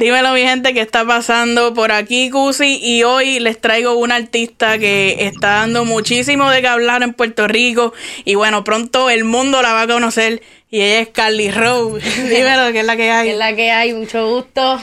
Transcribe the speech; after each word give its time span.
Dímelo, 0.00 0.32
mi 0.32 0.40
gente, 0.40 0.72
¿qué 0.72 0.80
está 0.80 1.04
pasando 1.04 1.74
por 1.74 1.92
aquí, 1.92 2.30
Cusi? 2.30 2.78
Y 2.82 3.02
hoy 3.02 3.38
les 3.38 3.60
traigo 3.60 3.92
una 3.98 4.14
artista 4.14 4.78
que 4.78 5.26
está 5.26 5.56
dando 5.56 5.84
muchísimo 5.84 6.48
de 6.48 6.62
qué 6.62 6.68
hablar 6.68 7.02
en 7.02 7.12
Puerto 7.12 7.46
Rico. 7.46 7.92
Y 8.24 8.34
bueno, 8.34 8.64
pronto 8.64 9.10
el 9.10 9.24
mundo 9.24 9.60
la 9.60 9.74
va 9.74 9.82
a 9.82 9.86
conocer. 9.86 10.40
Y 10.70 10.80
ella 10.80 11.00
es 11.00 11.08
Carly 11.08 11.50
Rowe. 11.50 12.00
Dímelo, 12.30 12.72
¿qué 12.72 12.80
es 12.80 12.86
la 12.86 12.96
que 12.96 13.10
hay? 13.10 13.26
¿Qué 13.26 13.32
es 13.32 13.38
la 13.38 13.54
que 13.54 13.70
hay? 13.70 13.92
Mucho 13.92 14.26
gusto. 14.26 14.80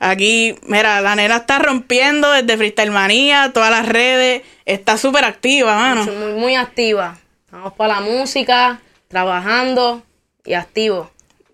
Aquí, 0.00 0.56
mira, 0.62 1.00
la 1.00 1.14
nena 1.14 1.36
está 1.36 1.60
rompiendo 1.60 2.32
desde 2.32 2.56
Freestyle 2.56 2.90
Manía, 2.90 3.52
todas 3.54 3.70
las 3.70 3.86
redes. 3.88 4.42
Está 4.64 4.98
súper 4.98 5.26
activa, 5.26 5.76
mano. 5.76 6.06
Muy, 6.06 6.32
muy 6.40 6.54
activa. 6.56 7.16
Vamos 7.52 7.72
para 7.74 7.94
la 7.94 8.00
música, 8.00 8.80
trabajando 9.06 10.02
y 10.44 10.54
activo. 10.54 11.12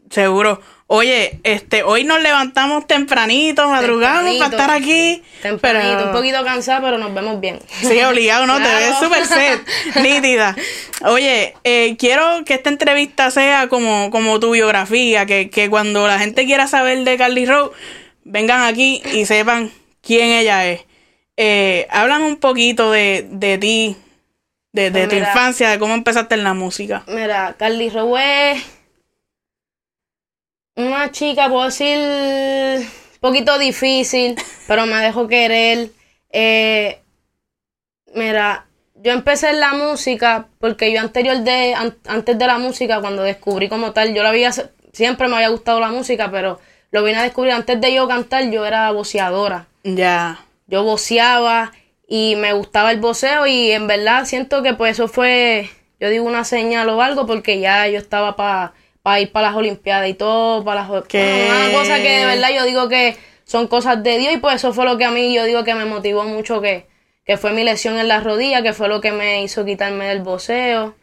Seguro. 0.08 0.62
Oye, 0.94 1.40
este, 1.42 1.84
hoy 1.84 2.04
nos 2.04 2.20
levantamos 2.20 2.86
tempranito, 2.86 3.66
madrugamos 3.66 4.36
para 4.36 4.50
estar 4.50 4.70
aquí. 4.70 5.22
Tempranito, 5.40 6.04
un 6.04 6.12
poquito 6.12 6.44
cansada, 6.44 6.82
pero 6.82 6.98
nos 6.98 7.14
vemos 7.14 7.40
bien. 7.40 7.60
Sí, 7.80 7.98
obligado, 8.02 8.46
¿no? 8.46 8.58
Te 8.58 8.68
ves 8.68 8.98
súper 9.00 9.24
set, 9.24 9.66
nítida. 10.02 10.54
Oye, 11.06 11.54
eh, 11.64 11.96
quiero 11.98 12.44
que 12.44 12.52
esta 12.52 12.68
entrevista 12.68 13.30
sea 13.30 13.68
como, 13.68 14.10
como 14.10 14.38
tu 14.38 14.50
biografía, 14.50 15.24
que, 15.24 15.48
que 15.48 15.70
cuando 15.70 16.06
la 16.06 16.18
gente 16.18 16.44
quiera 16.44 16.66
saber 16.66 17.04
de 17.04 17.16
Carly 17.16 17.46
Rowe, 17.46 17.72
vengan 18.24 18.60
aquí 18.60 19.00
y 19.14 19.24
sepan 19.24 19.72
quién 20.02 20.28
ella 20.28 20.66
es. 20.66 20.82
Eh, 21.38 21.86
háblame 21.88 22.26
un 22.26 22.36
poquito 22.36 22.90
de, 22.90 23.26
de 23.30 23.56
ti, 23.56 23.96
de, 24.72 24.90
de 24.90 25.06
pues 25.06 25.08
tu 25.08 25.16
infancia, 25.16 25.70
de 25.70 25.78
cómo 25.78 25.94
empezaste 25.94 26.34
en 26.34 26.44
la 26.44 26.52
música. 26.52 27.02
Mira, 27.06 27.54
Carly 27.58 27.88
Rowe 27.88 28.18
es 28.52 28.81
una 30.76 31.10
chica, 31.10 31.48
puedo 31.48 31.64
decir, 31.64 31.98
un 31.98 33.20
poquito 33.20 33.58
difícil, 33.58 34.36
pero 34.66 34.86
me 34.86 34.96
dejó 34.96 35.28
querer. 35.28 35.90
Eh, 36.30 37.00
mira, 38.14 38.66
yo 38.94 39.12
empecé 39.12 39.50
en 39.50 39.60
la 39.60 39.74
música 39.74 40.48
porque 40.58 40.92
yo 40.92 41.00
anterior 41.00 41.38
de, 41.38 41.74
antes 42.06 42.38
de 42.38 42.46
la 42.46 42.58
música, 42.58 43.00
cuando 43.00 43.22
descubrí 43.22 43.68
como 43.68 43.92
tal, 43.92 44.14
yo 44.14 44.22
la 44.22 44.30
había, 44.30 44.52
siempre 44.92 45.28
me 45.28 45.36
había 45.36 45.48
gustado 45.48 45.80
la 45.80 45.90
música, 45.90 46.30
pero 46.30 46.60
lo 46.90 47.02
vine 47.02 47.18
a 47.18 47.22
descubrir 47.22 47.52
antes 47.52 47.80
de 47.80 47.94
yo 47.94 48.06
cantar, 48.08 48.50
yo 48.50 48.64
era 48.64 48.90
voceadora. 48.92 49.66
Ya. 49.82 50.44
Yo 50.66 50.84
voceaba 50.84 51.72
y 52.06 52.36
me 52.36 52.52
gustaba 52.52 52.92
el 52.92 53.00
voceo 53.00 53.46
y 53.46 53.72
en 53.72 53.86
verdad 53.86 54.24
siento 54.26 54.62
que 54.62 54.74
pues 54.74 54.92
eso 54.92 55.08
fue, 55.08 55.70
yo 55.98 56.08
digo 56.08 56.24
una 56.24 56.44
señal 56.44 56.88
o 56.90 57.02
algo 57.02 57.26
porque 57.26 57.58
ya 57.60 57.88
yo 57.88 57.98
estaba 57.98 58.36
para 58.36 58.74
para 59.02 59.20
ir 59.20 59.32
para 59.32 59.48
las 59.48 59.56
Olimpiadas 59.56 60.08
y 60.08 60.14
todo, 60.14 60.64
para 60.64 60.82
las 60.82 60.90
Una 60.90 61.72
cosa 61.72 62.00
que 62.00 62.08
de 62.08 62.26
verdad 62.26 62.50
yo 62.54 62.64
digo 62.64 62.88
que 62.88 63.16
son 63.44 63.66
cosas 63.66 64.02
de 64.02 64.18
Dios 64.18 64.34
y 64.34 64.36
pues 64.38 64.56
eso 64.56 64.72
fue 64.72 64.84
lo 64.84 64.96
que 64.96 65.04
a 65.04 65.10
mí 65.10 65.34
yo 65.34 65.44
digo 65.44 65.64
que 65.64 65.74
me 65.74 65.84
motivó 65.84 66.24
mucho 66.24 66.60
que, 66.60 66.86
que 67.24 67.36
fue 67.36 67.52
mi 67.52 67.64
lesión 67.64 67.98
en 67.98 68.08
la 68.08 68.20
rodilla, 68.20 68.62
que 68.62 68.72
fue 68.72 68.88
lo 68.88 69.00
que 69.00 69.12
me 69.12 69.42
hizo 69.42 69.64
quitarme 69.64 70.06
del 70.06 70.20
voceo. 70.20 70.94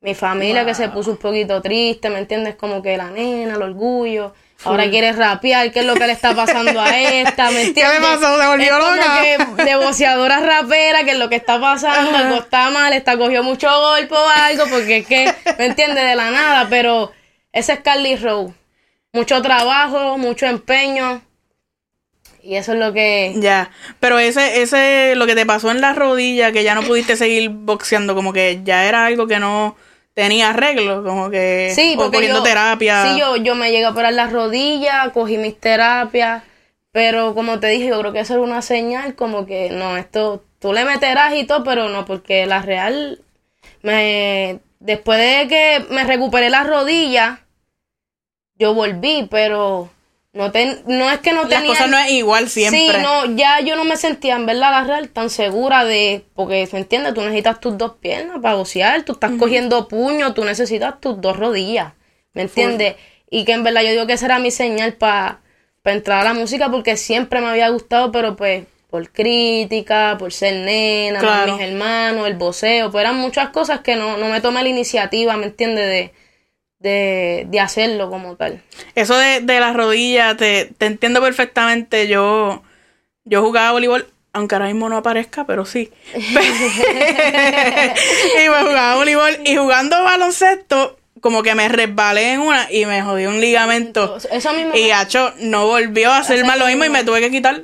Mi 0.00 0.14
familia 0.14 0.66
que 0.66 0.74
se 0.74 0.90
puso 0.90 1.12
un 1.12 1.16
poquito 1.16 1.62
triste, 1.62 2.10
¿me 2.10 2.18
entiendes? 2.18 2.56
Como 2.56 2.82
que 2.82 2.96
la 2.96 3.10
nena, 3.10 3.54
el 3.54 3.62
orgullo. 3.62 4.34
Ahora 4.62 4.88
quiere 4.88 5.12
rapear, 5.12 5.72
¿qué 5.72 5.80
es 5.80 5.86
lo 5.86 5.94
que 5.94 6.06
le 6.06 6.12
está 6.12 6.34
pasando 6.34 6.78
a 6.80 6.98
esta? 6.98 7.50
¿Me 7.50 7.62
entiendes? 7.66 7.94
¿Qué 7.94 8.00
le 8.00 8.06
pasó? 8.06 8.38
¿Se 8.38 8.46
volvió 8.46 8.78
loca? 8.78 9.22
Que 9.22 9.64
negociadora 9.64 10.40
rapera, 10.40 11.04
que 11.04 11.12
es 11.12 11.18
lo 11.18 11.28
que 11.28 11.36
está 11.36 11.60
pasando, 11.60 12.16
algo 12.16 12.36
está 12.36 12.70
mal, 12.70 12.92
está 12.92 13.16
cogió 13.16 13.42
mucho 13.42 13.68
golpe 13.68 14.14
o 14.14 14.28
algo, 14.28 14.64
porque 14.70 14.98
es 14.98 15.06
que, 15.06 15.34
¿me 15.58 15.66
entiendes? 15.66 16.04
De 16.04 16.14
la 16.14 16.30
nada, 16.30 16.66
pero 16.68 17.12
ese 17.54 17.72
es 17.72 17.80
Carly 17.80 18.16
Rowe. 18.16 18.52
Mucho 19.12 19.40
trabajo, 19.40 20.18
mucho 20.18 20.44
empeño. 20.46 21.22
Y 22.42 22.56
eso 22.56 22.72
es 22.72 22.78
lo 22.78 22.92
que. 22.92 23.32
Ya. 23.36 23.70
Pero 24.00 24.18
ese, 24.18 24.60
ese, 24.60 25.14
lo 25.14 25.24
que 25.24 25.34
te 25.34 25.46
pasó 25.46 25.70
en 25.70 25.80
la 25.80 25.94
rodilla, 25.94 26.52
que 26.52 26.64
ya 26.64 26.74
no 26.74 26.82
pudiste 26.82 27.16
seguir 27.16 27.48
boxeando, 27.48 28.14
como 28.14 28.32
que 28.34 28.60
ya 28.64 28.86
era 28.86 29.06
algo 29.06 29.26
que 29.26 29.38
no 29.38 29.76
tenía 30.12 30.50
arreglo, 30.50 31.02
como 31.02 31.30
que. 31.30 31.72
Sí, 31.74 31.94
porque 31.96 32.18
cogiendo 32.18 32.42
terapia. 32.42 33.04
Sí, 33.04 33.20
yo, 33.20 33.36
yo 33.36 33.54
me 33.54 33.70
llegué 33.70 33.84
a 33.84 33.90
operar 33.90 34.12
la 34.12 34.26
rodilla, 34.26 35.10
cogí 35.14 35.38
mis 35.38 35.58
terapias. 35.58 36.42
Pero 36.90 37.34
como 37.34 37.60
te 37.60 37.68
dije, 37.68 37.88
yo 37.88 37.98
creo 38.00 38.12
que 38.12 38.20
eso 38.20 38.34
era 38.34 38.42
una 38.42 38.62
señal 38.62 39.14
como 39.14 39.46
que 39.46 39.70
no, 39.70 39.96
esto, 39.96 40.44
tú 40.60 40.72
le 40.72 40.84
meterás 40.84 41.34
y 41.34 41.44
todo, 41.44 41.64
pero 41.64 41.88
no, 41.88 42.04
porque 42.04 42.46
la 42.46 42.62
real, 42.62 43.20
me, 43.82 44.60
después 44.80 45.18
de 45.18 45.48
que 45.48 45.86
me 45.92 46.04
recuperé 46.04 46.50
la 46.50 46.62
rodilla, 46.62 47.43
yo 48.58 48.74
volví, 48.74 49.26
pero 49.30 49.90
no, 50.32 50.52
no 50.86 51.10
es 51.10 51.18
que 51.20 51.32
no 51.32 51.42
tenía... 51.42 51.60
Las 51.60 51.68
cosas 51.68 51.90
no 51.90 51.98
es 51.98 52.10
igual 52.10 52.48
siempre. 52.48 52.80
Sí, 52.80 52.90
no, 53.02 53.36
ya 53.36 53.60
yo 53.60 53.76
no 53.76 53.84
me 53.84 53.96
sentía 53.96 54.34
en 54.34 54.46
verdad 54.46 54.86
real 54.86 55.08
tan 55.08 55.30
segura 55.30 55.84
de... 55.84 56.24
Porque, 56.34 56.68
¿me 56.72 56.80
entiendes? 56.80 57.14
Tú 57.14 57.20
necesitas 57.22 57.60
tus 57.60 57.78
dos 57.78 57.94
piernas 58.00 58.38
para 58.42 58.54
gocear, 58.54 59.02
tú 59.02 59.12
estás 59.12 59.32
cogiendo 59.38 59.86
puño, 59.88 60.34
tú 60.34 60.44
necesitas 60.44 61.00
tus 61.00 61.20
dos 61.20 61.36
rodillas, 61.36 61.92
¿me 62.32 62.42
entiendes? 62.42 62.96
Y 63.30 63.44
que 63.44 63.52
en 63.52 63.62
verdad 63.62 63.82
yo 63.82 63.90
digo 63.90 64.06
que 64.06 64.14
esa 64.14 64.26
era 64.26 64.38
mi 64.38 64.50
señal 64.50 64.94
para 64.94 65.40
entrar 65.84 66.20
a 66.20 66.24
la 66.24 66.34
música 66.34 66.70
porque 66.70 66.96
siempre 66.96 67.40
me 67.40 67.48
había 67.48 67.68
gustado, 67.68 68.10
pero 68.10 68.36
pues 68.36 68.64
por 68.90 69.10
crítica, 69.10 70.16
por 70.18 70.32
ser 70.32 70.64
nena, 70.64 71.46
mis 71.46 71.60
hermanos, 71.60 72.28
el 72.28 72.34
voceo, 72.34 72.90
pues 72.92 73.02
eran 73.02 73.16
muchas 73.16 73.48
cosas 73.48 73.80
que 73.80 73.96
no, 73.96 74.16
no 74.16 74.28
me 74.28 74.40
tomé 74.40 74.62
la 74.62 74.68
iniciativa, 74.68 75.36
¿me 75.36 75.46
entiendes? 75.46 75.86
De 75.86 76.12
de, 76.84 77.46
de 77.48 77.60
hacerlo 77.60 78.10
como 78.10 78.36
tal. 78.36 78.62
Eso 78.94 79.16
de, 79.16 79.40
de 79.40 79.58
las 79.58 79.74
rodillas, 79.74 80.36
te, 80.36 80.66
te 80.78 80.86
entiendo 80.86 81.20
perfectamente. 81.20 82.06
Yo, 82.06 82.62
yo 83.24 83.42
jugaba 83.42 83.72
voleibol 83.72 84.06
aunque 84.36 84.56
ahora 84.56 84.66
mismo 84.66 84.88
no 84.88 84.96
aparezca, 84.96 85.46
pero 85.46 85.64
sí. 85.64 85.92
y 86.14 86.18
me 88.48 88.62
jugaba 88.62 88.96
voleibol 88.96 89.38
y 89.44 89.54
jugando 89.54 90.02
baloncesto, 90.02 90.98
como 91.20 91.44
que 91.44 91.54
me 91.54 91.68
resbalé 91.68 92.32
en 92.32 92.40
una 92.40 92.66
y 92.68 92.84
me 92.84 93.00
jodí 93.00 93.26
un 93.26 93.40
ligamento. 93.40 94.18
Eso 94.32 94.52
mismo 94.52 94.74
y 94.74 94.90
Hacho 94.90 95.32
no 95.38 95.68
volvió 95.68 96.10
a 96.10 96.18
hacer 96.18 96.44
más 96.44 96.58
lo 96.58 96.66
mismo 96.66 96.84
y 96.84 96.90
me 96.90 97.04
tuve 97.04 97.20
que 97.20 97.30
quitar. 97.30 97.62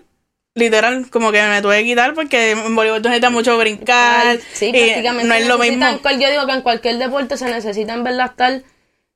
Literal, 0.54 1.10
como 1.10 1.32
que 1.32 1.42
me 1.42 1.60
tuve 1.60 1.78
que 1.78 1.84
quitar 1.84 2.14
porque 2.14 2.52
en 2.52 2.76
voleibol 2.76 3.02
necesitas 3.02 3.32
mucho 3.32 3.58
brincar. 3.58 4.38
Sí, 4.52 4.70
prácticamente. 4.70 5.26
No 5.26 5.34
es 5.34 5.48
lo 5.48 5.58
mismo. 5.58 5.84
Yo 6.20 6.30
digo 6.30 6.46
que 6.46 6.52
en 6.52 6.62
cualquier 6.62 6.98
deporte 6.98 7.36
se 7.36 7.46
necesita 7.46 7.94
en 7.94 8.04
verdad 8.04 8.26
estar 8.30 8.62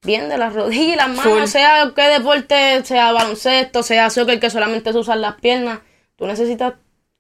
bien 0.05 0.29
de 0.29 0.39
las 0.39 0.53
rodillas 0.53 0.95
y 0.95 0.97
las 0.97 1.09
manos, 1.09 1.51
sea 1.51 1.93
que 1.95 2.03
deporte, 2.03 2.85
sea 2.85 3.13
baloncesto, 3.13 3.83
sea 3.83 4.11
soccer 4.11 4.39
que 4.39 4.51
solamente 4.51 4.93
se 4.93 4.99
usan 4.99 5.21
las 5.21 5.41
piernas, 5.41 5.81
tú 6.17 6.27
necesitas 6.27 6.75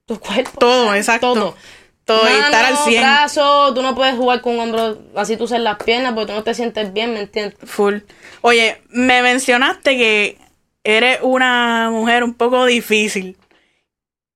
tu 0.07 0.19
cuerpo. 0.21 0.59
Todo, 0.59 0.95
exacto. 0.95 1.35
Todo. 1.35 1.57
Todo 2.05 2.29
y 2.29 2.35
estar 2.35 2.67
al 2.67 2.77
100. 2.77 3.03
brazo, 3.03 3.73
tú 3.73 3.81
no 3.81 3.95
puedes 3.95 4.15
jugar 4.15 4.43
con 4.43 4.55
un 4.55 4.61
hombro 4.61 4.99
así 5.17 5.39
tú 5.39 5.45
usas 5.45 5.61
las 5.61 5.79
piernas 5.79 6.13
porque 6.13 6.27
tú 6.27 6.33
no 6.35 6.45
te 6.45 6.53
sientes 6.53 6.93
bien, 6.93 7.15
¿me 7.15 7.21
entiendes? 7.21 7.57
Full. 7.65 8.01
Oye, 8.43 8.83
me 8.91 9.23
mencionaste 9.23 9.97
que 9.97 10.39
eres 10.85 11.21
una 11.23 11.89
mujer 11.91 12.23
un 12.23 12.35
poco 12.35 12.67
difícil. 12.67 13.39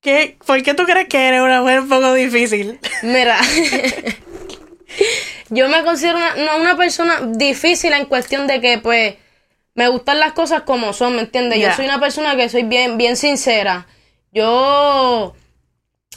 ¿Qué, 0.00 0.38
¿Por 0.46 0.62
qué 0.62 0.72
tú 0.72 0.84
crees 0.84 1.08
que 1.08 1.28
eres 1.28 1.42
una 1.42 1.60
mujer 1.60 1.80
un 1.80 1.90
poco 1.90 2.14
difícil? 2.14 2.80
Mira, 3.02 3.38
yo 5.50 5.68
me 5.68 5.82
considero 5.84 6.18
una, 6.18 6.56
una 6.56 6.76
persona 6.76 7.20
difícil 7.26 7.92
en 7.92 8.06
cuestión 8.06 8.46
de 8.46 8.60
que, 8.60 8.78
pues, 8.78 9.14
me 9.78 9.86
gustan 9.86 10.18
las 10.18 10.32
cosas 10.32 10.62
como 10.62 10.92
son, 10.92 11.14
¿me 11.14 11.20
entiendes? 11.22 11.60
Yo 11.60 11.72
soy 11.72 11.84
una 11.84 12.00
persona 12.00 12.34
que 12.34 12.48
soy 12.48 12.64
bien, 12.64 12.98
bien 12.98 13.16
sincera. 13.16 13.86
Yo, 14.32 15.34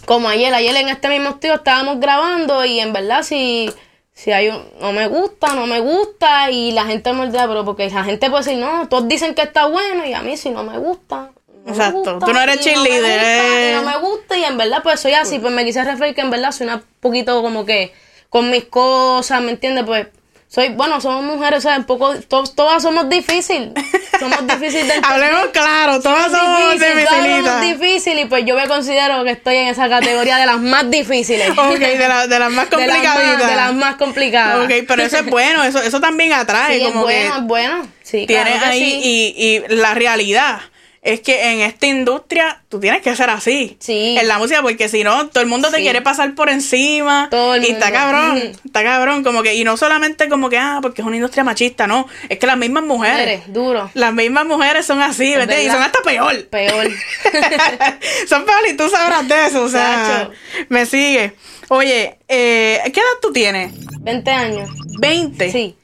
como 0.06 0.30
ayer, 0.30 0.52
ayer 0.52 0.76
en 0.76 0.90
este 0.90 1.10
mismo 1.10 1.30
estudio 1.30 1.56
estábamos 1.56 2.00
grabando 2.00 2.66
y 2.66 2.80
en 2.80 2.92
verdad 2.92 3.22
si, 3.22 3.72
si 4.14 4.32
hay 4.32 4.50
un, 4.50 4.66
no 4.80 4.92
me 4.94 5.08
gusta, 5.08 5.54
no 5.54 5.68
me 5.68 5.80
gusta 5.80 6.50
y 6.50 6.72
la 6.72 6.86
gente 6.86 7.14
me 7.14 7.22
olvida, 7.22 7.48
pero 7.48 7.64
porque 7.64 7.88
la 7.90 8.04
gente 8.04 8.32
puede 8.32 8.44
decir, 8.44 8.60
no, 8.60 8.88
todos 8.90 9.08
dicen 9.08 9.36
que 9.36 9.44
está 9.44 9.68
bueno 9.68 10.06
y 10.06 10.14
a 10.14 10.24
mí 10.24 10.38
si 10.38 10.50
no 10.50 10.64
me 10.64 10.80
gusta. 10.80 11.30
Exacto, 11.68 12.18
tú 12.18 12.34
no 12.34 12.42
eres 12.42 12.62
cheerleader. 12.62 13.76
No, 13.76 13.84
no 13.84 13.92
me 13.92 13.98
gusta 13.98 14.40
y 14.40 14.44
en 14.44 14.58
verdad 14.58 14.80
pues 14.82 15.00
soy 15.00 15.14
así, 15.14 15.38
pues 15.38 15.54
me 15.54 15.64
quise 15.64 15.84
referir 15.84 16.16
que 16.16 16.22
en 16.22 16.32
verdad 16.32 16.52
soy 16.52 16.66
un 16.66 16.84
poquito 17.00 17.44
como 17.44 17.64
que 17.64 17.94
con 18.32 18.50
mis 18.50 18.64
cosas, 18.64 19.42
¿me 19.42 19.52
entiendes? 19.52 19.84
Pues 19.84 20.08
soy, 20.48 20.70
bueno, 20.70 21.02
somos 21.02 21.22
mujeres, 21.22 21.64
¿sabes? 21.64 21.80
Un 21.80 21.86
poco, 21.86 22.16
todas 22.56 22.82
somos 22.82 23.10
difíciles. 23.10 23.72
Somos 24.18 24.48
difíciles 24.48 24.88
de 24.88 24.94
Hablemos 25.04 25.48
claro, 25.52 26.00
todas 26.00 26.32
somos 26.32 26.74
difíciles. 26.74 27.10
Todas 27.10 27.46
somos 27.46 27.62
difíciles 27.62 28.26
y 28.26 28.28
pues 28.30 28.46
yo 28.46 28.56
me 28.56 28.68
considero 28.70 29.26
que 29.26 29.32
estoy 29.32 29.58
en 29.58 29.68
esa 29.68 29.90
categoría 29.90 30.38
de 30.38 30.46
las 30.46 30.60
más 30.60 30.90
difíciles. 30.90 31.50
Ok, 31.58 31.78
de, 31.78 31.98
de 32.30 32.40
las 32.40 32.52
más 32.52 32.68
complicaditas. 32.70 33.50
De, 33.50 33.56
las 33.56 33.74
más 33.74 33.96
complicadas. 33.96 34.66
Ok, 34.66 34.86
pero 34.88 35.04
eso 35.04 35.18
es 35.18 35.26
bueno, 35.26 35.66
eso, 35.66 35.82
eso 35.82 36.00
también 36.00 36.32
atrae. 36.32 36.80
Sí, 36.80 36.86
como 36.86 37.10
es 37.10 37.20
bueno, 37.20 37.36
es 37.36 37.44
bueno. 37.44 37.88
Sí, 38.02 38.26
tienes 38.28 38.64
ahí 38.64 39.02
y, 39.04 39.34
y 39.36 39.76
la 39.76 39.94
realidad 39.94 40.62
es 41.04 41.20
que 41.22 41.52
en 41.52 41.62
esta 41.62 41.88
industria 41.88 42.62
tú 42.70 42.80
tienes 42.80 43.02
que 43.02 43.16
ser 43.16 43.30
así. 43.32 43.76
Sí. 43.80 44.16
En 44.20 44.28
la 44.28 44.38
música, 44.38 44.62
porque 44.62 44.88
si 44.88 45.04
no, 45.04 45.28
todo 45.30 45.42
el 45.42 45.50
mundo 45.50 45.70
te 45.72 45.78
Sí. 45.78 45.82
quiere 45.84 46.02
pasar 46.02 46.36
por 46.36 46.50
encima. 46.50 47.28
Todo 47.32 47.56
el 47.56 47.64
y 47.66 47.72
está 47.72 47.92
cabrón, 47.92 48.38
está 48.64 48.84
cabrón. 48.84 49.24
Como 49.24 49.42
que, 49.42 49.56
y 49.56 49.64
no 49.64 49.78
solamente 49.78 50.30
como 50.30 50.50
que, 50.50 50.58
ah, 50.60 50.78
porque 50.82 51.02
es 51.02 51.08
una 51.08 51.16
industria 51.16 51.44
machista, 51.44 51.88
no. 51.88 52.08
Es 52.30 52.38
que 52.38 52.46
las 52.46 52.58
mismas 52.58 52.84
mujeres. 52.84 53.20
Eres 53.20 53.52
duro. 53.54 53.90
Las 53.96 54.14
mismas 54.14 54.46
mujeres 54.46 54.86
son 54.86 55.02
así, 55.02 55.24
¿me 55.36 55.44
entiendes? 55.44 55.66
Y 55.68 55.70
son 55.72 55.82
hasta 55.82 56.02
peor. 56.04 56.46
Peor. 56.50 56.88
son 58.28 58.46
peor 58.46 58.60
y 58.70 58.78
tú 58.78 58.88
sabrás 58.90 59.28
de 59.28 59.46
eso, 59.48 59.64
o 59.64 59.70
sea, 59.70 60.28
Chacho. 60.28 60.32
me 60.70 60.86
sigue. 60.86 61.34
Oye, 61.70 62.18
eh, 62.28 62.80
¿qué 62.94 63.00
edad 63.00 63.20
tú 63.22 63.32
tienes? 63.32 63.72
20 64.02 64.30
años. 64.30 64.70
20. 65.00 65.52
Sí. 65.52 65.76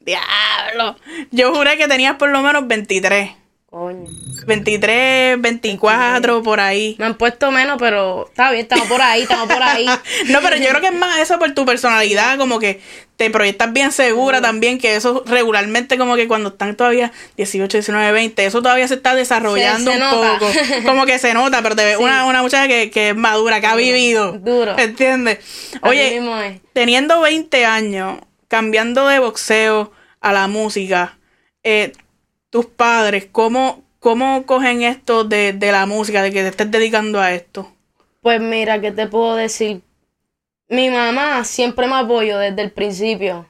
Diablo. 0.00 0.96
Yo 1.30 1.54
juré 1.54 1.76
que 1.76 1.86
tenías 1.88 2.16
por 2.16 2.28
lo 2.30 2.42
menos 2.42 2.66
23. 2.66 3.30
Coño. 3.70 4.08
23, 4.48 5.40
24, 5.40 6.42
por 6.42 6.58
ahí. 6.60 6.96
Me 6.98 7.04
han 7.06 7.14
puesto 7.14 7.50
menos, 7.50 7.76
pero 7.78 8.26
está 8.28 8.50
bien, 8.50 8.62
estamos 8.62 8.86
por 8.88 9.00
ahí, 9.00 9.22
estamos 9.22 9.46
por 9.52 9.62
ahí. 9.62 9.86
No, 10.28 10.40
pero 10.40 10.56
yo 10.56 10.68
creo 10.68 10.80
que 10.80 10.88
es 10.88 10.94
más 10.94 11.18
eso 11.20 11.38
por 11.38 11.52
tu 11.52 11.64
personalidad, 11.64 12.36
como 12.38 12.58
que 12.58 12.80
te 13.16 13.30
proyectas 13.30 13.72
bien 13.72 13.90
segura 13.92 14.40
también, 14.40 14.78
que 14.78 14.94
eso 14.96 15.24
regularmente 15.26 15.98
como 15.98 16.14
que 16.16 16.28
cuando 16.28 16.50
están 16.50 16.76
todavía 16.76 17.10
18, 17.36 17.78
19, 17.78 18.12
20, 18.12 18.46
eso 18.46 18.62
todavía 18.62 18.86
se 18.88 18.94
está 18.94 19.14
desarrollando 19.14 19.90
Se- 19.92 19.98
se 19.98 20.04
un 20.04 20.10
nota. 20.10 20.38
poco. 20.38 20.52
Como 20.84 21.04
que 21.04 21.18
se 21.18 21.34
nota, 21.34 21.60
pero 21.62 21.74
te 21.74 21.84
ves 21.84 21.96
Sí. 21.98 22.02
una, 22.02 22.24
una 22.26 22.42
muchacha 22.42 22.68
que, 22.68 22.90
que 22.90 23.10
es 23.10 23.16
madura, 23.16 23.60
que 23.60 23.66
ha 23.66 23.74
vivido. 23.74 24.32
Duro. 24.38 24.78
¿Entiendes? 24.78 25.38
Oye, 25.82 26.60
teniendo 26.72 27.20
20 27.20 27.64
años, 27.64 28.18
cambiando 28.46 29.08
de 29.08 29.18
boxeo 29.18 29.90
a 30.20 30.32
la 30.32 30.46
música, 30.46 31.18
eh, 31.64 31.92
tus 32.50 32.66
padres, 32.66 33.26
¿cómo, 33.32 33.82
cómo 34.00 34.44
cogen 34.46 34.82
esto 34.82 35.24
de, 35.24 35.52
de 35.52 35.72
la 35.72 35.86
música, 35.86 36.22
de 36.22 36.32
que 36.32 36.42
te 36.42 36.48
estés 36.48 36.70
dedicando 36.70 37.20
a 37.20 37.32
esto? 37.32 37.72
Pues 38.20 38.40
mira, 38.40 38.80
¿qué 38.80 38.92
te 38.92 39.06
puedo 39.06 39.36
decir? 39.36 39.82
Mi 40.68 40.90
mamá 40.90 41.44
siempre 41.44 41.86
me 41.86 41.94
apoyó 41.96 42.38
desde 42.38 42.62
el 42.62 42.70
principio. 42.72 43.46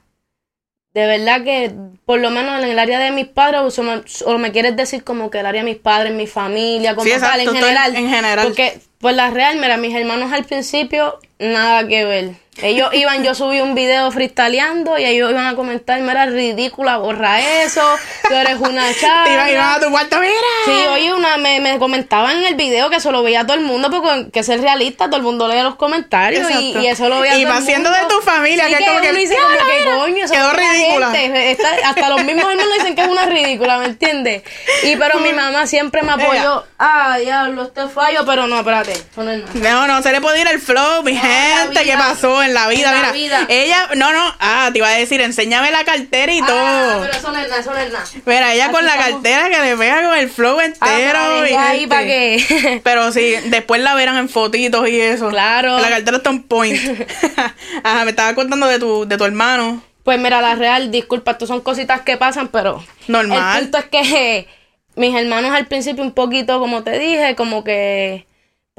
De 0.93 1.05
verdad 1.05 1.43
que, 1.43 1.71
por 2.05 2.19
lo 2.19 2.29
menos 2.31 2.63
en 2.63 2.69
el 2.69 2.79
área 2.79 2.97
de 2.99 3.11
mis 3.11 3.27
padres, 3.27 3.77
o 3.77 3.83
me, 3.83 4.01
o 4.25 4.37
me 4.37 4.51
quieres 4.51 4.75
decir 4.75 5.03
como 5.03 5.29
que 5.29 5.39
el 5.39 5.45
área 5.45 5.63
de 5.63 5.69
mis 5.71 5.77
padres, 5.79 6.13
mi 6.13 6.27
familia, 6.27 6.95
como 6.95 7.05
Sí, 7.05 7.11
tal, 7.11 7.39
exacto, 7.41 7.49
en- 7.51 7.55
general. 7.55 7.95
en 7.95 8.09
general. 8.09 8.47
Porque, 8.47 8.79
pues 8.99 9.15
la 9.15 9.29
real, 9.31 9.57
mira, 9.57 9.77
mis 9.77 9.95
hermanos 9.95 10.31
al 10.33 10.43
principio, 10.45 11.19
nada 11.39 11.87
que 11.87 12.05
ver. 12.05 12.31
Ellos 12.61 12.89
iban, 12.93 13.23
yo 13.23 13.33
subí 13.35 13.61
un 13.61 13.73
video 13.73 14.11
freestyleando 14.11 14.97
y 14.97 15.05
ellos 15.05 15.31
iban 15.31 15.45
a 15.47 15.55
comentar, 15.55 16.01
mira, 16.01 16.25
ridícula, 16.25 16.97
borra 16.97 17.39
eso, 17.63 17.81
tú 18.27 18.33
eres 18.33 18.57
una 18.59 18.93
chava. 18.99 19.29
Iban, 19.31 19.49
iban 19.49 19.69
a 19.75 19.79
tu 19.79 19.89
cuarto, 19.89 20.19
mira. 20.19 20.33
Sí, 20.65 20.73
oye, 20.91 21.13
una, 21.13 21.37
me, 21.37 21.61
me 21.61 21.79
comentaban 21.79 22.35
en 22.39 22.43
el 22.47 22.55
video 22.55 22.89
que 22.89 22.99
se 22.99 23.13
lo 23.13 23.23
veía 23.23 23.45
todo 23.45 23.53
el 23.55 23.61
mundo, 23.63 23.89
porque 23.89 24.29
que 24.33 24.43
ser 24.43 24.59
realista, 24.59 25.05
todo 25.05 25.15
el 25.15 25.21
mundo 25.23 25.47
lee 25.47 25.61
los 25.61 25.75
comentarios 25.75 26.51
y, 26.51 26.77
y 26.79 26.87
eso 26.87 27.07
lo 27.07 27.21
veía 27.21 27.37
Y 27.37 27.45
todo 27.45 27.59
el 27.59 27.63
siendo 27.63 27.91
mundo. 27.91 28.05
de 28.09 28.13
tu 28.13 28.21
familia, 28.21 28.65
Sí, 28.65 28.73
que 28.75 28.83
es 28.83 28.89
como 28.89 28.99
que, 29.01 29.09
uno 29.09 29.17
dice 29.19 29.35
como 29.37 29.55
que 29.65 29.97
coño, 30.11 30.25
eso 30.25 30.33
quedó 30.33 30.51
ridícula. 30.51 31.11
gente. 31.11 31.51
Está- 31.51 31.77
hasta 31.85 32.09
los 32.09 32.23
mismos 32.25 32.43
hermanos 32.51 32.73
dicen 32.77 32.95
que 32.95 33.01
es 33.03 33.07
una 33.07 33.25
ridícula, 33.25 33.77
¿me 33.77 33.85
entiendes? 33.85 34.43
Y 34.83 34.97
pero 34.97 35.19
mi 35.21 35.31
mamá 35.33 35.65
siempre 35.65 36.01
me 36.01 36.11
apoyó. 36.11 36.65
Ah, 36.77 37.17
diablo, 37.23 37.63
este 37.63 37.87
fallo, 37.87 38.25
pero 38.25 38.47
no, 38.47 38.57
espérate, 38.59 38.88
no. 39.17 39.87
No, 39.87 40.01
se 40.01 40.11
le 40.11 40.21
puede 40.21 40.41
ir 40.41 40.47
el 40.47 40.59
flow, 40.59 41.03
mi 41.03 41.13
la 41.13 41.19
gente. 41.21 41.83
¿Qué 41.83 41.93
pasó 41.93 42.41
en 42.43 42.53
la 42.53 42.67
vida? 42.67 42.95
En 42.95 43.01
la 43.01 43.11
Mira, 43.11 43.39
vida. 43.41 43.45
ella, 43.49 43.89
no, 43.95 44.11
no, 44.13 44.35
ah, 44.39 44.69
te 44.71 44.79
iba 44.79 44.87
a 44.87 44.91
decir, 44.91 45.21
enséñame 45.21 45.71
la 45.71 45.83
cartera 45.83 46.31
y 46.31 46.39
Ah, 46.41 46.45
todo. 46.47 47.01
pero 47.01 47.13
eso 47.17 47.31
no 47.31 47.39
es 47.39 47.47
nada, 47.49 47.61
eso 47.61 47.71
no 47.71 47.77
es 47.77 47.91
nada. 47.91 48.05
Mira, 48.25 48.53
ella 48.53 48.65
Aquí 48.65 48.73
con 48.73 48.85
la 48.85 48.97
cartera 48.97 49.49
que 49.49 49.59
le 49.59 49.77
pega 49.77 50.03
con 50.03 50.17
el 50.17 50.29
flow 50.29 50.59
Ah, 50.59 50.65
entero. 50.65 51.19
mi 51.43 51.55
ahí 51.55 51.79
gente. 51.81 51.87
para 51.87 52.05
que... 52.05 52.81
Pero 52.83 53.11
sí, 53.11 53.35
después 53.45 53.81
la 53.81 53.95
verán 53.95 54.17
en 54.17 54.29
fotitos 54.29 54.87
y 54.89 54.99
eso. 54.99 55.29
Claro. 55.29 55.79
La 55.79 55.89
cartera 55.89 56.17
está 56.17 56.29
on 56.29 56.43
point. 56.43 56.77
Ajá, 57.83 58.03
me 58.05 58.11
estaba 58.11 58.33
contando 58.35 58.67
de 58.67 58.79
tu, 58.79 59.07
de 59.07 59.17
tu 59.17 59.23
hermano. 59.25 59.83
Pues 60.03 60.17
mira, 60.19 60.41
la 60.41 60.55
real, 60.55 60.89
disculpa, 60.91 61.31
esto 61.31 61.45
son 61.45 61.61
cositas 61.61 62.01
que 62.01 62.17
pasan, 62.17 62.47
pero 62.47 62.83
Normal. 63.07 63.57
el 63.57 63.63
punto 63.63 63.77
es 63.77 63.85
que 63.85 64.47
mis 64.95 65.13
hermanos 65.15 65.51
al 65.53 65.67
principio 65.67 66.03
un 66.03 66.13
poquito, 66.13 66.59
como 66.59 66.83
te 66.83 66.97
dije, 66.97 67.35
como 67.35 67.63
que, 67.63 68.25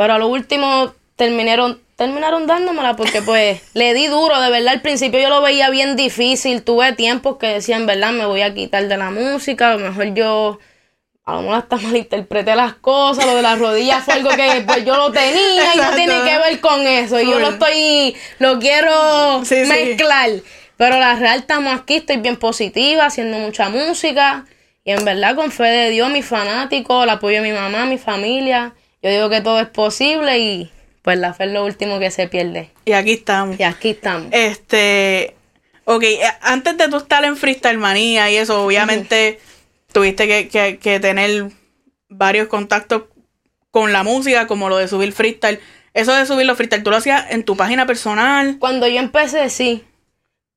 pero 0.01 0.15
a 0.15 0.19
lo 0.19 0.29
último 0.29 0.95
terminaron, 1.15 1.79
terminaron 1.95 2.47
dándomela 2.47 2.97
porque 2.97 3.21
pues 3.21 3.61
le 3.75 3.93
di 3.93 4.07
duro, 4.07 4.41
de 4.41 4.49
verdad 4.49 4.73
al 4.73 4.81
principio 4.81 5.21
yo 5.21 5.29
lo 5.29 5.43
veía 5.43 5.69
bien 5.69 5.95
difícil, 5.95 6.63
tuve 6.63 6.95
tiempos 6.95 7.37
que 7.37 7.49
decía 7.49 7.77
en 7.77 7.85
verdad 7.85 8.11
me 8.13 8.25
voy 8.25 8.41
a 8.41 8.55
quitar 8.55 8.89
de 8.89 8.97
la 8.97 9.11
música, 9.11 9.69
a 9.69 9.77
lo 9.77 9.81
mejor 9.81 10.15
yo 10.15 10.59
a 11.27 11.35
lo 11.35 11.43
mejor 11.43 11.57
hasta 11.59 11.77
malinterpreté 11.87 12.57
las 12.57 12.77
cosas, 12.77 13.27
lo 13.27 13.35
de 13.37 13.43
las 13.43 13.59
rodillas 13.59 14.03
fue 14.03 14.15
algo 14.15 14.31
que 14.31 14.65
pues 14.67 14.87
yo 14.87 14.97
lo 14.97 15.13
tenía 15.13 15.75
y 15.75 15.77
no 15.77 15.91
tiene 15.95 16.15
que 16.25 16.39
ver 16.39 16.61
con 16.61 16.81
eso. 16.87 17.21
Y 17.21 17.27
yo 17.31 17.39
lo 17.39 17.51
estoy, 17.51 18.17
lo 18.39 18.59
quiero 18.59 19.45
Sí, 19.45 19.67
sí. 19.67 19.71
mezclar. 19.71 20.31
Pero 20.79 20.99
la 20.99 21.15
real 21.17 21.41
estamos 21.41 21.79
aquí, 21.79 21.97
estoy 21.97 22.17
bien 22.17 22.37
positiva, 22.37 23.05
haciendo 23.05 23.37
mucha 23.37 23.69
música. 23.69 24.47
Y 24.83 24.93
en 24.93 25.05
verdad, 25.05 25.35
con 25.37 25.53
fe 25.53 25.65
de 25.65 25.91
Dios, 25.91 26.09
mis 26.09 26.25
fanáticos, 26.25 27.05
el 27.05 27.11
apoyo 27.11 27.43
de 27.43 27.53
mi 27.53 27.55
mamá, 27.55 27.85
mi 27.85 27.99
familia. 27.99 28.73
Yo 29.03 29.11
digo 29.11 29.31
que 29.31 29.41
todo 29.41 29.61
es 29.61 29.69
posible 29.69 30.39
y 30.39 30.71
pues 31.03 31.19
la 31.19 31.33
fe 31.33 31.45
es 31.45 31.53
lo 31.53 31.65
último 31.65 31.99
que 31.99 32.11
se 32.11 32.29
pierde. 32.29 32.71
Y 32.85 32.93
aquí 32.93 33.13
estamos. 33.13 33.59
Y 33.59 33.63
aquí 33.63 33.91
estamos. 33.91 34.29
Este. 34.33 35.35
Ok, 35.85 36.03
eh, 36.05 36.21
antes 36.43 36.77
de 36.77 36.89
tú 36.89 36.99
estar 36.99 37.25
en 37.25 37.37
Freestyle 37.37 37.79
Manía 37.79 38.31
y 38.31 38.37
eso, 38.37 38.65
obviamente 38.65 39.41
tuviste 39.93 40.29
que, 40.29 40.49
que- 40.49 40.79
que 40.79 41.01
tener 41.01 41.51
varios 42.09 42.49
contactos 42.49 43.05
con 43.71 43.93
la 43.93 44.03
música, 44.03 44.47
como 44.47 44.69
lo 44.69 44.77
de 44.77 44.89
subir 44.89 45.13
freestyle. 45.13 45.61
Eso 45.95 46.13
de 46.15 46.27
subir 46.27 46.47
los 46.47 46.57
freestyle, 46.57 46.83
¿tú 46.85 46.91
lo 46.91 46.97
hacías 46.97 47.27
en 47.31 47.45
tu 47.45 47.57
página 47.57 47.87
personal? 47.87 48.57
Cuando 48.61 48.87
yo 48.87 49.01
empecé, 49.01 49.49
sí. 49.49 49.85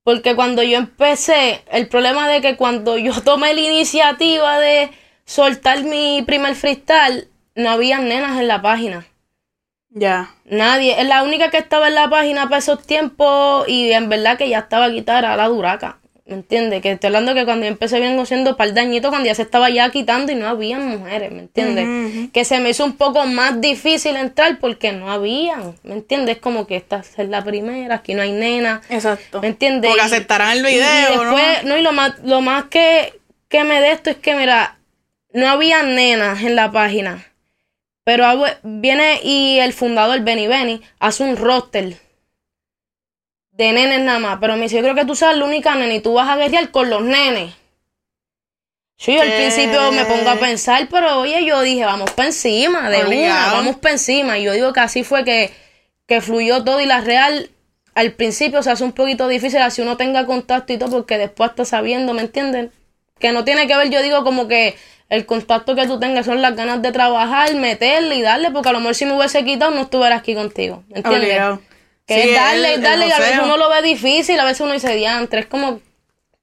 Porque 0.04 0.36
cuando 0.36 0.62
yo 0.62 0.78
empecé, 0.78 1.64
el 1.72 1.88
problema 1.88 2.28
de 2.28 2.42
que 2.42 2.58
cuando 2.58 2.98
yo 2.98 3.14
tomé 3.24 3.54
la 3.54 3.62
iniciativa 3.62 4.60
de 4.60 4.90
soltar 5.26 5.84
mi 5.84 6.22
primer 6.28 6.54
freestyle, 6.56 7.30
no 7.56 7.70
había 7.70 8.00
nenas 8.00 8.40
en 8.40 8.48
la 8.48 8.62
página. 8.62 9.06
Ya. 9.90 10.34
Nadie. 10.46 11.00
Es 11.00 11.08
la 11.08 11.24
única 11.24 11.50
que 11.52 11.58
estaba 11.58 11.88
en 11.88 11.96
la 11.96 12.10
página 12.10 12.46
para 12.46 12.58
esos 12.58 12.86
tiempos 12.86 13.68
y 13.68 13.92
en 13.92 14.10
verdad 14.10 14.38
que 14.38 14.50
ya 14.50 14.60
estaba 14.60 14.90
quitada 14.92 15.20
era 15.20 15.38
la 15.38 15.48
duraca. 15.48 16.00
¿Me 16.26 16.36
entiendes? 16.36 16.82
Que 16.82 16.94
estoy 16.94 17.08
hablando 17.10 17.36
que 17.36 17.44
cuando 17.44 17.66
yo 17.66 17.72
empecé 17.72 18.00
vengo 18.00 18.26
siendo 18.26 18.56
par 18.56 18.74
de 18.74 18.80
añitos, 18.80 19.10
cuando 19.10 19.28
ya 19.28 19.36
se 19.36 19.42
estaba 19.42 19.70
ya 19.70 19.90
quitando 19.92 20.32
y 20.32 20.36
no 20.36 20.48
había 20.48 20.80
mujeres, 20.80 21.34
¿me 21.34 21.40
entiendes? 21.40 22.30
Que 22.32 22.46
se 22.46 22.62
me 22.62 22.70
hizo 22.70 22.86
un 22.86 22.94
poco 22.94 23.26
más 23.26 23.60
difícil 23.60 24.16
entrar 24.16 24.58
porque 24.60 24.94
no 24.94 25.12
habían, 25.12 25.76
¿me 25.84 25.96
entiendes? 25.96 26.38
Como 26.38 26.66
que 26.66 26.78
esta 26.78 27.00
es 27.18 27.28
la 27.28 27.44
primera, 27.44 27.96
aquí 27.96 28.14
no 28.14 28.22
hay 28.22 28.32
nena. 28.32 28.82
Exacto. 28.90 29.42
¿Me 29.42 29.50
entiendes? 29.50 29.90
Porque 29.92 30.06
aceptarán 30.06 30.52
el 30.52 30.60
y- 30.60 30.76
video, 30.76 31.14
y 31.14 31.18
después, 31.18 31.64
¿no? 31.66 31.78
y 31.78 31.82
lo 31.82 31.92
más, 31.92 32.14
lo 32.24 32.40
más 32.40 32.64
que, 32.66 33.20
que 33.50 33.66
me 33.66 33.82
de 33.82 33.92
esto 33.92 34.10
es 34.10 34.16
que, 34.16 34.34
mira, 34.34 34.78
no 35.34 35.50
había 35.50 35.84
nenas 35.84 36.42
en 36.42 36.56
la 36.56 36.72
página. 36.72 37.26
Pero 38.04 38.26
viene 38.64 39.20
y 39.24 39.60
el 39.60 39.74
fundador, 39.74 40.20
Benny 40.22 40.48
Benny, 40.48 40.82
hace 41.00 41.24
un 41.24 41.38
roster 41.38 41.98
de 43.52 43.72
nenes 43.72 44.02
nada 44.02 44.20
más. 44.20 44.38
Pero 44.42 44.56
me 44.56 44.64
dice, 44.64 44.78
yo 44.78 44.82
creo 44.84 44.96
que 44.96 45.06
tú 45.06 45.16
sabes 45.16 45.38
la 45.38 45.46
única 45.46 45.76
nena 45.76 45.94
y 45.94 46.02
tú 46.02 46.14
vas 46.14 46.30
a 46.30 46.36
guerrear 46.36 46.72
con 46.72 46.90
los 46.90 47.02
nenes. 47.04 47.54
Sí, 48.98 49.16
yo 49.16 49.22
al 49.22 49.34
principio 49.34 49.92
me 49.92 50.06
pongo 50.06 50.30
a 50.30 50.36
pensar, 50.36 50.88
pero 50.90 51.20
oye, 51.20 51.44
yo 51.46 51.62
dije, 51.62 51.84
vamos 51.84 52.12
para 52.12 52.28
encima, 52.28 52.90
de 52.90 53.06
una, 53.06 53.52
vamos 53.52 53.78
para 53.78 53.94
encima. 53.94 54.38
Y 54.38 54.44
yo 54.44 54.54
digo 54.54 54.72
que 54.72 54.80
así 54.80 55.04
fue 55.04 55.26
que, 55.26 55.52
que 56.06 56.22
fluyó 56.22 56.64
todo 56.64 56.80
y 56.80 56.86
la 56.86 57.02
real 57.02 57.50
al 57.96 58.14
principio 58.14 58.64
se 58.64 58.72
hace 58.72 58.84
un 58.84 58.92
poquito 58.92 59.28
difícil 59.28 59.60
así 59.62 59.82
uno 59.82 59.98
tenga 59.98 60.26
contacto 60.26 60.74
y 60.74 60.78
todo, 60.78 60.92
porque 60.92 61.18
después 61.18 61.52
está 61.52 61.66
sabiendo, 61.66 62.14
¿me 62.14 62.22
entienden? 62.22 62.72
Que 63.20 63.32
no 63.32 63.44
tiene 63.44 63.68
que 63.68 63.76
ver, 63.76 63.90
yo 63.90 64.02
digo, 64.02 64.24
como 64.24 64.48
que 64.48 64.76
el 65.14 65.26
contacto 65.26 65.76
que 65.76 65.86
tú 65.88 66.00
tengas 66.00 66.26
son 66.26 66.42
las 66.42 66.56
ganas 66.56 66.82
de 66.82 66.92
trabajar, 66.92 67.54
meterle 67.56 68.16
y 68.16 68.22
darle, 68.22 68.52
porque 68.52 68.70
a 68.70 68.72
lo 68.72 68.80
mejor 68.80 68.96
si 68.96 69.06
me 69.06 69.14
hubiese 69.16 69.44
quitado 69.46 69.72
no 69.72 69.82
estuviera 69.82 70.16
aquí 70.16 70.34
contigo, 70.36 70.84
¿me 70.90 70.98
entiendes? 70.98 71.24
Obligado. 71.30 71.62
Que 72.06 72.16
Sí, 72.22 72.30
es 72.30 72.36
darle 72.36 72.74
y 72.74 72.78
darle, 72.82 73.08
y 73.08 73.12
a 73.12 73.20
veces 73.20 73.40
uno 73.44 73.58
lo 73.58 73.70
ve 73.70 73.82
difícil, 73.82 74.40
a 74.40 74.46
veces 74.46 74.62
uno 74.62 74.74
dice 74.74 74.94
diantre, 74.96 75.42
es 75.42 75.46
como, 75.46 75.80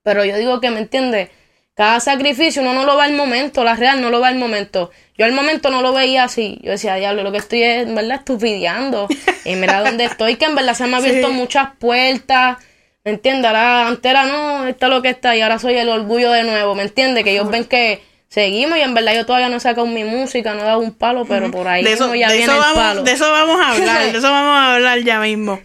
pero 0.02 0.24
yo 0.24 0.36
digo 0.36 0.60
que, 0.60 0.70
¿me 0.70 0.78
entiendes? 0.78 1.28
Cada 1.74 2.00
sacrificio 2.00 2.62
uno 2.62 2.74
no 2.74 2.84
lo 2.84 2.96
va 2.96 3.04
al 3.04 3.12
momento, 3.14 3.64
la 3.64 3.74
real 3.74 4.00
no 4.00 4.10
lo 4.10 4.20
va 4.20 4.28
al 4.28 4.36
momento. 4.36 4.90
Yo 5.16 5.24
al 5.24 5.32
momento 5.32 5.70
no 5.70 5.80
lo 5.82 5.92
veía 5.94 6.24
así. 6.24 6.58
Yo 6.62 6.72
decía, 6.72 6.94
diablo, 6.96 7.22
lo 7.22 7.32
que 7.32 7.38
estoy 7.38 7.62
es, 7.62 7.86
en 7.86 7.94
verdad, 7.94 8.18
estupideando. 8.18 9.08
Y 9.44 9.54
mira 9.56 9.80
dónde 9.84 10.04
estoy, 10.04 10.36
que 10.36 10.44
en 10.44 10.54
verdad 10.56 10.74
se 10.74 10.84
me 10.86 10.96
han 10.96 11.02
abierto 11.02 11.28
Sí. 11.28 11.34
muchas 11.34 11.68
puertas. 11.78 12.58
¿Me 13.04 13.12
entiendes? 13.12 13.46
Ahora, 13.46 13.86
antes 13.88 14.10
era, 14.10 14.24
no, 14.26 14.66
esto 14.66 14.86
es 14.86 14.90
lo 14.92 15.00
que 15.00 15.08
está, 15.08 15.34
y 15.36 15.40
ahora 15.40 15.58
soy 15.58 15.74
el 15.76 15.88
orgullo 15.88 16.30
de 16.32 16.42
nuevo, 16.44 16.74
¿me 16.74 16.82
entiendes? 16.82 17.24
Que 17.24 17.32
ellos 17.32 17.50
ven 17.50 17.64
que 17.64 18.02
seguimos 18.30 18.78
y 18.78 18.80
en 18.80 18.94
verdad 18.94 19.14
yo 19.14 19.26
todavía 19.26 19.48
no 19.48 19.56
he 19.56 19.60
sacado 19.60 19.86
mi 19.86 20.04
música, 20.04 20.54
no 20.54 20.60
he 20.60 20.64
dado 20.64 20.78
un 20.78 20.92
palo, 20.94 21.24
pero 21.26 21.50
por 21.50 21.66
ahí 21.68 21.82
de 21.84 21.92
eso, 21.92 22.04
mismo 22.04 22.14
ya 22.14 22.28
de 22.30 22.36
viene 22.38 22.52
eso 22.52 22.54
el 22.54 22.60
vamos, 22.60 22.76
palo. 22.82 23.02
de 23.02 23.12
eso 23.12 23.30
vamos 23.30 23.60
a 23.60 23.70
hablar, 23.72 24.12
de 24.12 24.18
eso 24.18 24.30
vamos 24.30 24.56
a 24.56 24.74
hablar 24.74 25.00
ya 25.02 25.20
mismo. 25.20 25.60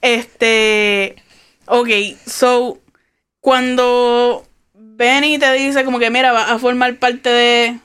Este, 0.00 1.14
ok, 1.66 1.88
so, 2.26 2.78
cuando 3.40 4.44
Benny 4.74 5.38
te 5.38 5.52
dice 5.52 5.84
como 5.84 5.98
que 5.98 6.10
mira, 6.10 6.32
vas 6.32 6.50
a 6.50 6.58
formar 6.58 6.96
parte 6.96 7.28
de, 7.28 7.78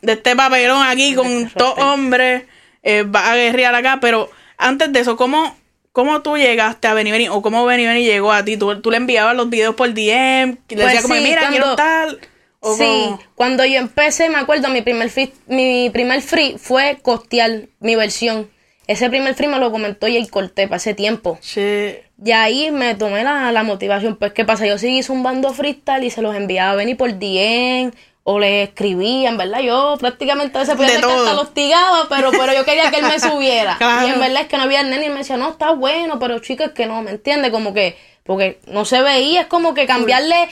de 0.00 0.12
este 0.12 0.36
papelón 0.36 0.86
aquí 0.86 1.14
con 1.14 1.50
dos 1.56 1.74
hombres, 1.78 2.44
eh, 2.82 3.02
va 3.02 3.32
a 3.32 3.36
guerrear 3.36 3.74
acá, 3.74 3.98
pero 4.00 4.30
antes 4.58 4.92
de 4.92 5.00
eso, 5.00 5.16
¿cómo, 5.16 5.56
cómo 5.92 6.22
tú 6.22 6.36
llegaste 6.36 6.88
a 6.88 6.94
Benny 6.94 7.10
Benny 7.10 7.28
o 7.28 7.42
cómo 7.42 7.64
Benny 7.66 7.84
Benny 7.86 8.04
llegó 8.04 8.32
a 8.32 8.44
ti? 8.44 8.56
¿Tú, 8.56 8.80
tú 8.80 8.90
le 8.90 8.96
enviabas 8.98 9.34
los 9.36 9.50
videos 9.50 9.74
por 9.74 9.88
DM? 9.92 10.50
Le 10.52 10.56
Pues 10.68 10.78
decías 10.86 11.02
como, 11.02 11.14
sí, 11.14 11.20
mira, 11.20 11.40
cuando- 11.40 11.56
quiero 11.58 11.76
tal. 11.76 12.20
O 12.64 12.74
Sí, 12.76 12.82
como- 12.84 13.20
cuando 13.34 13.64
yo 13.64 13.78
empecé, 13.78 14.28
me 14.30 14.38
acuerdo, 14.38 14.68
mi 14.68 14.80
primer 14.82 15.10
free, 15.10 15.32
mi 15.46 15.90
primer 15.90 16.22
free 16.22 16.56
fue 16.58 16.98
costear 17.02 17.62
mi 17.80 17.96
versión. 17.96 18.50
Ese 18.86 19.08
primer 19.10 19.34
free 19.34 19.48
me 19.48 19.58
lo 19.58 19.70
comentó 19.70 20.06
Jay 20.06 20.26
Corté 20.28 20.66
para 20.68 20.76
ese 20.76 20.94
tiempo. 20.94 21.38
Shit. 21.42 21.96
Y 22.24 22.30
ahí 22.32 22.70
me 22.70 22.94
tomé 22.94 23.24
la, 23.24 23.50
la 23.52 23.62
motivación. 23.64 24.16
Pues, 24.16 24.32
¿qué 24.32 24.44
pasa? 24.44 24.64
Yo 24.66 24.78
seguí 24.78 25.02
zumbando 25.02 25.52
freestyle 25.52 26.04
y 26.04 26.10
se 26.10 26.22
los 26.22 26.34
enviaba 26.36 26.72
a 26.72 26.74
Benny 26.76 26.94
por 26.94 27.10
DM 27.18 27.92
o 28.24 28.38
le 28.38 28.62
escribían, 28.64 29.36
¿verdad? 29.36 29.60
Yo 29.60 29.96
prácticamente 29.98 30.56
a 30.56 30.60
veces 30.60 30.76
podía 30.76 31.00
que 31.00 31.04
hasta 31.06 31.34
lo 31.34 31.40
hostigaba, 31.40 32.06
pero, 32.08 32.30
pero 32.30 32.52
yo 32.54 32.64
quería 32.64 32.90
que 32.92 32.98
él 32.98 33.06
me 33.06 33.18
subiera. 33.20 33.76
Claro. 33.78 34.06
Y 34.06 34.10
en 34.12 34.20
verdad 34.20 34.42
es 34.42 34.48
que 34.48 34.56
no 34.56 34.62
había 34.62 34.84
nene 34.84 35.06
y 35.06 35.10
me 35.10 35.18
decía, 35.18 35.36
no, 35.36 35.48
está 35.50 35.72
bueno, 35.72 36.20
pero 36.20 36.38
chico, 36.38 36.62
es 36.62 36.70
que 36.70 36.86
no, 36.86 37.02
¿me 37.02 37.10
entiendes? 37.10 37.50
Como 37.50 37.74
que, 37.74 37.96
porque 38.22 38.60
no 38.68 38.84
se 38.84 39.02
veía, 39.02 39.40
es 39.42 39.46
como 39.48 39.74
que 39.74 39.86
cambiarle 39.86 40.48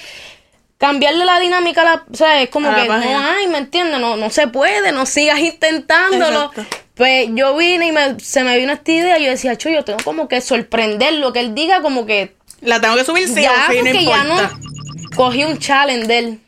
cambiarle 0.80 1.26
la 1.26 1.38
dinámica 1.38 1.82
a 1.82 1.84
la, 1.84 2.04
o 2.10 2.16
sea, 2.16 2.40
es 2.40 2.48
como 2.48 2.70
A 2.70 2.74
que 2.74 2.88
no 2.88 2.94
hay, 3.20 3.46
¿me 3.48 3.58
entiendes? 3.58 4.00
No, 4.00 4.16
no 4.16 4.30
se 4.30 4.48
puede, 4.48 4.92
no 4.92 5.04
sigas 5.04 5.38
intentándolo. 5.38 6.46
Exacto. 6.54 6.76
Pues 6.94 7.28
yo 7.34 7.54
vine 7.54 7.88
y 7.88 7.92
me, 7.92 8.18
se 8.18 8.42
me 8.44 8.56
vino 8.58 8.72
esta 8.72 8.90
idea 8.90 9.18
y 9.18 9.24
yo 9.24 9.30
decía, 9.30 9.52
yo 9.54 9.84
tengo 9.84 9.98
como 10.02 10.26
que 10.26 10.40
sorprenderlo, 10.40 11.34
que 11.34 11.40
él 11.40 11.54
diga 11.54 11.82
como 11.82 12.06
que 12.06 12.34
La 12.62 12.80
tengo 12.80 12.96
que 12.96 13.04
subir 13.04 13.28
sí 13.28 13.42
ya, 13.42 13.66
o 13.68 13.72
sí, 13.72 13.78
no 13.78 13.84
porque 13.84 14.04
ya 14.04 14.22
importa. 14.24 14.50
no 14.54 15.16
cogí 15.16 15.44
un 15.44 15.58
challenge 15.58 16.06
de 16.06 16.18
él, 16.18 16.40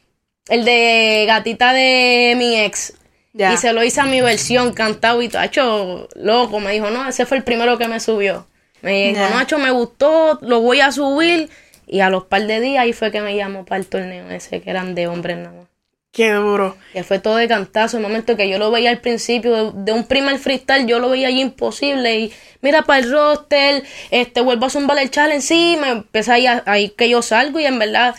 el 0.49 0.65
de 0.65 1.25
gatita 1.27 1.75
de 1.75 2.35
mi 2.39 2.59
ex. 2.59 2.95
Ya. 3.35 3.53
Y 3.53 3.57
se 3.59 3.73
lo 3.75 3.83
hice 3.85 4.01
a 4.01 4.05
mi 4.05 4.21
versión 4.23 4.73
cantado 4.73 5.21
y 5.23 5.29
todo, 5.29 5.43
hecho 5.43 6.09
loco, 6.17 6.59
me 6.59 6.73
dijo, 6.73 6.91
no, 6.91 7.07
ese 7.09 7.27
fue 7.27 7.37
el 7.39 7.45
primero 7.45 7.77
que 7.79 7.89
me 7.89 8.01
subió. 8.01 8.47
Me 8.83 9.09
dijo, 9.09 9.21
Ya. 9.21 9.31
no, 9.31 9.41
hecho, 9.41 9.59
me 9.59 9.71
gustó, 9.71 10.39
lo 10.43 10.61
voy 10.61 10.81
a 10.81 10.91
subir. 10.91 11.49
Y 11.93 12.01
a 12.01 12.09
los 12.09 12.25
par 12.25 12.47
de 12.47 12.59
días 12.59 12.83
ahí 12.85 12.95
fue 12.95 13.13
que 13.13 13.21
me 13.21 13.37
llamó 13.37 13.67
para 13.67 13.79
el 13.79 13.87
torneo 13.87 14.31
ese, 14.31 14.63
que 14.63 14.71
eran 14.71 14.95
de 14.95 15.09
hombres 15.09 15.37
nada 15.37 15.53
más. 15.53 15.67
Qué 16.11 16.33
duro. 16.33 16.79
Que 16.95 17.05
fue 17.05 17.19
todo 17.19 17.37
de 17.37 17.47
cantazo, 17.49 17.99
el 17.99 18.03
momento 18.03 18.35
que 18.35 18.49
yo 18.49 18.59
lo 18.59 18.71
veía 18.71 18.89
al 18.89 19.01
principio, 19.03 19.73
de, 19.73 19.93
un 19.93 20.07
primer 20.07 20.39
freestyle, 20.39 20.87
yo 20.87 20.99
lo 21.01 21.11
veía 21.11 21.29
allí 21.29 21.43
imposible. 21.43 22.19
Y 22.19 22.33
mira 22.63 22.81
para 22.81 23.01
el 23.01 23.13
roster, 23.13 23.83
este, 24.11 24.41
vuelvo 24.41 24.65
a 24.67 24.71
zumbar 24.71 24.99
el 25.01 25.11
challenge, 25.11 25.43
sí, 25.43 25.77
me 25.79 25.91
empecé 25.91 26.33
ahí, 26.33 26.47
a- 26.47 26.63
ahí 26.65 26.89
que 26.89 27.11
yo 27.11 27.21
salgo 27.21 27.61
y 27.61 27.67
en 27.67 27.79
verdad, 27.79 28.15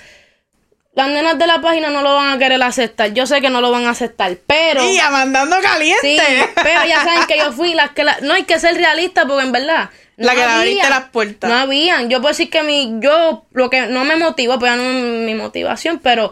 las 0.93 1.07
nenas 1.09 1.39
de 1.39 1.47
la 1.47 1.59
página 1.59 1.89
no 1.89 2.03
lo 2.03 2.13
van 2.13 2.33
a 2.33 2.37
querer 2.37 2.61
aceptar. 2.61 3.11
Yo 3.13 3.25
sé 3.25 3.41
que 3.41 3.49
no 3.49 3.59
lo 3.59 3.71
van 3.71 3.87
a 3.87 3.89
aceptar, 3.89 4.37
pero. 4.45 4.83
Y 4.87 4.99
mandando 5.11 5.55
caliente. 5.61 5.99
Sí, 6.01 6.17
pero 6.61 6.85
ya 6.85 7.03
saben 7.03 7.25
que 7.27 7.39
yo 7.39 7.51
fui 7.51 7.73
las 7.73 7.89
que 7.91 8.03
la, 8.03 8.19
no 8.21 8.33
hay 8.35 8.43
que 8.43 8.59
ser 8.59 8.75
realista 8.75 9.25
porque 9.25 9.45
en 9.45 9.51
verdad 9.51 9.89
La 10.25 10.31
que 10.33 10.37
le 10.37 10.43
había- 10.45 10.57
abriste 10.59 10.89
las 10.89 11.09
puertas. 11.09 11.49
No 11.49 11.55
habían. 11.57 12.09
Yo 12.09 12.19
puedo 12.19 12.29
decir 12.31 12.49
que 12.49 12.63
mi 12.63 12.95
yo 12.99 13.45
lo 13.51 13.69
que 13.69 13.81
no 13.87 14.03
me 14.05 14.15
motivó, 14.15 14.57
pues 14.59 14.71
ya 14.71 14.75
no 14.75 14.83
es 14.83 14.95
mi 15.25 15.35
motivación, 15.35 15.99
pero 16.01 16.31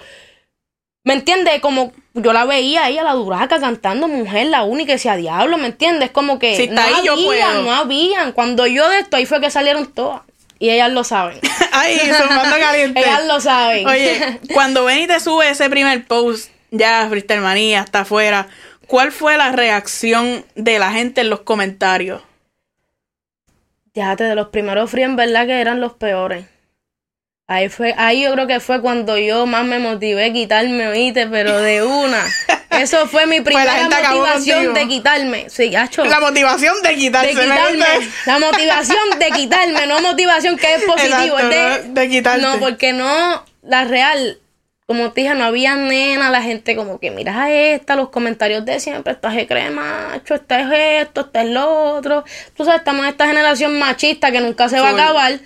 ¿me 1.03 1.13
entiendes? 1.13 1.59
Como 1.61 1.93
yo 2.13 2.33
la 2.33 2.45
veía 2.45 2.83
a 2.85 2.89
ella 2.89 3.03
la 3.03 3.13
duraca 3.13 3.59
cantando 3.59 4.07
mujer, 4.07 4.47
la 4.47 4.63
única 4.63 4.91
y 4.91 4.95
decía 4.95 5.15
diablo, 5.15 5.57
¿me 5.57 5.67
entiendes? 5.67 6.11
Como 6.11 6.39
que 6.39 6.55
Si 6.55 6.63
está 6.63 6.89
no 6.89 6.95
ahí, 6.97 7.05
yo 7.05 7.13
habían, 7.13 7.25
puedo. 7.25 7.63
no 7.63 7.73
habían. 7.73 8.31
Cuando 8.33 8.67
yo 8.67 8.87
de 8.89 8.99
esto 8.99 9.17
ahí 9.17 9.25
fue 9.25 9.39
que 9.41 9.49
salieron 9.49 9.87
todas 9.91 10.21
y 10.59 10.69
ellas 10.69 10.91
lo 10.91 11.03
saben. 11.03 11.39
Ay, 11.71 11.97
zumbando 12.17 12.57
caliente. 12.59 12.99
ellas 13.05 13.25
lo 13.25 13.39
saben. 13.39 13.87
Oye, 13.87 14.39
cuando 14.53 14.85
Benny 14.85 15.07
te 15.07 15.19
sube 15.19 15.49
ese 15.49 15.69
primer 15.69 16.05
post, 16.05 16.49
ya 16.69 17.07
Freestyle 17.09 17.41
Manía 17.41 17.79
está 17.81 18.01
afuera, 18.01 18.47
¿cuál 18.87 19.11
fue 19.11 19.37
la 19.37 19.51
reacción 19.51 20.45
de 20.55 20.77
la 20.79 20.91
gente 20.91 21.21
en 21.21 21.29
los 21.29 21.41
comentarios? 21.41 22.21
Ya, 23.93 24.15
de 24.15 24.35
los 24.35 24.49
primeros 24.49 24.89
free 24.89 25.03
en 25.03 25.15
verdad 25.15 25.45
que 25.45 25.59
eran 25.59 25.81
los 25.81 25.93
peores. 25.93 26.45
Ahí 27.47 27.67
fue, 27.67 27.93
ahí 27.97 28.23
yo 28.23 28.31
creo 28.31 28.47
que 28.47 28.61
fue 28.61 28.81
cuando 28.81 29.17
yo 29.17 29.45
más 29.45 29.65
me 29.65 29.77
motivé 29.77 30.25
a 30.25 30.31
quitarme, 30.33 30.87
oíste, 30.87 31.27
pero 31.27 31.57
de 31.57 31.83
una. 31.83 32.23
Eso 32.69 33.05
fue 33.07 33.25
mi 33.25 33.41
Pues 33.41 33.53
primera 33.53 33.89
motivación 33.89 34.73
de 34.73 34.87
quitarme. 34.87 35.49
Sí, 35.49 35.75
hacho. 35.75 36.05
La 36.05 36.21
motivación 36.21 36.81
de 36.81 36.89
de 36.89 36.95
quitarse. 36.95 37.33
me 37.33 37.41
quitarme. 37.41 38.09
La 38.25 38.39
motivación 38.39 39.19
de 39.19 39.25
quitarme, 39.31 39.87
no 39.87 40.01
motivación 40.01 40.57
que 40.57 40.75
es 40.75 40.83
positivo. 40.83 41.37
Exacto, 41.37 41.49
es 41.49 41.93
de. 41.93 42.01
De 42.01 42.09
quitarte. 42.09 42.41
No, 42.41 42.59
porque 42.59 42.93
no, 42.93 43.45
la 43.61 43.83
real, 43.83 44.39
como 44.91 45.11
te 45.11 45.21
dije, 45.21 45.33
no 45.35 45.45
había 45.45 45.75
nena, 45.75 46.29
la 46.29 46.41
gente 46.41 46.75
como 46.75 46.99
que 46.99 47.11
mira 47.11 47.43
a 47.43 47.51
esta, 47.51 47.95
los 47.95 48.09
comentarios 48.09 48.65
de 48.65 48.79
siempre, 48.79 49.13
esta 49.13 49.33
es 49.39 49.47
cremacho, 49.47 50.35
esta 50.35 50.59
es 50.59 51.03
esto, 51.07 51.21
esta 51.21 51.41
es 51.43 51.49
lo 51.49 51.93
otro. 51.95 52.25
Tú 52.55 52.65
sabes, 52.65 52.79
estamos 52.79 53.03
en 53.05 53.11
esta 53.11 53.27
generación 53.27 53.79
machista 53.79 54.31
que 54.31 54.41
nunca 54.41 54.67
se 54.69 54.79
va 54.79 54.89
a 54.89 54.91
acabar. 54.93 55.39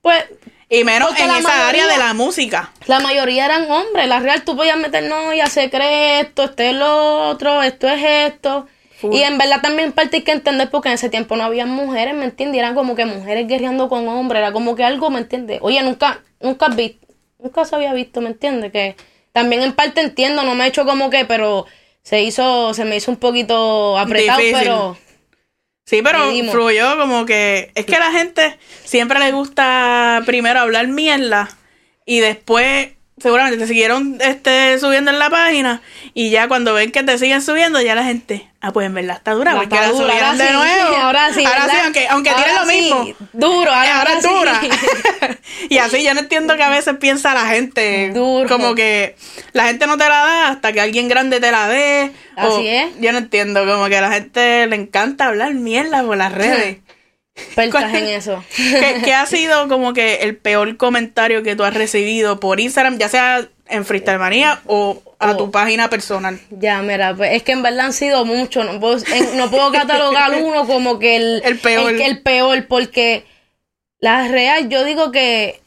Pues 0.00 0.24
Y 0.68 0.82
menos 0.84 1.10
en 1.10 1.24
esa 1.30 1.40
mayoría- 1.42 1.68
área 1.68 1.86
de 1.88 1.98
la 1.98 2.14
música. 2.14 2.72
la 2.86 3.00
mayoría 3.00 3.44
eran 3.44 3.70
hombres. 3.70 4.08
La 4.08 4.18
real 4.20 4.42
tú 4.44 4.56
podías 4.56 4.78
meter, 4.78 5.04
no, 5.04 5.32
ya 5.34 5.46
se 5.48 5.68
cree 5.70 6.20
esto, 6.20 6.44
esto 6.44 6.62
es 6.62 6.74
lo 6.74 7.28
otro, 7.28 7.62
esto 7.62 7.88
es 7.88 8.02
esto. 8.32 8.66
Full. 9.00 9.14
Y 9.14 9.22
en 9.22 9.36
verdad 9.36 9.60
también 9.60 9.92
parte 9.92 10.16
hay 10.16 10.22
que 10.22 10.32
entender 10.32 10.70
porque 10.70 10.88
en 10.88 10.94
ese 10.94 11.10
tiempo 11.10 11.36
no 11.36 11.44
había 11.44 11.66
mujeres, 11.66 12.14
¿me 12.14 12.24
entiendes? 12.24 12.58
Eran 12.58 12.74
como 12.74 12.94
que 12.96 13.04
mujeres 13.04 13.46
guerreando 13.46 13.88
con 13.90 14.08
hombres, 14.08 14.40
era 14.40 14.52
como 14.52 14.74
que 14.74 14.84
algo, 14.84 15.10
¿me 15.10 15.18
entiendes? 15.18 15.58
Oye, 15.60 15.82
nunca, 15.82 16.20
nunca 16.40 16.66
has 16.66 16.76
visto, 16.76 17.05
nunca 17.38 17.64
se 17.64 17.74
había 17.74 17.92
visto, 17.92 18.20
¿me 18.20 18.28
entiendes? 18.28 18.72
Que 18.72 18.96
también 19.32 19.62
en 19.62 19.72
parte 19.72 20.00
entiendo, 20.00 20.42
no 20.42 20.54
me 20.54 20.64
he 20.64 20.68
hecho 20.68 20.84
como 20.84 21.10
que, 21.10 21.24
pero 21.24 21.66
se 22.02 22.22
hizo, 22.22 22.72
se 22.74 22.84
me 22.84 22.96
hizo 22.96 23.10
un 23.10 23.16
poquito 23.16 23.98
apretado, 23.98 24.38
Difícil. 24.38 24.58
pero 24.60 24.96
Sí, 25.86 26.02
pero 26.02 26.32
fluyó 26.50 26.98
como 26.98 27.24
que... 27.26 27.70
Es 27.76 27.86
que 27.86 27.94
a 27.94 28.00
la 28.00 28.10
gente 28.10 28.58
siempre 28.84 29.20
le 29.20 29.30
gusta 29.30 30.20
primero 30.26 30.58
hablar 30.58 30.88
mierda 30.88 31.48
y 32.04 32.18
después 32.18 32.88
seguramente 33.20 33.58
te 33.58 33.66
siguieron 33.66 34.18
este, 34.20 34.78
subiendo 34.78 35.10
en 35.10 35.18
la 35.18 35.30
página 35.30 35.80
y 36.14 36.30
ya 36.30 36.48
cuando 36.48 36.74
ven 36.74 36.92
que 36.92 37.02
te 37.02 37.16
siguen 37.18 37.40
subiendo 37.42 37.80
ya 37.80 37.94
la 37.94 38.04
gente... 38.04 38.48
Ah, 38.60 38.72
pues 38.72 38.86
en 38.86 38.94
verdad 38.94 39.16
está 39.18 39.30
dura 39.32 39.52
la 39.52 39.60
porque 39.60 39.74
está 39.76 39.86
la 39.86 39.92
dura, 39.92 40.06
subieron 40.12 40.38
de 40.38 40.46
sí, 40.48 40.52
nuevo. 40.52 40.96
Ahora 41.02 41.32
sí, 41.32 41.44
Ahora 41.44 41.68
sí, 41.70 41.76
aunque, 41.84 42.08
aunque 42.08 42.30
tiene 42.34 42.50
Ahora 42.50 42.64
lo 42.64 42.70
sí, 42.70 42.76
mismo. 42.80 43.14
Duro, 43.32 43.70
ahora, 43.72 43.98
Ahora 44.00 44.12
es 44.14 44.24
sí. 44.24 44.28
dura. 44.28 44.60
y 45.68 45.78
así 45.78 46.02
yo 46.02 46.14
no 46.14 46.20
entiendo 46.20 46.56
que 46.56 46.62
a 46.64 46.68
veces 46.70 46.96
piensa 46.98 47.32
la 47.32 47.46
gente. 47.46 48.10
Duro. 48.12 48.48
Como 48.48 48.74
que 48.74 49.14
la 49.52 49.66
gente 49.66 49.86
no 49.86 49.96
te 49.96 50.04
la 50.08 50.16
da 50.16 50.48
hasta 50.48 50.72
que 50.72 50.80
alguien 50.80 51.06
grande 51.08 51.38
te 51.38 51.52
la 51.52 51.68
dé. 51.68 52.10
Así 52.34 52.48
o- 52.48 52.60
es. 52.60 52.88
Yo 52.98 53.12
no 53.12 53.18
entiendo, 53.18 53.64
como 53.64 53.86
que 53.86 53.98
a 53.98 54.00
la 54.00 54.10
gente 54.10 54.66
le 54.66 54.74
encanta 54.76 55.26
hablar 55.26 55.54
mierda 55.54 56.02
por 56.02 56.16
las 56.16 56.32
redes. 56.32 56.78
Expertas 57.36 57.92
en 57.94 58.04
eso. 58.06 58.42
¿Qué, 58.56 59.02
qué 59.04 59.14
ha 59.14 59.26
sido 59.26 59.68
como 59.68 59.92
que 59.92 60.16
el 60.22 60.36
peor 60.36 60.76
comentario 60.76 61.42
que 61.42 61.54
tú 61.56 61.64
has 61.64 61.74
recibido 61.74 62.40
por 62.40 62.60
Instagram, 62.60 62.98
ya 62.98 63.08
sea 63.08 63.46
en 63.68 63.84
Freestyle 63.84 64.18
Manía 64.18 64.60
o 64.66 65.02
a 65.18 65.32
Oh. 65.32 65.36
tu 65.36 65.50
página 65.50 65.88
personal? 65.90 66.38
Ya, 66.50 66.80
mira, 66.82 67.14
pues 67.14 67.32
es 67.32 67.42
que 67.42 67.52
en 67.52 67.62
verdad 67.62 67.86
han 67.86 67.92
sido 67.92 68.24
muchos. 68.24 68.64
No 68.64 68.80
puedo, 68.80 68.96
en- 69.12 69.36
no 69.36 69.50
puedo 69.50 69.70
catalogar 69.72 70.34
uno 70.42 70.66
como 70.66 70.98
que 70.98 71.16
el, 71.16 71.42
El 71.44 71.58
peor. 71.58 71.92
El, 71.92 72.22
peor, 72.22 72.66
porque 72.68 73.24
la 73.98 74.28
real, 74.28 74.68
yo 74.68 74.84
digo 74.84 75.10
que 75.12 75.60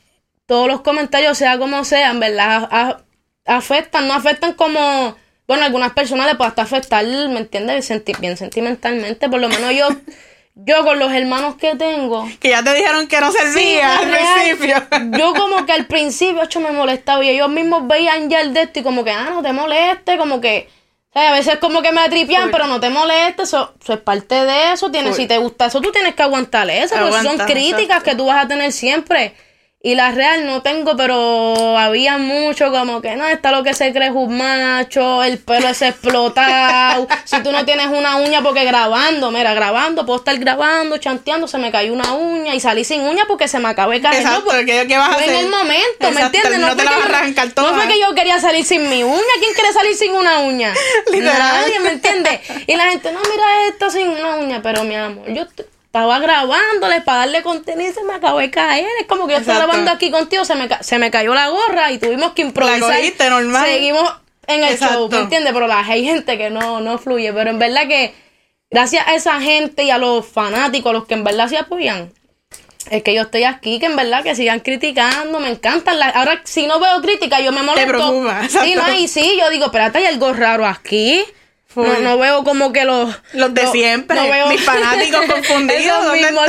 todos 0.47 0.67
los 0.67 0.81
comentarios, 0.81 1.37
sea 1.37 1.57
como 1.59 1.83
sea, 1.85 2.09
en 2.11 2.19
verdad, 2.19 2.67
a- 2.71 3.01
afectan, 3.45 4.07
no 4.07 4.13
afectan 4.15 4.53
como. 4.53 5.15
Bueno, 5.47 5.63
a 5.63 5.65
algunas 5.65 5.93
personas 5.93 6.27
le 6.27 6.35
puede 6.35 6.49
hasta 6.49 6.61
afectar, 6.61 7.03
¿me 7.05 7.39
entiendes? 7.39 7.85
Senti- 7.89 8.13
bien 8.19 8.37
sentimentalmente. 8.37 9.29
Por 9.29 9.39
lo 9.39 9.49
menos 9.49 9.73
yo, 9.75 9.87
yo 10.65 10.83
con 10.83 10.99
los 10.99 11.11
hermanos 11.11 11.55
que 11.55 11.75
tengo, 11.75 12.27
Que 12.39 12.49
ya 12.49 12.63
te 12.63 12.73
dijeron 12.73 13.07
que 13.07 13.19
no 13.19 13.31
servía 13.31 13.99
al 13.99 14.11
real, 14.11 14.39
principio. 14.39 15.17
Yo 15.17 15.33
como 15.33 15.65
que 15.65 15.71
al 15.71 15.85
principio, 15.85 16.43
hecho, 16.43 16.59
me 16.59 16.71
molestaba 16.71 17.23
y 17.23 17.29
ellos 17.29 17.49
mismos 17.49 17.87
veían 17.87 18.29
ya 18.29 18.41
el 18.41 18.53
de 18.53 18.63
esto 18.63 18.79
y 18.79 18.83
como 18.83 19.03
que, 19.03 19.11
ah, 19.11 19.29
no 19.31 19.41
te 19.41 19.53
moleste, 19.53 20.17
como 20.17 20.41
que, 20.41 20.69
sea, 21.13 21.29
a 21.29 21.33
veces 21.33 21.57
como 21.59 21.81
que 21.81 21.91
me 21.91 22.07
tripian, 22.09 22.43
Full. 22.43 22.51
pero 22.51 22.67
no 22.67 22.79
te 22.79 22.89
moleste, 22.89 23.43
eso, 23.43 23.73
eso 23.81 23.93
es 23.93 23.99
parte 23.99 24.35
de 24.35 24.73
eso, 24.73 24.91
tienes, 24.91 25.15
si 25.15 25.27
te 25.27 25.37
gusta 25.37 25.67
eso, 25.67 25.81
tú 25.81 25.91
tienes 25.91 26.15
que 26.15 26.23
aguantar 26.23 26.69
eso, 26.69 26.95
porque 26.99 27.23
son 27.23 27.37
críticas 27.37 27.81
exacto. 27.81 28.03
que 28.09 28.15
tú 28.15 28.25
vas 28.25 28.45
a 28.45 28.47
tener 28.47 28.71
siempre. 28.71 29.35
Y 29.81 29.95
la 29.95 30.11
real 30.11 30.45
no 30.45 30.61
tengo, 30.61 30.97
pero 30.97 31.77
había 31.77 32.17
mucho 32.17 32.69
como 32.69 33.01
que 33.01 33.15
no, 33.15 33.25
está 33.29 33.51
lo 33.51 33.63
que 33.63 33.73
se 33.73 33.93
cree 33.93 34.07
es 34.09 34.13
un 34.13 34.37
macho, 34.37 35.23
el 35.23 35.37
pelo 35.37 35.69
es 35.69 35.81
explotado. 35.81 37.07
si 37.23 37.41
tú 37.41 37.53
no 37.53 37.63
tienes 37.63 37.87
una 37.87 38.17
uña, 38.17 38.41
porque 38.43 38.65
grabando, 38.65 39.31
mira, 39.31 39.53
grabando, 39.53 40.05
puedo 40.05 40.19
estar 40.19 40.37
grabando, 40.37 40.97
chanteando, 40.97 41.47
se 41.47 41.57
me 41.59 41.71
cayó 41.71 41.93
una 41.93 42.11
uña 42.11 42.53
y 42.55 42.59
salí 42.59 42.83
sin 42.83 43.01
uña 43.03 43.23
porque 43.25 43.47
se 43.47 43.59
me 43.59 43.69
acabó 43.69 43.93
el 43.93 44.01
cariño. 44.01 44.21
Exacto, 44.21 44.49
porque 44.51 44.85
¿qué, 44.85 44.97
vas 44.97 45.11
a 45.11 45.15
hacer? 45.15 45.29
en 45.29 45.35
el 45.45 45.49
momento, 45.49 45.77
¿me 46.01 46.07
Exacto, 46.09 46.25
entiendes? 46.37 46.59
No, 46.59 46.75
te 46.75 46.75
fue 46.75 46.83
la 46.83 46.91
que 46.91 46.97
vas 46.97 47.05
a 47.05 47.09
yo- 47.11 47.15
arrancar 47.15 47.51
toda. 47.51 47.71
No 47.71 47.77
fue 47.77 47.87
que 47.87 47.99
yo 48.01 48.13
quería 48.15 48.39
salir 48.41 48.65
sin 48.65 48.89
mi 48.89 49.03
uña. 49.03 49.33
¿Quién 49.39 49.53
quiere 49.53 49.71
salir 49.71 49.95
sin 49.95 50.11
una 50.11 50.39
uña? 50.39 50.73
Literal. 51.09 51.37
Nadie, 51.37 51.79
¿me 51.79 51.91
entiendes? 51.91 52.41
Y 52.67 52.75
la 52.75 52.87
gente, 52.89 53.13
no, 53.13 53.19
mira 53.21 53.67
esto 53.69 53.89
sin 53.89 54.09
una 54.09 54.35
uña. 54.35 54.59
Pero, 54.61 54.83
mi 54.83 54.95
amor, 54.95 55.31
yo 55.31 55.45
estaba 55.89 56.19
grabándole 56.19 57.01
para 57.01 57.21
darle 57.21 57.41
contenido 57.41 57.89
y 57.89 57.93
se 57.93 58.03
me 58.03 58.13
acabó 58.13 58.37
de 58.37 58.51
caer. 58.51 58.85
Es 59.01 59.07
como 59.07 59.25
que 59.25 59.33
yo 59.33 59.39
Exacto. 59.39 59.63
grabando 59.63 59.89
aquí 59.89 60.11
contigo, 60.11 60.45
se 60.45 60.53
me, 60.53 60.69
se 60.81 60.99
me 60.99 61.09
cayó 61.09 61.33
la 61.33 61.49
gorra 61.49 61.91
y 61.91 61.97
tuvimos 61.97 62.33
que 62.33 62.43
improvisar. 62.43 62.95
cogiste 62.95 63.27
normal. 63.27 63.65
Seguimos 63.65 64.13
en 64.45 64.63
el 64.63 64.77
show, 64.77 65.09
¿me 65.09 65.17
entiendes? 65.17 65.51
Pero 65.51 65.65
la, 65.65 65.79
hay 65.79 66.05
gente 66.05 66.37
que 66.37 66.51
no, 66.51 66.79
no 66.79 66.99
fluye. 66.99 67.33
Pero 67.33 67.49
en 67.49 67.57
verdad 67.57 67.87
que 67.87 68.13
gracias 68.69 69.07
a 69.07 69.15
esa 69.15 69.41
gente 69.41 69.83
y 69.83 69.89
a 69.89 69.97
los 69.97 70.27
fanáticos, 70.27 70.91
a 70.91 70.93
los 70.93 71.07
que 71.07 71.15
en 71.15 71.23
verdad 71.23 71.47
se 71.47 71.57
apoyan, 71.57 72.13
es 72.91 73.01
que 73.01 73.15
yo 73.15 73.23
estoy 73.23 73.45
aquí, 73.45 73.79
que 73.79 73.87
en 73.87 73.95
verdad 73.95 74.21
que 74.21 74.35
sigan 74.35 74.59
criticando, 74.59 75.39
me 75.39 75.49
encantan. 75.49 75.99
ahora, 76.13 76.41
si 76.43 76.67
no 76.67 76.79
veo 76.79 77.01
crítica, 77.01 77.41
yo 77.41 77.51
me 77.51 77.63
molesto. 77.63 77.91
Te 77.91 77.97
preocupa, 77.97 78.43
sí, 78.47 78.75
no, 78.75 78.93
y 78.93 79.07
sí, 79.07 79.37
yo 79.39 79.49
digo, 79.49 79.65
espérate, 79.65 79.97
hay 79.97 80.05
algo 80.05 80.33
raro 80.33 80.67
aquí. 80.67 81.25
No, 81.75 81.99
no, 81.99 82.17
veo 82.17 82.43
como 82.43 82.73
que 82.73 82.83
los... 82.83 83.15
Los 83.33 83.53
de 83.53 83.67
siempre, 83.67 84.15
no 84.15 84.27
veo... 84.27 84.47
mis 84.47 84.61
fanáticos 84.63 85.23
confundidos. 85.27 85.83
esos 85.85 86.13
mismos, 86.13 86.45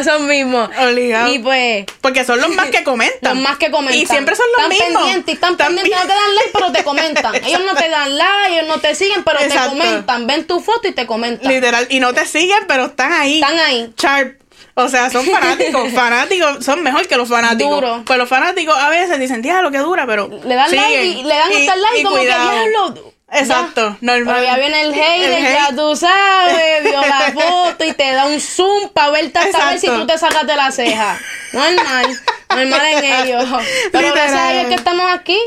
esos 0.00 0.20
mismos, 0.22 0.70
esos 0.72 0.94
mismos. 0.94 1.30
Y 1.30 1.38
pues... 1.40 1.84
Porque 2.00 2.24
son 2.24 2.40
los 2.40 2.48
más 2.50 2.70
que 2.70 2.82
comentan. 2.84 3.34
Los 3.34 3.42
más 3.42 3.58
que 3.58 3.70
comentan. 3.70 3.98
Y 3.98 4.06
siempre 4.06 4.34
son 4.34 4.46
los 4.56 4.72
están 4.72 4.86
mismos. 4.88 5.02
Pendientes, 5.02 5.34
están, 5.34 5.56
pendientes, 5.58 5.94
no 5.94 6.02
te 6.02 6.08
dan 6.08 6.34
like, 6.34 6.50
pero 6.54 6.72
te 6.72 6.82
comentan. 6.82 7.34
ellos 7.44 7.60
no 7.66 7.74
te 7.74 7.88
dan 7.90 8.16
like, 8.16 8.54
ellos 8.54 8.68
no 8.68 8.80
te 8.80 8.94
siguen, 8.94 9.22
pero 9.22 9.38
te 9.38 9.68
comentan. 9.68 10.26
Ven 10.26 10.46
tu 10.46 10.60
foto 10.60 10.88
y 10.88 10.92
te 10.92 11.06
comentan. 11.06 11.52
Literal, 11.52 11.86
y 11.90 12.00
no 12.00 12.14
te 12.14 12.24
siguen, 12.24 12.64
pero 12.66 12.86
están 12.86 13.12
ahí. 13.12 13.42
Están 13.42 13.58
ahí. 13.58 13.92
Sharp. 13.98 14.40
O 14.74 14.88
sea, 14.88 15.10
son 15.10 15.26
fanáticos. 15.26 15.92
fanáticos 15.92 16.64
son 16.64 16.82
mejor 16.82 17.06
que 17.06 17.16
los 17.16 17.28
fanáticos. 17.28 17.74
Duro. 17.74 18.02
Pues 18.06 18.18
los 18.18 18.28
fanáticos 18.28 18.78
a 18.78 18.88
veces 18.88 19.18
dicen, 19.18 19.42
lo 19.62 19.70
que 19.70 19.78
dura, 19.78 20.06
pero. 20.06 20.28
Le 20.28 20.54
dan 20.54 20.74
like 20.74 21.04
y 21.04 21.22
le 21.22 21.34
dan 21.34 21.52
hasta 21.52 21.76
like 21.76 22.02
como 22.02 22.16
que 22.16 22.24
diablo 22.24 23.17
Exacto, 23.30 23.96
normal. 24.00 24.36
Pero 24.36 24.46
ya 24.46 24.58
viene 24.58 24.80
el 24.82 24.94
hater, 24.94 25.42
ya 25.42 25.76
tú 25.76 25.94
sabes, 25.94 26.82
vio 26.82 27.00
la 27.00 27.32
foto 27.32 27.84
y 27.84 27.92
te 27.92 28.12
da 28.12 28.24
un 28.24 28.40
zoom 28.40 28.88
para 28.88 29.10
verte 29.10 29.38
hasta 29.38 29.70
ver 29.70 29.78
si 29.78 29.86
tú 29.86 30.06
te 30.06 30.16
sacas 30.16 30.46
de 30.46 30.56
la 30.56 30.70
ceja. 30.72 31.18
Normal, 31.52 32.20
normal 32.48 32.86
en 32.86 33.04
ellos. 33.04 33.44
Pero 33.92 34.12
gracias 34.14 34.40
a 34.40 34.52
Dios 34.52 34.66
que 34.68 34.74
estamos 34.74 35.06
aquí. 35.12 35.38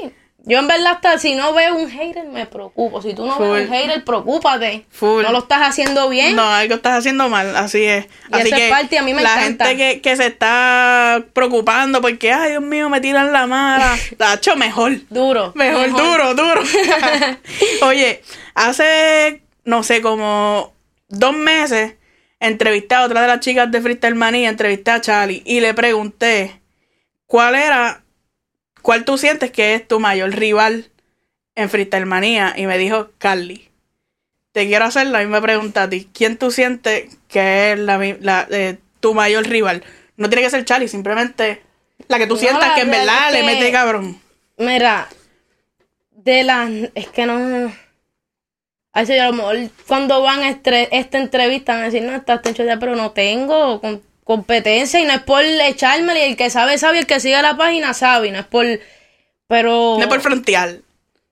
Yo 0.43 0.57
en 0.57 0.67
verdad 0.67 0.93
hasta 0.93 1.19
si 1.19 1.35
no 1.35 1.53
veo 1.53 1.75
un 1.75 1.89
hater 1.89 2.25
me 2.27 2.47
preocupo. 2.47 3.01
Si 3.01 3.13
tú 3.13 3.27
no 3.27 3.37
ves 3.37 3.67
un 3.67 3.73
hater, 3.73 4.03
preocúpate. 4.03 4.85
No 4.99 5.31
lo 5.31 5.39
estás 5.39 5.61
haciendo 5.61 6.09
bien. 6.09 6.35
No, 6.35 6.49
algo 6.49 6.75
estás 6.75 6.97
haciendo 6.97 7.29
mal, 7.29 7.55
así 7.55 7.83
es. 7.83 8.07
Y 8.31 8.35
así 8.35 8.51
que 8.51 8.69
parte 8.69 8.97
a 8.97 9.03
mí 9.03 9.13
me 9.13 9.21
la 9.21 9.29
gente 9.37 9.77
que, 9.77 10.01
que, 10.01 10.15
se 10.15 10.25
está 10.27 11.23
preocupando 11.33 12.01
porque, 12.01 12.31
ay 12.31 12.51
Dios 12.51 12.63
mío, 12.63 12.89
me 12.89 12.99
tiran 13.01 13.31
la 13.31 13.45
mala. 13.45 13.95
hecho 14.33 14.55
mejor. 14.55 14.93
Duro. 15.09 15.51
Mejor, 15.53 15.91
duro, 15.91 16.33
duro. 16.33 16.63
Oye, 17.83 18.23
hace, 18.55 19.43
no 19.63 19.83
sé, 19.83 20.01
como 20.01 20.73
dos 21.07 21.33
meses, 21.33 21.93
entrevisté 22.39 22.95
a 22.95 23.03
otra 23.03 23.21
de 23.21 23.27
las 23.27 23.41
chicas 23.41 23.69
de 23.71 23.79
Freestyle 23.79 24.15
Manía, 24.15 24.49
entrevisté 24.49 24.89
a 24.89 25.01
Charlie 25.01 25.43
y 25.45 25.59
le 25.59 25.75
pregunté 25.75 26.61
cuál 27.27 27.53
era 27.53 28.01
¿cuál 28.81 29.05
tú 29.05 29.17
sientes 29.17 29.51
que 29.51 29.75
es 29.75 29.87
tu 29.87 29.99
mayor 29.99 30.31
rival 30.31 30.89
en 31.55 31.69
Freestyle 31.69 32.05
Manía? 32.05 32.53
Y 32.55 32.65
me 32.65 32.77
dijo, 32.77 33.09
Carly. 33.17 33.69
Te 34.51 34.67
quiero 34.67 34.85
hacer 34.85 35.07
la 35.07 35.19
misma 35.19 35.41
pregunta 35.41 35.83
a 35.83 35.89
ti. 35.89 36.09
¿Quién 36.13 36.37
tú 36.37 36.51
sientes 36.51 37.17
que 37.29 37.71
es 37.71 37.79
la, 37.79 38.47
eh, 38.49 38.77
tu 38.99 39.13
mayor 39.13 39.47
rival? 39.47 39.83
No 40.17 40.29
tiene 40.29 40.43
que 40.43 40.49
ser 40.49 40.65
Charlie, 40.65 40.89
simplemente 40.89 41.61
la 42.09 42.17
que 42.17 42.27
tú 42.27 42.35
sientas 42.35 42.73
que 42.73 42.81
en 42.81 42.91
verdad 42.91 43.31
le 43.31 43.43
mete 43.43 43.71
cabrón. 43.71 44.19
Mira, 44.57 45.07
de 46.11 46.43
las... 46.43 46.69
Es 46.95 47.07
que 47.07 47.25
no... 47.25 47.71
A 48.93 48.99
a 48.99 49.27
lo 49.27 49.33
mejor 49.33 49.57
cuando 49.87 50.21
van 50.21 50.41
a 50.41 50.49
esta 50.49 51.17
entrevista 51.17 51.73
van 51.73 51.83
a 51.83 51.85
decir, 51.85 52.03
no, 52.03 52.13
estás 52.13 52.41
hecho 52.45 52.65
ya, 52.65 52.77
pero 52.77 52.97
no 52.97 53.11
tengo 53.11 53.79
competencia 54.23 54.99
y 54.99 55.05
no 55.05 55.13
es 55.13 55.21
por 55.21 55.43
echarme 55.43 56.19
y 56.19 56.31
el 56.31 56.37
que 56.37 56.49
sabe 56.49 56.77
sabe, 56.77 56.99
el 56.99 57.07
que 57.07 57.19
sigue 57.19 57.41
la 57.41 57.57
página 57.57 57.93
sabe, 57.93 58.31
no 58.31 58.39
es 58.39 58.45
por 58.45 58.65
pero 59.47 59.95
no 59.97 60.01
es 60.01 60.07
por 60.07 60.21
frontear. 60.21 60.77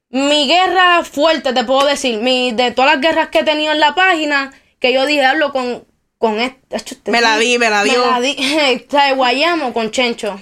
Mi 0.10 0.48
guerra 0.48 1.04
fuerte, 1.04 1.54
te 1.54 1.64
puedo 1.64 1.86
decir, 1.86 2.20
mi 2.20 2.52
de 2.52 2.72
todas 2.72 2.94
las 2.94 3.02
guerras 3.02 3.30
que 3.30 3.40
he 3.40 3.44
tenido 3.44 3.72
en 3.72 3.80
la 3.80 3.96
página, 3.96 4.52
que 4.80 4.92
yo 4.92 5.06
dije 5.06 5.26
hablo 5.26 5.52
con 5.54 5.86
con 6.18 6.38
este, 6.40 7.12
me 7.12 7.22
la 7.22 7.38
di, 7.38 7.58
me 7.58 7.70
la 7.70 7.84
dio. 7.84 8.06
Me 8.06 8.12
la 8.12 8.22
di, 8.22 8.36
está 8.38 9.06
de 9.06 9.14
Guayamo 9.14 9.74
con 9.74 9.90
Chencho, 9.92 10.40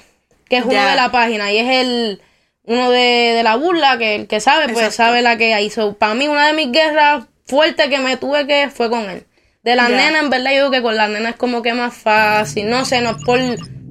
que 0.50 0.58
es 0.58 0.66
uno 0.66 0.84
de 0.84 0.96
la 0.96 1.12
página 1.12 1.51
y 1.51 1.58
es 1.60 1.70
el 1.70 2.22
uno 2.63 2.89
de, 2.92 3.42
la 3.44 3.56
burla 3.56 3.98
que 3.98 4.16
el 4.16 4.27
que 4.27 4.42
sabe, 4.42 4.74
pues 4.74 4.94
sabe 4.94 5.22
la 5.22 5.38
que 5.38 5.60
hizo. 5.62 5.94
Para 5.94 6.16
mí 6.16 6.27
una 6.27 6.48
de 6.48 6.54
mis 6.54 6.72
guerras 6.72 7.25
fuertes 7.46 7.88
que 7.88 8.00
me 8.00 8.18
tuve 8.18 8.46
que 8.46 8.70
fue 8.70 8.89
con 8.89 9.10
él. 9.10 9.25
De 9.68 9.76
las 9.76 9.90
nena, 9.90 10.20
en 10.20 10.30
verdad, 10.30 10.52
yo 10.52 10.58
digo 10.60 10.72
que 10.72 10.82
con 10.82 10.96
las 10.96 11.10
nenas 11.10 11.32
es 11.32 11.36
como 11.36 11.62
que 11.62 11.74
más 11.74 11.94
fácil. 11.94 12.70
No 12.70 12.86
sé, 12.86 13.01
no 13.01 13.10
es 13.10 13.18
por. 13.25 13.38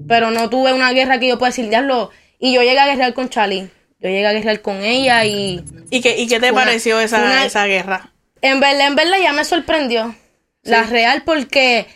Pero 0.09 0.31
no 0.31 0.49
tuve 0.49 0.73
una 0.73 0.91
guerra 0.93 1.21
que 1.21 1.29
yo 1.29 1.39
pueda 1.39 1.51
decir, 1.51 1.69
diablo. 1.69 2.11
Y 2.39 2.55
yo 2.55 2.63
llegué 2.63 2.79
a 2.79 2.87
guerrear 2.87 3.13
con 3.13 3.29
Charlie. 3.29 3.69
Yo 3.99 4.09
llegué 4.09 4.27
a 4.27 4.33
guerrear 4.33 4.63
con 4.63 4.83
ella 4.83 5.27
y. 5.27 5.63
¿Y 5.91 6.01
qué, 6.01 6.17
y 6.17 6.29
qué 6.29 6.41
te 6.41 6.51
pareció 6.51 6.99
esa, 6.99 7.45
esa 7.45 7.67
guerra? 7.67 8.11
En 8.41 8.59
verdad, 8.59 8.87
en 8.87 8.97
verdad, 8.97 9.19
ya 9.23 9.35
me 9.35 9.45
sorprendió. 9.45 10.15
La 10.63 10.85
real, 10.85 11.25
porque 11.27 11.87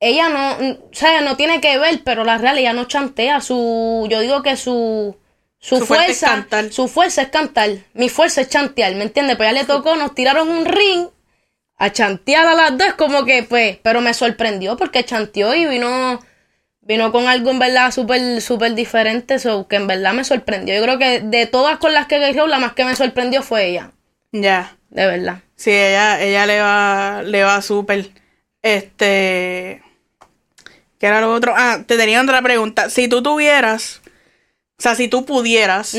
ella 0.00 0.30
no. 0.30 0.78
O 0.90 0.94
sea, 0.94 1.20
no 1.20 1.36
tiene 1.36 1.60
que 1.60 1.76
ver, 1.76 2.00
pero 2.04 2.24
la 2.24 2.38
real, 2.38 2.56
ella 2.56 2.72
no 2.72 2.86
chantea. 2.86 3.42
Su. 3.42 4.06
Yo 4.08 4.20
digo 4.20 4.42
que 4.42 4.56
su. 4.56 5.14
Su, 5.58 5.84
fuerza, 5.84 6.46
su 6.70 6.88
fuerza 6.88 7.20
es 7.20 7.28
cantar. 7.28 7.72
Mi 7.92 8.08
fuerza 8.08 8.40
es 8.40 8.48
chantear, 8.48 8.94
¿me 8.94 9.02
entiendes? 9.02 9.36
Pues 9.36 9.50
ya 9.50 9.52
le 9.52 9.64
tocó, 9.64 9.96
nos 9.96 10.14
tiraron 10.14 10.48
un 10.48 10.64
ring 10.64 11.08
a 11.78 11.92
chantear 11.92 12.46
a 12.46 12.54
las 12.54 12.76
dos, 12.76 12.94
como 12.94 13.24
que, 13.24 13.44
pues, 13.44 13.78
pero 13.82 14.00
me 14.00 14.12
sorprendió 14.12 14.76
porque 14.76 15.04
chanteó 15.04 15.54
y 15.54 15.66
vino, 15.66 16.20
vino 16.80 17.12
con 17.12 17.28
algo 17.28 17.50
en 17.50 17.58
verdad 17.58 17.92
súper, 17.92 18.40
súper 18.42 18.74
diferente, 18.74 19.34
eso 19.34 19.66
que 19.68 19.76
en 19.76 19.86
verdad 19.86 20.12
me 20.12 20.24
sorprendió. 20.24 20.74
Yo 20.74 20.82
creo 20.82 20.98
que 20.98 21.20
de 21.20 21.46
todas 21.46 21.78
con 21.78 21.92
las 21.92 22.06
que 22.06 22.18
guerreó, 22.18 22.46
la 22.46 22.58
más 22.58 22.72
que 22.72 22.84
me 22.84 22.96
sorprendió 22.96 23.42
fue 23.42 23.66
ella. 23.66 23.92
Ya. 24.32 24.74
De 24.90 25.06
verdad. 25.06 25.42
Sí, 25.56 25.70
ella, 25.70 26.20
ella 26.20 26.46
le 26.46 26.60
va, 26.60 27.22
le 27.22 27.42
va 27.42 27.60
súper. 27.62 28.10
Este. 28.62 29.82
¿Qué 30.98 31.06
era 31.06 31.20
lo 31.20 31.32
otro? 31.32 31.54
Ah, 31.56 31.84
te 31.86 31.96
tenía 31.96 32.22
otra 32.22 32.42
pregunta. 32.42 32.90
Si 32.90 33.08
tú 33.08 33.22
tuvieras, 33.22 34.00
o 34.78 34.82
sea, 34.82 34.94
si 34.94 35.08
tú 35.08 35.24
pudieras 35.24 35.96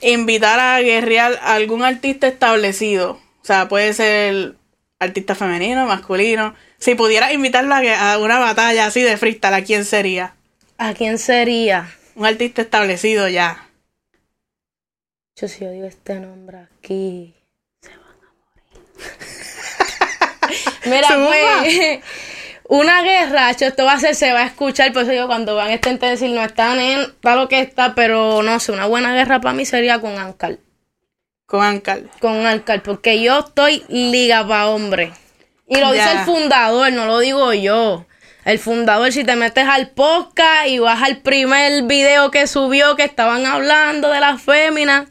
invitar 0.00 0.60
a 0.60 0.80
guerrear 0.80 1.38
a 1.42 1.54
algún 1.54 1.82
artista 1.82 2.28
establecido, 2.28 3.12
o 3.12 3.44
sea, 3.44 3.68
puede 3.68 3.92
ser 3.94 4.54
artista 4.98 5.34
femenino, 5.34 5.86
masculino. 5.86 6.54
Si 6.78 6.94
pudieras 6.94 7.32
invitarla 7.32 7.82
a 8.12 8.18
una 8.18 8.38
batalla 8.38 8.86
así 8.86 9.02
de 9.02 9.16
freestyle, 9.16 9.54
¿a 9.54 9.62
quién 9.62 9.84
sería? 9.84 10.34
¿A 10.76 10.94
quién 10.94 11.18
sería? 11.18 11.90
Un 12.14 12.26
artista 12.26 12.62
establecido 12.62 13.28
ya. 13.28 13.68
Yo 15.40 15.48
si 15.48 15.64
yo 15.64 15.70
digo 15.70 15.86
este 15.86 16.14
nombre 16.16 16.58
aquí, 16.58 17.34
se 17.80 17.90
van 17.90 18.00
a 18.00 18.32
morir. 20.84 21.00
Mira, 21.00 21.08
pues, 21.62 22.00
una 22.68 23.02
guerra, 23.02 23.50
esto 23.50 23.84
va 23.84 23.92
a 23.92 24.00
ser, 24.00 24.14
se 24.14 24.32
va 24.32 24.40
a 24.40 24.46
escuchar, 24.46 24.92
por 24.92 25.02
eso 25.02 25.12
yo 25.12 25.26
cuando 25.26 25.54
van 25.54 25.68
a 25.68 25.74
este 25.74 25.96
decir, 25.96 26.30
no 26.30 26.42
están 26.42 26.78
en, 26.80 27.00
está 27.00 27.34
lo 27.34 27.48
que 27.48 27.60
está, 27.60 27.94
pero 27.94 28.42
no 28.42 28.60
sé, 28.60 28.72
una 28.72 28.86
buena 28.86 29.14
guerra 29.14 29.40
para 29.40 29.54
mí 29.54 29.64
sería 29.64 30.00
con 30.00 30.18
Ankar. 30.18 30.58
Con 31.48 31.64
Ancal. 31.64 32.10
Con 32.20 32.44
Ancal, 32.44 32.82
porque 32.82 33.22
yo 33.22 33.38
estoy 33.38 33.82
liga 33.88 34.46
para 34.46 34.68
hombre. 34.68 35.14
Y 35.66 35.78
lo 35.78 35.92
dice 35.92 36.12
el 36.12 36.18
fundador, 36.26 36.92
no 36.92 37.06
lo 37.06 37.20
digo 37.20 37.54
yo. 37.54 38.04
El 38.44 38.58
fundador, 38.58 39.12
si 39.12 39.24
te 39.24 39.34
metes 39.34 39.66
al 39.66 39.88
podcast 39.88 40.68
y 40.68 40.78
vas 40.78 41.02
al 41.02 41.22
primer 41.22 41.84
video 41.84 42.30
que 42.30 42.46
subió 42.46 42.96
que 42.96 43.04
estaban 43.04 43.46
hablando 43.46 44.10
de 44.10 44.20
las 44.20 44.42
féminas, 44.42 45.08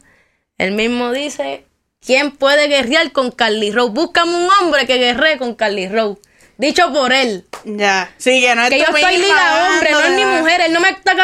él 0.58 0.72
mismo 0.72 1.10
dice, 1.10 1.64
¿quién 2.00 2.30
puede 2.30 2.68
guerrear 2.68 3.10
con 3.10 3.32
Carly 3.32 3.72
Rowe? 3.72 3.90
Búscame 3.90 4.36
un 4.36 4.48
hombre 4.60 4.86
que 4.86 4.96
guerree 4.98 5.38
con 5.38 5.56
Carly 5.56 5.88
Rowe. 5.88 6.20
Dicho 6.56 6.92
por 6.92 7.12
él. 7.12 7.46
Ya, 7.64 8.12
sí, 8.16 8.40
que 8.40 8.54
no 8.54 8.62
es 8.62 8.70
Que 8.70 8.78
yo 8.78 8.84
estoy 8.84 9.18
liga 9.18 9.70
hombre, 9.72 9.90
no 9.90 10.00
es 10.02 10.10
ni 10.12 10.24
mujer. 10.24 10.60
Él 10.60 10.72
no 10.72 10.78
me 10.78 10.90
está 10.90 11.16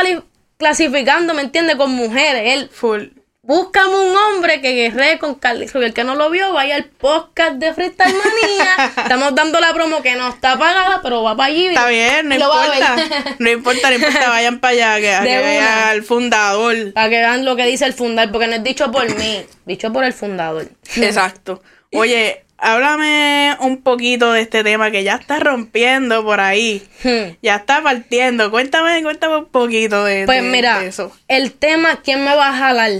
clasificando, 0.56 1.34
¿me 1.34 1.42
entiende? 1.42 1.76
Con 1.76 1.92
mujeres. 1.92 2.52
Él... 2.52 2.68
Full. 2.72 3.23
Búscame 3.46 3.94
un 3.94 4.16
hombre 4.16 4.62
que 4.62 4.72
guerre 4.72 5.18
con 5.18 5.34
Carly 5.34 5.66
El 5.74 5.92
que 5.92 6.02
no 6.02 6.14
lo 6.14 6.30
vio, 6.30 6.54
vaya 6.54 6.76
al 6.76 6.84
podcast 6.84 7.56
de 7.56 7.74
Freestyle 7.74 8.14
Manía. 8.14 8.92
Estamos 9.02 9.34
dando 9.34 9.60
la 9.60 9.74
promo 9.74 10.00
que 10.00 10.16
no 10.16 10.30
está 10.30 10.58
pagada, 10.58 11.00
pero 11.02 11.22
va 11.22 11.36
para 11.36 11.48
allí. 11.52 11.66
Está 11.66 11.88
bien, 11.88 12.26
no 12.26 12.36
importa. 12.36 12.96
no 13.38 13.50
importa, 13.50 13.90
no 13.90 13.96
importa, 13.96 14.30
vayan 14.30 14.60
para 14.60 14.94
allá, 14.94 14.94
que, 14.96 15.28
que 15.28 15.38
vean 15.38 15.88
al 15.88 16.02
fundador. 16.04 16.94
Para 16.94 17.10
que 17.10 17.16
vean 17.16 17.44
lo 17.44 17.54
que 17.54 17.66
dice 17.66 17.84
el 17.84 17.92
fundador, 17.92 18.32
porque 18.32 18.46
no 18.46 18.54
es 18.54 18.64
dicho 18.64 18.90
por 18.90 19.14
mí, 19.14 19.44
dicho 19.66 19.92
por 19.92 20.04
el 20.04 20.14
fundador. 20.14 20.66
Exacto. 20.96 21.62
Oye, 21.92 22.44
háblame 22.56 23.58
un 23.60 23.82
poquito 23.82 24.32
de 24.32 24.40
este 24.40 24.64
tema 24.64 24.90
que 24.90 25.04
ya 25.04 25.16
está 25.16 25.38
rompiendo 25.38 26.24
por 26.24 26.40
ahí. 26.40 26.82
Hmm. 27.02 27.36
Ya 27.42 27.56
está 27.56 27.82
partiendo. 27.82 28.50
Cuéntame, 28.50 29.02
cuéntame 29.02 29.36
un 29.36 29.46
poquito 29.50 30.02
de, 30.04 30.24
pues 30.24 30.42
mira, 30.42 30.82
El 31.28 31.52
tema, 31.52 32.00
¿quién 32.02 32.24
me 32.24 32.34
va 32.34 32.48
a 32.48 32.56
jalar? 32.56 32.90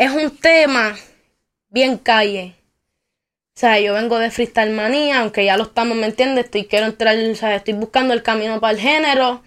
Es 0.00 0.10
un 0.10 0.34
tema 0.34 0.96
bien 1.68 1.98
calle. 1.98 2.54
O 3.54 3.60
sea, 3.60 3.78
yo 3.80 3.92
vengo 3.92 4.18
de 4.18 4.30
freestyle 4.30 4.70
manía, 4.70 5.20
aunque 5.20 5.44
ya 5.44 5.58
lo 5.58 5.64
estamos, 5.64 5.94
¿me 5.94 6.06
entiendes? 6.06 6.46
Estoy, 6.46 6.64
quiero 6.64 6.86
entrar, 6.86 7.18
o 7.18 7.34
sea, 7.34 7.54
estoy 7.54 7.74
buscando 7.74 8.14
el 8.14 8.22
camino 8.22 8.58
para 8.60 8.72
el 8.72 8.80
género, 8.80 9.42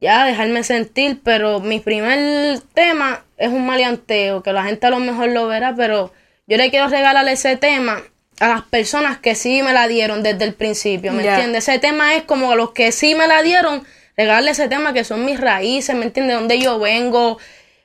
ya 0.00 0.24
dejarme 0.24 0.64
sentir, 0.64 1.20
pero 1.22 1.60
mi 1.60 1.78
primer 1.78 2.58
tema 2.74 3.24
es 3.36 3.50
un 3.50 3.64
maleanteo, 3.66 4.42
que 4.42 4.52
la 4.52 4.64
gente 4.64 4.84
a 4.84 4.90
lo 4.90 4.98
mejor 4.98 5.28
lo 5.28 5.46
verá, 5.46 5.76
pero 5.76 6.12
yo 6.48 6.56
le 6.56 6.70
quiero 6.70 6.88
regalar 6.88 7.28
ese 7.28 7.56
tema 7.56 8.02
a 8.40 8.48
las 8.48 8.62
personas 8.62 9.18
que 9.18 9.36
sí 9.36 9.62
me 9.62 9.72
la 9.72 9.86
dieron 9.86 10.24
desde 10.24 10.42
el 10.42 10.54
principio, 10.54 11.12
¿me 11.12 11.24
entiendes? 11.24 11.68
Ese 11.68 11.78
tema 11.78 12.16
es 12.16 12.24
como 12.24 12.50
a 12.50 12.56
los 12.56 12.72
que 12.72 12.90
sí 12.90 13.14
me 13.14 13.28
la 13.28 13.42
dieron, 13.42 13.86
regalarle 14.16 14.50
ese 14.50 14.68
tema 14.68 14.92
que 14.92 15.04
son 15.04 15.24
mis 15.24 15.40
raíces, 15.40 15.94
¿me 15.94 16.06
entiendes? 16.06 16.36
Donde 16.36 16.58
yo 16.58 16.80
vengo, 16.80 17.38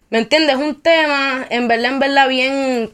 ¿me 0.10 0.20
entiendes? 0.20 0.56
Es 0.56 0.62
un 0.62 0.82
tema, 0.82 1.46
en 1.50 1.68
verdad, 1.68 1.92
en 1.92 2.00
verdad, 2.00 2.28
bien... 2.28 2.92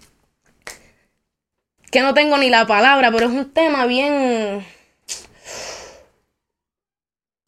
que 1.92 2.02
no 2.02 2.14
tengo 2.14 2.38
ni 2.38 2.50
la 2.50 2.66
palabra, 2.68 3.12
pero 3.12 3.28
es 3.28 3.32
un 3.32 3.52
tema 3.52 3.86
bien... 3.86 4.66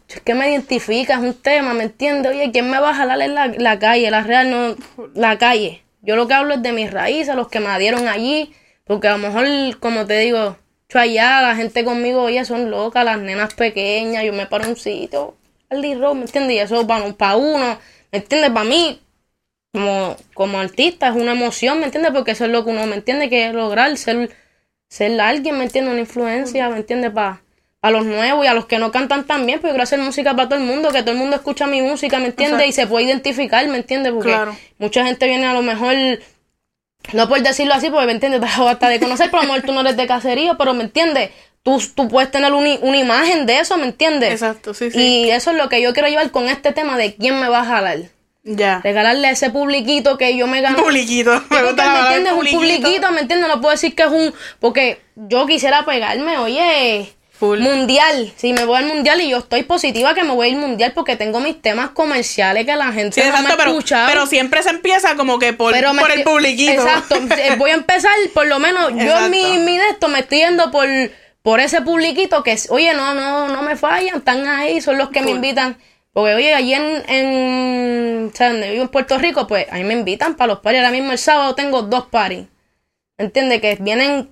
Es 0.09 0.21
que 0.21 0.33
me 0.33 0.49
identifica, 0.49 1.15
es 1.15 1.19
un 1.19 1.33
tema, 1.33 1.73
¿me 1.73 1.83
entiendes? 1.83 2.31
Oye, 2.31 2.51
¿quién 2.51 2.69
me 2.71 2.79
va 2.79 2.91
a 2.91 2.95
jalar 2.95 3.21
en 3.21 3.35
la, 3.35 3.47
la 3.47 3.77
calle? 3.77 4.09
La 4.09 4.23
real 4.23 4.49
no... 4.49 4.75
La 5.13 5.37
calle. 5.37 5.83
Yo 6.01 6.15
lo 6.15 6.27
que 6.27 6.33
hablo 6.33 6.55
es 6.55 6.61
de 6.61 6.71
mis 6.71 6.91
raíces, 6.91 7.35
los 7.35 7.49
que 7.49 7.59
me 7.59 7.77
dieron 7.77 8.07
allí 8.07 8.53
porque 8.87 9.09
a 9.09 9.17
lo 9.17 9.17
mejor, 9.17 9.45
como 9.79 10.05
te 10.05 10.17
digo, 10.19 10.57
yo 10.89 10.99
allá, 10.99 11.41
la 11.41 11.55
gente 11.55 11.83
conmigo, 11.83 12.23
oye, 12.23 12.43
son 12.45 12.71
locas, 12.71 13.03
las 13.03 13.19
nenas 13.19 13.53
pequeñas, 13.53 14.23
yo 14.23 14.31
me 14.31 14.47
paro 14.47 14.69
un 14.69 14.77
sitio, 14.77 15.35
al 15.69 15.81
¿me 15.81 16.21
entiendes? 16.21 16.55
Y 16.55 16.59
eso 16.59 16.87
para, 16.87 17.11
para 17.13 17.35
uno, 17.35 17.77
¿me 18.11 18.19
entiendes? 18.19 18.49
Para 18.51 18.63
mí, 18.63 19.01
como, 19.77 20.17
como 20.33 20.59
artista, 20.59 21.09
es 21.09 21.15
una 21.15 21.33
emoción, 21.33 21.79
¿me 21.79 21.85
entiendes? 21.85 22.11
Porque 22.11 22.31
eso 22.31 22.45
es 22.45 22.51
lo 22.51 22.65
que 22.65 22.71
uno, 22.71 22.85
¿me 22.87 22.95
entiende? 22.95 23.29
Que 23.29 23.47
es 23.47 23.53
lograr 23.53 23.95
ser, 23.97 24.31
ser 24.89 25.19
alguien, 25.21 25.57
¿me 25.57 25.65
entiendes? 25.65 25.91
Una 25.91 26.01
influencia, 26.01 26.69
¿me 26.69 26.77
entiendes? 26.77 27.11
Para 27.11 27.41
a 27.83 27.91
los 27.91 28.05
nuevos 28.05 28.43
y 28.43 28.47
a 28.47 28.55
los 28.55 28.65
que 28.65 28.79
no 28.79 28.91
cantan 28.91 29.25
también, 29.25 29.59
porque 29.59 29.71
quiero 29.71 29.83
hacer 29.83 29.99
música 29.99 30.35
para 30.35 30.49
todo 30.49 30.59
el 30.59 30.65
mundo, 30.65 30.89
que 30.89 31.01
todo 31.01 31.11
el 31.11 31.17
mundo 31.17 31.35
escucha 31.35 31.67
mi 31.67 31.81
música, 31.81 32.17
¿me 32.17 32.25
entiendes? 32.27 32.67
Y 32.67 32.71
se 32.71 32.87
puede 32.87 33.05
identificar, 33.05 33.65
¿me 33.67 33.77
entiendes? 33.77 34.13
Porque 34.13 34.35
mucha 34.79 35.05
gente 35.05 35.27
viene 35.27 35.45
a 35.45 35.53
lo 35.53 35.61
mejor 35.61 35.95
no 37.13 37.29
por 37.29 37.41
decirlo 37.41 37.73
así, 37.75 37.89
porque 37.89 38.07
me 38.07 38.13
entiendes, 38.13 38.41
hasta 38.57 38.89
de 38.89 38.99
conocer, 38.99 39.27
pero 39.27 39.41
a 39.41 39.45
lo 39.45 39.53
mejor 39.53 39.65
tú 39.65 39.73
no 39.73 39.81
eres 39.81 39.95
de 39.95 40.07
caserío, 40.07 40.57
pero 40.57 40.73
me 40.73 40.83
entiendes, 40.83 41.29
tú, 41.63 41.81
tú 41.95 42.07
puedes 42.07 42.31
tener 42.31 42.51
una 42.51 42.97
imagen 42.97 43.45
de 43.45 43.59
eso, 43.59 43.77
¿me 43.77 43.85
entiendes? 43.85 44.33
Exacto, 44.33 44.73
sí, 44.73 44.91
sí. 44.91 44.99
Y 44.99 45.29
eso 45.29 45.51
es 45.51 45.57
lo 45.57 45.69
que 45.69 45.81
yo 45.81 45.93
quiero 45.93 46.09
llevar 46.09 46.31
con 46.31 46.49
este 46.49 46.73
tema 46.73 46.97
de 46.97 47.15
quién 47.15 47.39
me 47.39 47.47
va 47.47 47.61
a 47.61 47.65
jalar. 47.65 47.99
Ya. 48.47 48.79
Regalarle 48.83 49.27
a 49.27 49.31
ese 49.31 49.49
publiquito 49.49 50.17
que 50.17 50.35
yo 50.35 50.47
me 50.47 50.61
gano. 50.61 50.77
Publiquito. 50.77 51.43
Me 51.49 51.61
¿me 51.61 51.69
entiendes? 51.69 52.33
Un 52.33 52.47
publiquito, 52.47 53.11
¿me 53.11 53.21
entiendes? 53.21 53.49
No 53.49 53.61
puedo 53.61 53.71
decir 53.71 53.93
que 53.93 54.03
es 54.03 54.09
un. 54.09 54.33
Porque 54.59 55.01
yo 55.15 55.45
quisiera 55.45 55.85
pegarme, 55.85 56.37
oye 56.37 57.13
Mundial. 57.39 58.33
Sí, 58.35 58.53
me 58.53 58.65
voy 58.65 58.77
al 58.77 58.85
mundial 58.85 59.21
y 59.21 59.29
yo 59.29 59.37
estoy 59.37 59.63
positiva 59.63 60.15
que 60.15 60.23
me 60.23 60.33
voy 60.33 60.49
al 60.49 60.55
mundial 60.55 60.93
porque 60.95 61.15
tengo 61.15 61.39
mis 61.39 61.61
temas 61.61 61.89
comerciales 61.89 62.65
que 62.65 62.75
la 62.75 62.91
gente 62.91 63.23
no 63.23 63.41
me 63.43 63.55
pero, 63.55 63.79
pero 64.07 64.25
siempre 64.25 64.63
se 64.63 64.69
empieza 64.69 65.15
como 65.15 65.37
que 65.37 65.53
por, 65.53 65.75
por 65.99 66.11
el 66.11 66.23
publiquito. 66.23 66.81
Exacto. 66.81 67.15
Eh, 67.37 67.55
voy 67.57 67.71
a 67.71 67.75
empezar, 67.75 68.11
por 68.33 68.47
lo 68.47 68.57
menos, 68.57 68.91
yo 68.95 69.25
en 69.25 69.29
mi, 69.29 69.59
mi 69.59 69.77
de 69.77 69.89
esto 69.89 70.07
me 70.07 70.19
estoy 70.19 70.39
yendo 70.39 70.71
por, 70.71 70.87
por 71.43 71.59
ese 71.59 71.81
publiquito 71.81 72.41
que, 72.41 72.57
oye, 72.69 72.93
no, 72.93 73.13
no, 73.13 73.47
no 73.47 73.61
me 73.61 73.75
fallan, 73.75 74.17
están 74.17 74.47
ahí, 74.47 74.81
son 74.81 74.97
los 74.97 75.09
que 75.09 75.21
me 75.21 75.31
invitan. 75.31 75.77
Porque, 76.17 76.33
oye, 76.33 76.55
allí 76.55 76.73
en, 76.73 77.03
en, 77.11 78.31
o 78.33 78.35
sea, 78.35 78.51
donde 78.51 78.71
vivo 78.71 78.81
en 78.81 78.89
Puerto 78.89 79.19
Rico, 79.19 79.45
pues, 79.45 79.67
ahí 79.69 79.83
me 79.83 79.93
invitan 79.93 80.33
para 80.33 80.47
los 80.47 80.61
paris. 80.61 80.79
Ahora 80.79 80.89
mismo 80.89 81.11
el 81.11 81.19
sábado 81.19 81.53
tengo 81.53 81.83
dos 81.83 82.07
paris. 82.07 82.47
¿Entiendes? 83.19 83.61
Que 83.61 83.77
vienen, 83.79 84.27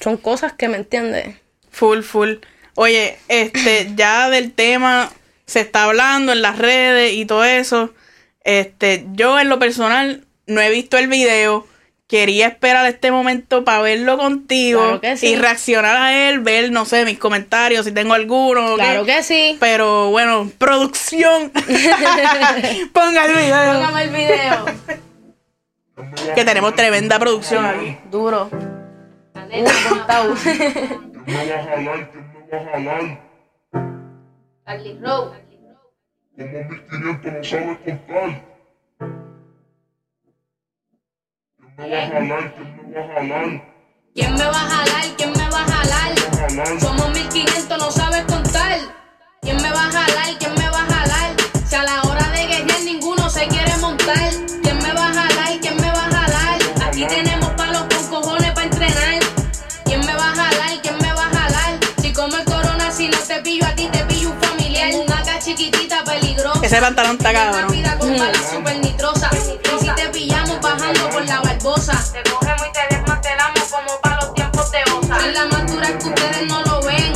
son 0.00 0.16
cosas 0.16 0.54
que 0.54 0.66
me 0.66 0.78
entiendes 0.78 1.36
Full, 1.70 2.00
full. 2.00 2.36
Oye, 2.74 3.18
este, 3.28 3.90
ya 3.96 4.30
del 4.30 4.54
tema 4.54 5.12
se 5.44 5.60
está 5.60 5.84
hablando 5.84 6.32
en 6.32 6.40
las 6.40 6.56
redes 6.56 7.12
y 7.12 7.26
todo 7.26 7.44
eso. 7.44 7.92
Este, 8.40 9.04
yo 9.12 9.38
en 9.38 9.50
lo 9.50 9.58
personal 9.58 10.24
no 10.46 10.62
he 10.62 10.70
visto 10.70 10.96
el 10.96 11.08
video. 11.08 11.66
Quería 12.08 12.46
esperar 12.46 12.86
este 12.86 13.10
momento 13.12 13.64
para 13.64 13.82
verlo 13.82 14.16
contigo 14.16 14.98
y 15.20 15.36
reaccionar 15.36 15.94
a 15.94 16.30
él, 16.30 16.40
ver, 16.40 16.72
no 16.72 16.86
sé, 16.86 17.04
mis 17.04 17.18
comentarios, 17.18 17.84
si 17.84 17.92
tengo 17.92 18.14
alguno. 18.14 18.76
Claro 18.76 19.04
que 19.04 19.22
sí. 19.22 19.58
Pero 19.60 20.08
bueno, 20.10 20.50
producción. 20.56 21.52
Ponga 22.94 23.26
el 23.26 23.34
video. 23.34 23.72
Póngame 23.74 24.02
el 24.04 24.08
video. 24.08 24.64
que 26.34 26.44
tenemos 26.46 26.74
tremenda 26.74 27.18
producción 27.18 27.66
aquí. 27.66 27.98
Duro. 28.10 28.48
me 29.48 29.62
va 29.62 29.70
a 29.70 29.74
jalar? 31.64 32.10
¿Quién 32.10 32.32
me 32.32 32.56
va 32.56 32.58
a 32.58 32.72
jalar? 32.72 33.20
Carly 34.64 34.98
Rowe. 34.98 35.32
Como 36.38 36.48
1500 36.48 37.32
no 37.32 37.44
sabe 37.44 37.78
contar. 37.84 38.57
Me 41.78 41.88
va 41.88 42.02
a 42.02 42.08
jalar? 42.08 42.52
¿Quién 42.54 42.84
me 42.84 42.96
va 42.96 43.00
a 43.00 43.08
jalar? 43.14 43.62
¿Quién 44.14 44.36
me 44.36 44.44
va 44.44 44.50
a 44.50 44.68
jalar? 44.68 45.16
¿Quién 45.16 45.30
me 45.30 45.48
va 45.48 45.60
a 45.60 45.68
jalar? 45.68 46.80
Somos 46.80 47.10
1500, 47.10 47.78
no 47.78 47.90
sabes 47.92 48.24
contar. 48.24 48.78
¿Quién 49.42 49.56
me 49.62 49.70
va 49.70 49.86
a 49.86 49.92
jalar? 49.92 50.38
¿Quién 50.40 50.54
me 50.56 50.68
va 50.70 50.82
a 50.82 50.86
jalar? 50.86 51.36
Si 51.68 51.76
a 51.76 51.84
la 51.84 52.02
hora 52.02 52.28
de 52.32 52.46
guerrear 52.48 52.80
ninguno 52.82 53.30
se 53.30 53.46
quiere 53.46 53.76
montar. 53.76 54.30
¿Quién 54.62 54.78
me 54.78 54.92
va 54.92 55.06
a 55.06 55.14
jalar? 55.14 55.60
¿Quién 55.60 55.76
me 55.76 55.88
va 55.88 56.04
a 56.04 56.10
jalar? 56.10 56.58
Aquí 56.84 57.06
tenemos 57.06 57.50
palos 57.50 57.82
con 57.82 58.22
cojones 58.22 58.50
para 58.50 58.66
entrenar. 58.66 59.20
¿Quién 59.84 60.00
me 60.00 60.14
va 60.14 60.32
a 60.32 60.34
jalar? 60.34 60.82
¿Quién 60.82 60.98
me 60.98 61.12
va 61.12 61.26
a 61.26 61.30
jalar? 61.30 61.78
Si 62.02 62.12
como 62.12 62.36
el 62.36 62.44
corona, 62.44 62.90
si 62.90 63.08
no 63.08 63.18
te 63.18 63.40
pillo 63.42 63.66
a 63.66 63.74
ti, 63.76 63.86
te 63.92 64.04
pillo 64.06 64.30
un 64.30 64.42
familiar. 64.42 64.90
Una 64.96 65.38
chiquitita, 65.38 66.02
peligrosa. 66.02 66.66
Ese 66.66 66.80
pantalón 66.80 67.16
está 67.16 67.32
cabrón. 67.32 67.78
Una 67.78 67.98
con 67.98 68.18
balas 68.18 68.50
super 68.50 68.78
nitrosa. 68.78 69.30
Te 71.68 72.22
cogemos 72.30 72.66
y 72.66 72.72
te 72.72 72.96
desmantelamos 72.96 73.62
como 73.70 74.00
para 74.00 74.16
los 74.22 74.32
tiempos 74.32 74.70
de 74.70 74.78
osa. 74.90 75.26
En 75.26 75.34
la 75.34 75.44
madura 75.46 75.98
que 75.98 76.08
ustedes 76.08 76.46
no 76.48 76.62
lo 76.62 76.80
ven. 76.80 77.12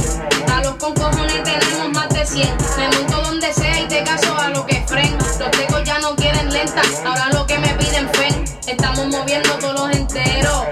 A 0.52 0.60
los 0.60 0.74
con 0.74 0.92
cojones 0.92 1.42
tenemos 1.42 1.88
más 1.94 2.08
de 2.10 2.26
100. 2.26 2.56
Me 2.76 2.88
monto 2.88 3.22
donde 3.22 3.50
sea 3.54 3.80
y 3.80 3.88
te 3.88 4.04
caso 4.04 4.36
a 4.38 4.50
lo 4.50 4.66
que 4.66 4.84
fren. 4.86 5.16
Los 5.38 5.50
tecos 5.52 5.82
ya 5.84 5.98
no 6.00 6.14
quieren 6.16 6.52
lenta. 6.52 6.82
Ahora 7.02 7.30
lo 7.32 7.46
que 7.46 7.58
me 7.58 7.68
piden 7.76 8.10
fen. 8.10 8.44
Estamos 8.66 9.06
moviendo 9.06 9.54
todos 9.54 9.74
los 9.74 9.96
enteros 9.96 10.66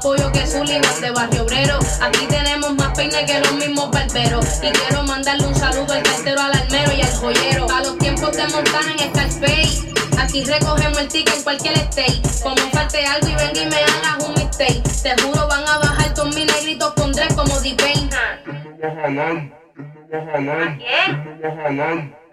pollo 0.00 0.32
que 0.32 0.46
Sullivan 0.46 1.00
de 1.00 1.10
Barrio 1.10 1.44
Obrero. 1.44 1.78
Aquí 2.00 2.26
tenemos 2.26 2.74
más 2.74 2.96
peine 2.96 3.24
que 3.26 3.38
los 3.40 3.52
mismos 3.52 3.90
barberos. 3.90 4.46
Y 4.62 4.70
quiero 4.70 5.02
mandarle 5.04 5.46
un 5.46 5.54
saludo 5.54 5.92
al 5.92 6.02
cartero, 6.02 6.40
al 6.40 6.52
almero 6.54 6.92
y 6.92 7.02
al 7.02 7.12
joyero. 7.12 7.66
A 7.70 7.80
los 7.82 7.98
tiempos 7.98 8.32
de 8.36 8.48
Montana 8.48 8.92
en 8.98 9.10
Scarface. 9.10 9.89
Aquí 10.20 10.44
recogemos 10.44 10.98
el 10.98 11.08
ticket 11.08 11.34
en 11.34 11.42
cualquier 11.42 11.74
state. 11.78 12.20
Como 12.42 12.56
falte 12.72 13.04
algo 13.06 13.26
y 13.28 13.34
venga 13.34 13.62
y 13.62 13.66
me 13.66 13.76
hagas 13.76 14.24
un 14.24 14.34
mistake. 14.34 14.82
Te 15.02 15.22
juro 15.22 15.48
van 15.48 15.66
a 15.66 15.78
bajar 15.78 16.12
todos 16.14 16.34
mis 16.34 16.46
negritos 16.46 16.92
con 16.94 17.10
dress 17.12 17.32
como 17.34 17.58
D-Pain. 17.60 18.10
¿Quién 18.44 18.62
me 18.62 18.86
va 18.86 18.92
a 18.92 19.02
jalar? 19.02 19.52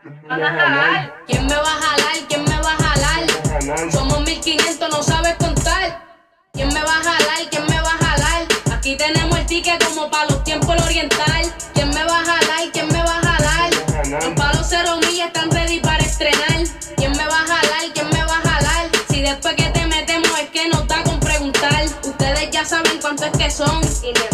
¿Quién 0.05 0.37
me 0.37 0.37
va 0.37 0.47
a 0.47 0.53
jalar? 0.53 1.23
¿Quién 1.27 1.45
me 1.47 1.55
va 1.55 1.61
a 1.61 1.81
jalar? 1.81 2.17
¿Quién 2.27 2.43
me 2.43 2.57
va 2.61 2.71
a 2.71 2.77
jalar? 2.83 3.91
Somos 3.91 4.21
1500, 4.21 4.89
no 4.89 5.01
sabes 5.01 5.35
contar. 5.35 6.03
¿Quién 6.53 6.67
me 6.73 6.81
va 6.81 6.91
a 6.91 7.03
jalar? 7.03 7.49
¿Quién 7.49 7.65
me 7.67 7.81
va 7.81 7.91
a 7.91 8.05
jalar? 8.05 8.47
Aquí 8.73 8.97
tenemos 8.97 9.37
el 9.37 9.45
ticket 9.45 9.83
como 9.85 10.09
para 10.09 10.25
los 10.25 10.43
tiempos 10.43 10.75
oriental. 10.83 11.53
¿Quién 11.73 11.89
me 11.89 12.03
va 12.03 12.19
a 12.19 12.25
jalar? 12.25 12.46
Que 23.47 23.51
son. 23.51 23.81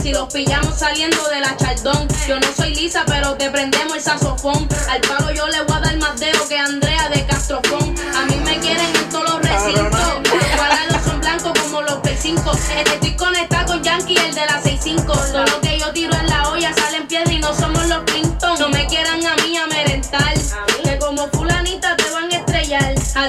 Si 0.02 0.12
los 0.12 0.34
pillamos 0.34 0.78
saliendo 0.78 1.24
de 1.28 1.40
la 1.40 1.56
chaldón. 1.58 2.08
Yo 2.28 2.40
no 2.40 2.48
soy 2.56 2.74
lisa, 2.74 3.04
pero 3.06 3.36
te 3.36 3.50
prendemos 3.50 3.96
el 3.96 4.02
saxofón. 4.02 4.68
Al 4.90 5.02
palo 5.02 5.32
yo 5.32 5.48
le 5.48 5.62
voy 5.64 5.78
a 5.78 5.80
dar 5.82 5.98
más 5.98 6.20
dedo 6.20 6.48
que 6.48 6.58
Andrea 6.58 7.10
de 7.10 7.26
Castrofón. 7.26 7.96
A 8.16 8.26
mí 8.26 8.36
me 8.44 8.58
quieren 8.60 8.96
en 8.96 9.10
todos 9.10 9.30
los 9.30 9.42
recintos. 9.42 10.04
Estoy 12.94 13.16
conectada 13.16 13.66
con 13.66 13.84
Yankee, 13.84 14.18
el 14.18 14.34
de 14.34 14.46
la 14.46 14.62
65. 14.62 15.14
Todo 15.14 15.46
lo 15.46 15.62
que 15.62 15.80
yo 15.80 15.92
tiro 15.92 16.14
en 16.16 16.28
la 16.28 16.50
olla 16.50 16.74
sale 16.74 16.98
en 16.98 17.08
piedra 17.08 17.32
y 17.32 17.40
no 17.40 17.54
somos 17.54 17.86
los 17.88 18.04
Clinton. 18.06 18.60
No 18.60 18.70
me 18.70 18.88
quieran 18.88 19.26
a 19.26 19.36
mí 19.36 19.58
a 19.58 19.68
merentar. 19.68 20.34
Que 20.84 20.98
como 20.98 21.28
fulanita 21.30 21.96
te 21.98 22.10
van 22.10 22.32
a 22.32 22.36
estrellar. 22.36 22.96
A 23.16 23.28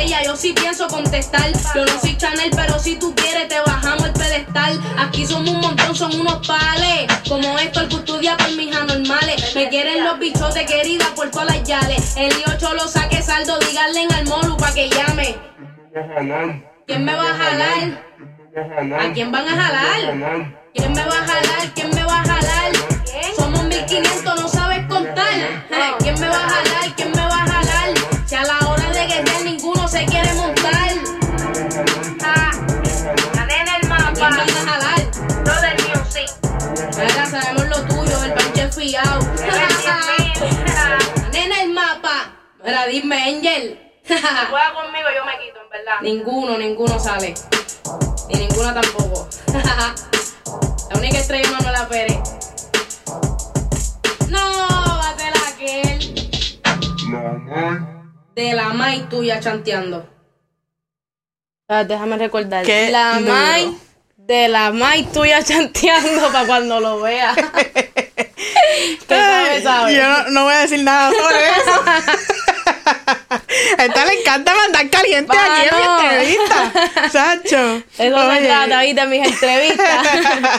de 0.00 0.04
ella, 0.04 0.22
yo 0.24 0.36
sí 0.36 0.52
pienso 0.52 0.88
contestar. 0.88 1.52
Yo 1.74 1.84
no 1.84 2.00
soy 2.00 2.16
Chanel, 2.16 2.50
pero 2.54 2.78
si 2.78 2.96
tú 2.96 3.14
quieres, 3.14 3.48
te 3.48 3.60
bajamos 3.60 4.04
el 4.04 4.12
pedestal. 4.12 4.80
Aquí 4.98 5.26
somos 5.26 5.50
un 5.50 5.60
montón, 5.60 5.94
son 5.94 6.14
unos 6.20 6.46
pales. 6.46 7.06
Como 7.28 7.58
esto, 7.58 7.80
el 7.80 7.88
custodia 7.88 8.36
por 8.36 8.50
mis 8.52 8.74
anormales. 8.74 9.54
Me 9.54 9.68
quieren 9.68 10.04
los 10.04 10.18
bichotes, 10.18 10.66
querida, 10.66 11.06
por 11.14 11.30
todas 11.30 11.48
las 11.48 11.62
yales. 11.64 12.16
El 12.16 12.32
8 12.54 12.74
lo 12.74 12.88
saque 12.88 13.22
saldo, 13.22 13.58
díganle 13.58 14.06
al 14.14 14.26
molu 14.26 14.56
pa' 14.56 14.72
que 14.72 14.88
llame. 14.88 15.36
¿Quién 16.86 17.04
me 17.04 17.14
va 17.14 17.30
a 17.30 17.34
jalar? 17.34 18.04
¿A 19.00 19.12
quién 19.12 19.30
van 19.30 19.48
a 19.48 19.50
jalar? 19.50 20.56
¿Quién 20.74 20.92
me 20.92 21.04
va 21.04 21.14
a 21.14 21.26
jalar? 21.26 21.74
¿Quién 21.74 21.90
me 21.90 22.04
va 22.04 22.20
a 22.20 22.24
jalar? 22.24 22.72
Somos 23.36 23.64
1500, 23.64 24.40
no 24.40 24.48
sabes 24.48 24.86
contar. 24.86 25.64
¿Quién 26.00 26.18
me 26.18 26.28
va 26.28 26.36
a 26.36 26.48
jalar? 26.48 26.69
Mira, 42.70 42.86
dime, 42.86 43.16
Angel. 43.16 43.80
Juega 44.06 44.72
conmigo, 44.74 45.08
yo 45.12 45.24
me 45.24 45.32
quito, 45.44 45.60
en 45.60 45.70
verdad. 45.70 46.00
Ninguno, 46.02 46.56
ninguno 46.56 47.00
sale. 47.00 47.34
Ni 48.28 48.38
ninguna 48.38 48.72
tampoco. 48.72 49.28
la 50.90 50.96
única 50.96 51.18
estrella 51.18 51.42
es 51.42 51.50
Manuela 51.50 51.88
Pérez. 51.88 52.18
No, 54.28 54.98
bate 55.02 55.24
la 55.34 55.48
aquel. 55.48 56.14
La 57.10 57.32
May. 57.32 57.78
De 58.36 58.52
la 58.52 58.68
May 58.68 59.00
tuya 59.08 59.40
chanteando. 59.40 60.08
Ah, 61.66 61.82
déjame 61.82 62.18
recordar. 62.18 62.64
Qué 62.64 62.92
la 62.92 63.18
duro. 63.18 63.32
May 63.32 63.76
de 64.16 64.46
la 64.46 64.70
May 64.70 65.02
tuya 65.06 65.42
chanteando 65.42 66.30
para 66.30 66.46
cuando 66.46 66.78
lo 66.78 67.00
vea. 67.00 67.34
¿Qué 69.08 69.16
sabe, 69.16 69.60
sabe? 69.60 69.96
Yo 69.96 70.02
no, 70.08 70.30
no 70.30 70.44
voy 70.44 70.54
a 70.54 70.60
decir 70.60 70.84
nada 70.84 71.10
sobre 71.10 71.48
eso. 71.48 72.39
A 73.78 73.84
esta 73.84 74.04
le 74.04 74.20
encanta 74.20 74.54
mandar 74.54 74.88
caliente 74.90 75.36
aquí 75.36 75.68
en 75.68 75.76
mi 75.76 75.86
Mano. 75.86 76.00
entrevista. 76.02 76.72
Sacho. 77.10 77.76
Eso 77.98 78.32
se 78.32 78.38
Oye. 78.38 78.46
trata, 78.46 78.82
¿viste? 78.82 79.06
Mis 79.06 79.26
entrevistas. 79.26 80.06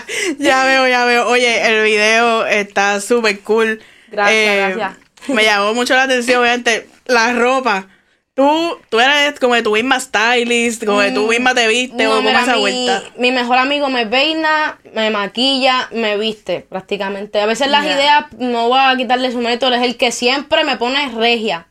ya 0.40 0.64
veo, 0.66 0.88
ya 0.88 1.06
veo. 1.06 1.28
Oye, 1.28 1.68
el 1.68 1.84
video 1.84 2.46
está 2.46 3.00
súper 3.02 3.40
cool. 3.42 3.74
Eh, 3.74 3.80
Gracias, 4.12 4.78
gracias. 4.78 4.92
Me 5.30 5.44
llamó 5.44 5.74
mucho 5.74 5.94
la 5.96 6.04
atención, 6.04 6.42
obviamente, 6.42 6.88
la 7.06 7.34
ropa. 7.34 7.88
Tú, 8.34 8.80
tú 8.90 9.00
eres 9.00 9.40
como 9.40 9.56
de 9.56 9.62
tu 9.62 9.74
misma 9.74 10.00
stylist, 10.00 10.86
como 10.86 11.02
de 11.02 11.12
tú 11.12 11.28
misma 11.28 11.54
te 11.54 11.68
viste 11.68 12.08
o 12.08 12.12
Mm. 12.12 12.14
No, 12.14 12.16
como 12.16 12.30
mira, 12.30 12.42
esa 12.42 12.54
mi, 12.56 12.60
vuelta. 12.62 13.04
mi 13.18 13.32
mejor 13.32 13.58
amigo 13.58 13.90
me 13.90 14.08
peina, 14.08 14.80
me 14.94 15.10
maquilla, 15.12 15.90
me 15.92 16.18
viste 16.18 16.66
prácticamente. 16.68 17.40
A 17.42 17.46
veces 17.46 17.68
las 17.68 17.86
ideas, 17.86 18.26
no 18.40 18.70
voy 18.70 18.80
a 18.82 18.96
quitarle 18.98 19.32
su 19.32 19.40
mérito, 19.40 19.72
es 19.72 19.82
el 19.84 19.98
que 19.98 20.12
siempre 20.12 20.64
me 20.64 20.78
pone 20.78 21.10
regia. 21.10 21.68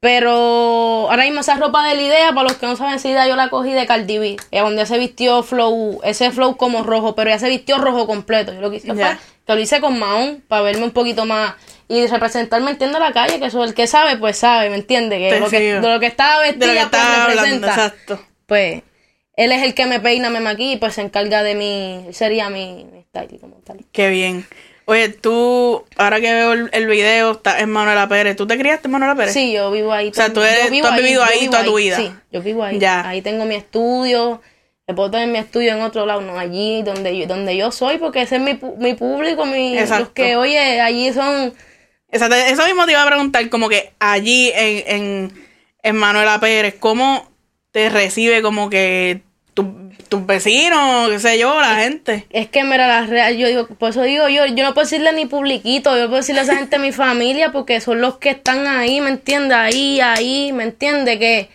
Pero 0.00 1.10
ahora 1.10 1.24
mismo 1.24 1.40
esa 1.40 1.56
ropa 1.56 1.88
de 1.88 1.96
la 1.96 2.02
idea, 2.02 2.28
para 2.28 2.44
los 2.44 2.56
que 2.56 2.66
no 2.66 2.76
saben 2.76 2.94
esa 2.94 3.08
idea, 3.08 3.26
yo 3.26 3.34
la 3.34 3.50
cogí 3.50 3.72
de 3.72 3.86
Cardi 3.86 4.18
B. 4.18 4.36
Donde 4.52 4.86
se 4.86 4.96
vistió 4.98 5.42
flow, 5.42 6.00
ese 6.04 6.30
flow 6.30 6.56
como 6.56 6.84
rojo, 6.84 7.14
pero 7.16 7.30
ya 7.30 7.38
se 7.38 7.48
vistió 7.48 7.78
rojo 7.78 8.06
completo. 8.06 8.52
Yo 8.52 8.60
lo 8.60 8.70
que 8.70 8.76
hice 8.76 8.94
fue 8.94 9.16
que 9.46 9.54
lo 9.54 9.60
hice 9.60 9.80
con 9.80 9.98
Mahón 9.98 10.44
para 10.46 10.62
verme 10.62 10.84
un 10.84 10.90
poquito 10.90 11.24
más 11.24 11.54
y 11.88 12.06
representarme, 12.06 12.70
entiende 12.70 13.00
la 13.00 13.12
calle, 13.12 13.40
que 13.40 13.46
eso 13.46 13.64
el 13.64 13.72
que 13.72 13.86
sabe, 13.86 14.18
pues 14.18 14.36
sabe, 14.36 14.68
¿me 14.68 14.76
entiende? 14.76 15.18
Que 15.18 15.40
lo 15.40 15.48
que, 15.48 15.74
de 15.74 15.80
lo 15.80 15.98
que 15.98 16.06
estaba 16.06 16.42
De 16.42 16.52
vestida, 16.52 16.74
lo 16.74 16.80
que 16.80 16.86
pues 16.90 17.02
hablando, 17.02 17.28
representa 17.28 17.68
exacto. 17.68 18.20
pues 18.44 18.82
él 19.36 19.52
es 19.52 19.62
el 19.62 19.72
que 19.72 19.86
me 19.86 20.00
peina, 20.00 20.28
me 20.28 20.40
maquilla 20.40 20.72
y 20.74 20.76
pues 20.76 20.94
se 20.94 21.00
encarga 21.00 21.42
de 21.42 21.54
mi, 21.54 22.12
sería 22.12 22.50
mi, 22.50 22.86
mi 22.92 23.02
style 23.04 23.40
como 23.40 23.56
tal. 23.64 23.78
Qué 23.90 24.10
bien. 24.10 24.46
Oye, 24.90 25.10
tú, 25.10 25.84
ahora 25.98 26.18
que 26.18 26.32
veo 26.32 26.52
el, 26.54 26.70
el 26.72 26.86
video, 26.86 27.32
estás 27.32 27.60
en 27.60 27.68
Manuela 27.70 28.08
Pérez. 28.08 28.36
¿Tú 28.36 28.46
te 28.46 28.56
criaste 28.56 28.88
en 28.88 28.92
Manuela 28.92 29.14
Pérez? 29.14 29.34
Sí, 29.34 29.52
yo 29.52 29.70
vivo 29.70 29.92
ahí. 29.92 30.08
O 30.08 30.14
sea, 30.14 30.32
tú 30.32 30.40
eres- 30.42 30.70
tú 30.70 30.86
has 30.86 30.96
vivido 30.96 31.22
ahí 31.22 31.46
toda 31.46 31.62
tu 31.62 31.76
vida. 31.76 31.96
Sí, 31.96 32.10
yo 32.32 32.40
vivo 32.40 32.64
ahí. 32.64 32.78
Ya. 32.78 33.06
Ahí 33.06 33.20
tengo 33.20 33.44
mi 33.44 33.54
estudio. 33.54 34.40
Me 34.86 34.94
puedo 34.94 35.10
tener 35.10 35.28
mi 35.28 35.36
estudio 35.36 35.72
en 35.74 35.82
otro 35.82 36.06
lado, 36.06 36.22
no 36.22 36.38
allí 36.38 36.82
donde 36.82 37.18
yo, 37.18 37.26
donde 37.26 37.54
yo 37.54 37.70
soy, 37.70 37.98
porque 37.98 38.22
ese 38.22 38.36
es 38.36 38.40
mi, 38.40 38.58
mi 38.78 38.94
público, 38.94 39.44
mi, 39.44 39.76
Exacto. 39.76 40.04
los 40.04 40.12
que, 40.14 40.36
oye, 40.36 40.80
allí 40.80 41.12
son... 41.12 41.52
Exacto, 42.10 42.34
eso 42.36 42.64
mismo 42.64 42.86
te 42.86 42.92
iba 42.92 43.02
a 43.02 43.06
preguntar, 43.06 43.46
como 43.50 43.68
que 43.68 43.92
allí 43.98 44.50
en, 44.54 44.82
en, 44.86 45.46
en 45.82 45.96
Manuela 45.96 46.40
Pérez, 46.40 46.76
¿cómo 46.80 47.30
te 47.70 47.90
recibe 47.90 48.40
como 48.40 48.70
que 48.70 49.20
tu- 49.62 49.88
tus 50.08 50.24
vecinos, 50.24 51.10
qué 51.10 51.18
sé 51.18 51.38
yo, 51.38 51.60
la 51.60 51.74
gente? 51.76 52.26
Es 52.30 52.48
que 52.48 52.62
mira, 52.64 52.86
la 52.86 53.06
real, 53.06 53.36
yo 53.36 53.48
digo, 53.48 53.66
por 53.66 53.90
eso 53.90 54.02
digo 54.02 54.28
yo, 54.28 54.46
yo 54.46 54.64
no 54.64 54.72
puedo 54.72 54.84
decirle 54.86 55.12
ni 55.12 55.26
publiquito, 55.26 55.96
yo 55.98 56.04
puedo 56.06 56.18
decirle 56.18 56.40
a 56.42 56.44
esa 56.44 56.56
gente 56.56 56.78
mi 56.78 56.92
familia, 56.92 57.50
porque 57.52 57.80
son 57.80 58.00
los 58.00 58.18
que 58.18 58.30
están 58.30 58.66
ahí, 58.66 59.00
¿me 59.00 59.10
entiendes? 59.10 59.58
Ahí, 59.58 60.00
ahí, 60.00 60.52
¿me 60.52 60.62
entiendes? 60.62 61.18
Que 61.18 61.50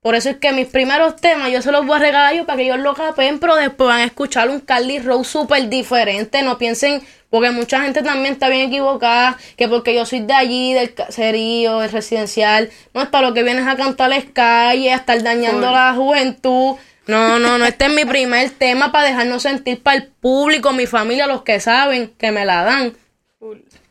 por 0.00 0.14
eso 0.14 0.30
es 0.30 0.36
que 0.36 0.52
mis 0.52 0.68
primeros 0.68 1.16
temas 1.16 1.50
yo 1.50 1.60
se 1.60 1.72
los 1.72 1.84
voy 1.84 1.96
a 1.96 2.00
regalar 2.00 2.34
yo 2.34 2.46
para 2.46 2.56
que 2.58 2.62
ellos 2.64 2.78
lo 2.78 2.94
capen, 2.94 3.40
pero 3.40 3.56
después 3.56 3.88
van 3.88 4.00
a 4.00 4.04
escuchar 4.04 4.48
un 4.48 4.60
Carly 4.60 5.00
Rose 5.00 5.28
súper 5.30 5.68
diferente, 5.68 6.40
no 6.42 6.56
piensen, 6.56 7.02
porque 7.28 7.50
mucha 7.50 7.82
gente 7.82 8.02
también 8.02 8.32
está 8.34 8.48
bien 8.48 8.68
equivocada, 8.68 9.36
que 9.56 9.68
porque 9.68 9.94
yo 9.94 10.06
soy 10.06 10.20
de 10.20 10.32
allí, 10.32 10.72
del 10.72 10.94
caserío, 10.94 11.80
del 11.80 11.90
residencial, 11.90 12.70
no 12.94 13.02
es 13.02 13.08
para 13.08 13.28
lo 13.28 13.34
que 13.34 13.42
vienes 13.42 13.66
a 13.66 13.76
cantarles 13.76 14.24
calle, 14.32 14.92
a 14.92 14.96
estar 14.96 15.20
dañando 15.22 15.66
Full. 15.66 15.74
la 15.74 15.92
juventud. 15.94 16.76
No, 17.08 17.38
no, 17.40 17.58
no, 17.58 17.64
este 17.66 17.86
es 17.86 17.92
mi 17.92 18.04
primer 18.04 18.50
tema 18.50 18.92
para 18.92 19.08
dejarnos 19.08 19.42
sentir 19.42 19.82
para 19.82 19.96
el 19.96 20.06
público, 20.06 20.72
mi 20.72 20.86
familia, 20.86 21.26
los 21.26 21.42
que 21.42 21.58
saben, 21.58 22.12
que 22.18 22.30
me 22.30 22.44
la 22.44 22.62
dan. 22.64 22.94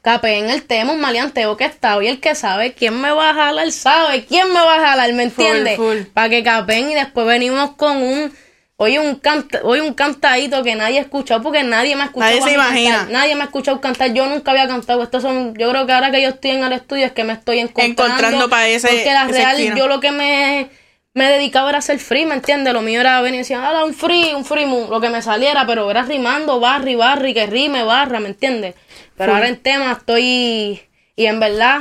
Capeen 0.01 0.49
el 0.49 0.63
tema, 0.63 0.93
un 0.93 1.01
maleanteo 1.01 1.57
que 1.57 1.65
está 1.65 2.01
y 2.01 2.07
el 2.07 2.19
que 2.21 2.33
sabe 2.35 2.73
quién 2.73 3.01
me 3.01 3.11
va 3.11 3.31
a 3.31 3.33
jalar, 3.33 3.69
sabe 3.71 4.23
quién 4.25 4.47
me 4.53 4.59
va 4.61 4.75
a 4.75 4.87
jalar, 4.89 5.11
¿me 5.13 5.23
entiendes? 5.23 5.77
Para 6.13 6.29
que 6.29 6.43
capen 6.43 6.91
y 6.91 6.93
después 6.95 7.27
venimos 7.27 7.71
con 7.75 7.97
un, 8.01 8.31
oye, 8.77 8.99
un 8.99 9.15
canta, 9.15 9.59
oye, 9.63 9.81
un 9.81 9.93
cantadito 9.95 10.63
que 10.63 10.75
nadie 10.75 10.99
ha 10.99 11.01
escuchado, 11.01 11.41
porque 11.41 11.63
nadie 11.63 11.95
me 11.97 12.03
ha 12.03 12.05
escuchado. 12.05 12.31
Nadie 12.31 12.43
se 12.43 12.53
imagina. 12.53 12.95
cantar, 12.97 13.11
nadie 13.13 13.35
me 13.35 13.41
ha 13.41 13.45
escuchado 13.45 13.81
cantar, 13.81 14.13
yo 14.13 14.27
nunca 14.27 14.51
había 14.51 14.67
cantado. 14.67 15.03
Estos 15.03 15.23
son, 15.23 15.55
yo 15.57 15.69
creo 15.71 15.85
que 15.87 15.91
ahora 15.93 16.11
que 16.11 16.21
yo 16.21 16.29
estoy 16.29 16.51
en 16.51 16.63
el 16.63 16.71
estudio 16.73 17.05
es 17.07 17.11
que 17.11 17.23
me 17.25 17.33
estoy 17.33 17.59
encontrando. 17.59 18.03
Encontrando 18.05 18.49
pa' 18.49 18.67
ese- 18.67 18.87
Porque 18.87 19.11
la 19.11 19.23
ese 19.23 19.31
real, 19.33 19.55
esquina. 19.57 19.75
yo 19.75 19.87
lo 19.87 19.99
que 19.99 20.11
me, 20.11 20.69
me 21.17 21.31
dedicaba 21.31 21.69
era 21.69 21.79
hacer 21.79 21.97
free, 21.97 22.27
¿me 22.27 22.35
entiendes? 22.35 22.73
Lo 22.73 22.83
mío 22.83 23.01
era 23.01 23.19
venir 23.21 23.35
y 23.35 23.37
decir, 23.39 23.57
ah, 23.59 23.83
un 23.83 23.95
free, 23.95 24.35
un 24.35 24.45
free, 24.45 24.67
mu", 24.67 24.87
lo 24.87 25.01
que 25.01 25.09
me 25.09 25.23
saliera, 25.23 25.65
pero 25.65 25.89
era 25.89 26.03
rimando, 26.03 26.59
barri, 26.59 26.93
barri, 26.93 27.33
que 27.33 27.47
rime, 27.47 27.83
barra, 27.83 28.19
¿me 28.19 28.27
entiendes? 28.27 28.75
Pero 29.15 29.33
ahora 29.33 29.47
en 29.47 29.57
tema 29.57 29.93
estoy, 29.93 30.79
y 31.15 31.25
en 31.25 31.39
verdad, 31.39 31.79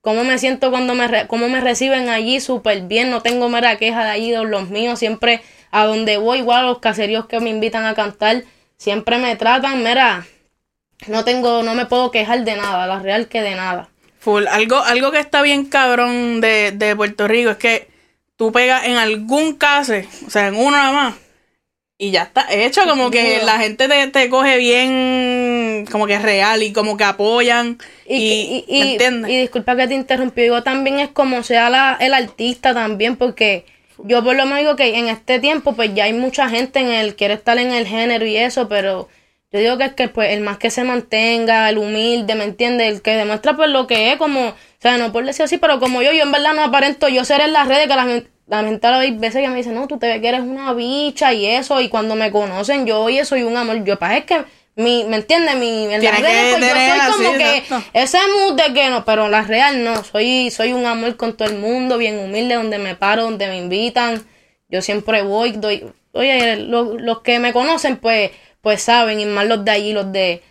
cómo 0.00 0.24
me 0.24 0.38
siento 0.38 0.70
cuando 0.70 0.94
me, 0.94 1.06
re- 1.06 1.26
cómo 1.26 1.50
me 1.50 1.60
reciben 1.60 2.08
allí, 2.08 2.40
súper 2.40 2.80
bien, 2.82 3.10
no 3.10 3.20
tengo 3.20 3.50
mera 3.50 3.76
queja 3.76 4.04
de 4.04 4.10
allí, 4.10 4.30
de 4.30 4.42
los 4.42 4.70
míos, 4.70 4.98
siempre 4.98 5.42
a 5.70 5.84
donde 5.84 6.16
voy, 6.16 6.38
igual 6.38 6.60
a 6.60 6.68
los 6.68 6.78
caseríos 6.78 7.26
que 7.26 7.40
me 7.40 7.50
invitan 7.50 7.84
a 7.84 7.94
cantar, 7.94 8.44
siempre 8.78 9.18
me 9.18 9.36
tratan, 9.36 9.82
mira, 9.84 10.24
no 11.08 11.24
tengo, 11.24 11.62
no 11.62 11.74
me 11.74 11.84
puedo 11.84 12.10
quejar 12.10 12.42
de 12.44 12.56
nada, 12.56 12.86
la 12.86 13.00
real 13.00 13.28
que 13.28 13.42
de 13.42 13.54
nada. 13.54 13.90
Full. 14.18 14.46
Algo, 14.46 14.78
algo 14.78 15.10
que 15.10 15.18
está 15.18 15.42
bien 15.42 15.66
cabrón 15.66 16.40
de, 16.40 16.72
de 16.72 16.96
Puerto 16.96 17.28
Rico 17.28 17.50
es 17.50 17.58
que 17.58 17.91
tú 18.42 18.50
pegas 18.50 18.84
en 18.86 18.96
algún 18.96 19.54
case, 19.54 20.08
o 20.26 20.30
sea, 20.30 20.48
en 20.48 20.56
uno 20.56 20.72
nada 20.72 20.90
más, 20.90 21.14
y 21.96 22.10
ya 22.10 22.24
está 22.24 22.52
hecho, 22.52 22.80
como 22.88 23.08
que 23.12 23.40
la 23.44 23.60
gente 23.60 23.86
te, 23.86 24.06
te 24.08 24.28
coge 24.28 24.56
bien, 24.56 25.86
como 25.92 26.08
que 26.08 26.18
real 26.18 26.64
y 26.64 26.72
como 26.72 26.96
que 26.96 27.04
apoyan. 27.04 27.78
Y, 28.04 28.64
Y, 28.66 28.96
y, 28.98 29.32
y 29.32 29.40
disculpa 29.42 29.76
que 29.76 29.86
te 29.86 29.94
interrumpí, 29.94 30.42
digo 30.42 30.64
también 30.64 30.98
es 30.98 31.10
como 31.10 31.44
sea 31.44 31.70
la, 31.70 31.96
el 32.00 32.14
artista 32.14 32.74
también, 32.74 33.14
porque 33.14 33.64
yo 33.98 34.24
por 34.24 34.34
lo 34.34 34.44
menos 34.44 34.58
digo 34.58 34.74
que 34.74 34.98
en 34.98 35.06
este 35.06 35.38
tiempo 35.38 35.76
pues 35.76 35.94
ya 35.94 36.04
hay 36.04 36.14
mucha 36.14 36.48
gente 36.48 36.80
en 36.80 36.88
el, 36.88 37.14
quiere 37.14 37.34
estar 37.34 37.56
en 37.58 37.70
el 37.70 37.86
género 37.86 38.26
y 38.26 38.36
eso, 38.36 38.68
pero 38.68 39.08
yo 39.52 39.60
digo 39.60 39.78
que 39.78 39.84
es 39.84 39.94
que 39.94 40.08
pues 40.08 40.32
el 40.32 40.40
más 40.40 40.58
que 40.58 40.70
se 40.70 40.82
mantenga, 40.82 41.70
el 41.70 41.78
humilde, 41.78 42.34
¿me 42.34 42.42
entiendes? 42.42 42.88
El 42.92 43.02
que 43.02 43.14
demuestra 43.14 43.54
pues 43.54 43.70
lo 43.70 43.86
que 43.86 44.10
es, 44.10 44.16
como, 44.16 44.48
o 44.48 44.54
sea, 44.80 44.98
no 44.98 45.12
por 45.12 45.24
decir 45.24 45.44
así, 45.44 45.56
pero 45.56 45.78
como 45.78 46.02
yo, 46.02 46.10
yo 46.12 46.24
en 46.24 46.32
verdad 46.32 46.54
no 46.54 46.64
aparento 46.64 47.08
yo 47.08 47.24
ser 47.24 47.42
en 47.42 47.52
las 47.52 47.68
redes, 47.68 47.86
que 47.86 47.94
la 47.94 48.04
gente, 48.06 48.31
la 48.46 48.62
gente 48.64 48.86
hay 48.86 49.12
veces 49.16 49.42
que 49.42 49.48
me 49.48 49.56
dice, 49.56 49.70
no, 49.70 49.86
tú 49.88 49.98
te 49.98 50.06
ves 50.08 50.20
que 50.20 50.28
eres 50.28 50.40
una 50.40 50.72
bicha 50.74 51.32
y 51.32 51.46
eso, 51.46 51.80
y 51.80 51.88
cuando 51.88 52.14
me 52.16 52.30
conocen 52.30 52.86
yo, 52.86 53.00
oye, 53.00 53.24
soy 53.24 53.42
un 53.44 53.56
amor, 53.56 53.84
yo 53.84 53.98
pasa 53.98 54.18
es 54.18 54.24
que 54.24 54.44
mi, 54.74 55.04
¿me 55.04 55.16
entiendes? 55.16 55.54
Mi, 55.56 55.84
en 55.92 56.00
redes, 56.22 56.34
pues 56.50 56.60
yo 56.60 56.68
soy 56.70 56.98
como 57.12 57.30
que 57.38 57.56
exacto. 57.58 57.90
ese 57.92 58.18
mood 58.38 58.54
de 58.54 58.74
que 58.74 58.90
no, 58.90 59.04
pero 59.04 59.28
la 59.28 59.42
real 59.42 59.84
no, 59.84 60.02
soy, 60.04 60.50
soy 60.50 60.72
un 60.72 60.86
amor 60.86 61.16
con 61.16 61.36
todo 61.36 61.48
el 61.48 61.58
mundo, 61.58 61.98
bien 61.98 62.18
humilde, 62.18 62.54
donde 62.54 62.78
me 62.78 62.96
paro, 62.96 63.24
donde 63.24 63.46
me 63.48 63.58
invitan, 63.58 64.24
yo 64.68 64.80
siempre 64.82 65.22
voy, 65.22 65.52
doy, 65.52 65.84
oye, 66.12 66.56
lo- 66.56 66.98
los 66.98 67.20
que 67.20 67.38
me 67.38 67.52
conocen 67.52 67.96
pues, 67.98 68.30
pues 68.62 68.82
saben, 68.82 69.20
y 69.20 69.26
más 69.26 69.46
los 69.46 69.64
de 69.64 69.70
allí, 69.70 69.92
los 69.92 70.10
de, 70.10 70.42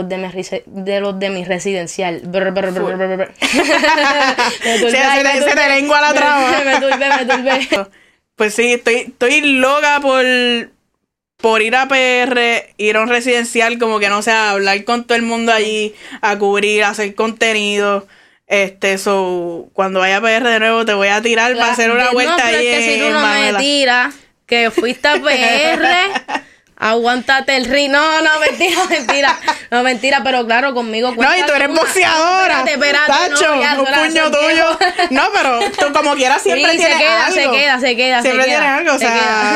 los 0.00 0.08
de 0.08 0.16
mi, 0.18 0.30
de 0.66 1.00
los 1.00 1.18
de 1.18 1.30
mi 1.30 1.44
residencial. 1.44 2.20
Brr, 2.24 2.50
brr, 2.52 2.72
brr, 2.72 2.96
brr, 2.96 3.16
brr. 3.16 3.32
Me 4.64 4.78
turbé, 4.78 4.90
Sí, 4.90 4.96
ay, 4.96 5.18
se 5.18 5.24
te- 5.24 5.28
me 5.28 5.32
se 5.34 5.44
te 5.44 5.50
turbé. 5.50 5.68
lengua 5.68 6.00
la 6.00 6.14
traba. 6.14 6.50
Me 6.64 6.74
turbé, 6.80 7.08
me 7.08 7.26
turbé. 7.26 7.68
Pues 8.36 8.54
sí, 8.54 8.74
estoy, 8.74 8.94
estoy 8.94 9.40
loca 9.40 9.98
por, 10.00 10.24
por 11.38 11.60
ir 11.60 11.74
a 11.74 11.88
PR, 11.88 12.72
ir 12.76 12.96
a 12.96 13.00
un 13.00 13.08
residencial, 13.08 13.80
como 13.80 13.98
que 13.98 14.08
no 14.08 14.22
sé, 14.22 14.30
a 14.30 14.50
hablar 14.50 14.84
con 14.84 15.04
todo 15.08 15.16
el 15.16 15.22
mundo 15.22 15.52
allí, 15.52 15.92
a 16.20 16.38
cubrir, 16.38 16.84
a 16.84 16.90
hacer 16.90 17.16
contenido. 17.16 18.06
Este, 18.46 18.96
so, 18.98 19.68
cuando 19.72 19.98
vaya 19.98 20.18
a 20.18 20.20
PR 20.20 20.48
de 20.48 20.60
nuevo, 20.60 20.84
te 20.84 20.94
voy 20.94 21.08
a 21.08 21.20
tirar 21.20 21.54
para 21.56 21.72
hacer 21.72 21.90
una 21.90 22.04
No, 22.04 22.12
vuelta 22.12 22.36
pero 22.36 22.58
ahí 22.58 22.66
es 22.68 22.76
que 22.76 22.92
si 22.92 22.98
tú 23.00 23.04
en 23.06 23.12
no 23.12 23.20
me 23.20 23.54
tiras 23.58 24.14
que 24.46 24.70
fuiste 24.70 25.08
a 25.08 25.14
PR, 25.20 26.42
Aguántate 26.80 27.56
el 27.56 27.64
ri. 27.64 27.88
No, 27.88 28.22
no, 28.22 28.30
mentira, 28.38 28.80
mentira. 28.88 29.36
No, 29.70 29.82
mentira, 29.82 30.20
pero 30.22 30.46
claro, 30.46 30.74
conmigo 30.74 31.12
No, 31.16 31.36
y 31.36 31.42
tú 31.42 31.52
eres 31.52 31.68
una- 31.68 31.80
boxeadora. 31.80 32.58
Espérate, 32.60 32.72
espérate, 32.74 33.12
Tacho, 33.12 33.56
no, 33.56 33.62
ya, 33.62 33.78
un 33.80 33.86
puño 33.86 34.30
tuyo. 34.30 34.78
No, 35.10 35.22
pero 35.34 35.60
tú 35.78 35.92
como 35.92 36.14
quieras 36.14 36.40
siempre 36.42 36.70
Sí, 36.72 36.78
se 36.78 36.84
tienes 36.86 36.98
queda, 36.98 37.26
algo. 37.26 37.34
se 37.34 37.50
queda, 37.50 37.80
se 37.80 37.96
queda, 37.96 38.16
se 38.22 38.22
Siempre 38.28 38.46
queda, 38.46 38.58
tienes 38.60 38.78
algo, 38.78 38.90
o 38.94 38.98
se 38.98 39.06
sea, 39.06 39.14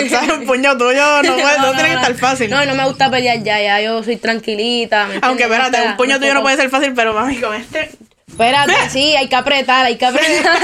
queda. 0.09 0.19
¿sabes? 0.21 0.39
un 0.39 0.47
puño 0.47 0.77
tuyo 0.77 1.23
no, 1.23 1.37
puede, 1.41 1.59
no, 1.59 1.73
tiene 1.75 1.89
que 1.91 1.95
estar 1.95 2.15
fácil. 2.17 2.51
No, 2.51 2.65
no 2.67 2.75
me 2.75 2.85
gusta 2.87 3.09
pelear 3.11 3.41
ya, 3.43 3.61
ya. 3.61 3.81
Yo 3.81 4.03
soy 4.03 4.17
tranquilita. 4.17 5.07
¿me 5.07 5.19
Aunque 5.23 5.45
espérate, 5.45 5.81
un 5.83 5.97
puño 5.97 6.19
tuyo 6.19 6.35
no 6.35 6.43
puede 6.43 6.57
ser 6.57 6.71
fácil, 6.71 6.93
pero 6.95 7.15
mami, 7.15 7.37
con 7.41 7.55
este 7.55 7.91
Espérate, 8.29 8.75
sí, 8.91 9.15
hay 9.15 9.29
que 9.29 9.37
apretar, 9.37 9.87
hay 9.87 9.97
que 9.97 10.07
apretar. 10.07 10.59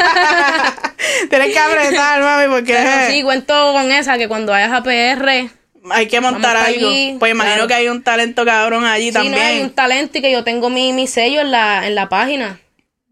tienes 1.30 1.52
que 1.52 1.58
apretar, 1.58 2.20
mami, 2.20 2.48
porque 2.48 2.72
Pero 2.74 3.10
sí, 3.12 3.22
cuento 3.22 3.72
con 3.72 3.92
esa, 3.92 4.18
que 4.18 4.26
cuando 4.26 4.52
vayas 4.52 4.72
a 4.72 4.82
PR, 4.82 5.50
hay 5.92 6.06
que 6.06 6.20
montar 6.20 6.54
Vamos 6.56 6.68
algo. 6.68 6.88
allí, 6.88 7.16
pues 7.18 7.32
imagino 7.32 7.54
claro. 7.54 7.68
que 7.68 7.74
hay 7.74 7.88
un 7.88 8.02
talento 8.02 8.44
cabrón 8.44 8.84
allí 8.84 9.08
sí, 9.08 9.12
también. 9.12 9.34
no 9.34 9.40
hay 9.40 9.60
un 9.60 9.70
talento 9.70 10.18
y 10.18 10.20
que 10.20 10.32
yo 10.32 10.44
tengo 10.44 10.70
mi, 10.70 10.92
mi 10.92 11.06
sello 11.06 11.40
en 11.40 11.50
la, 11.50 11.86
en 11.86 11.94
la 11.94 12.08
página 12.08 12.60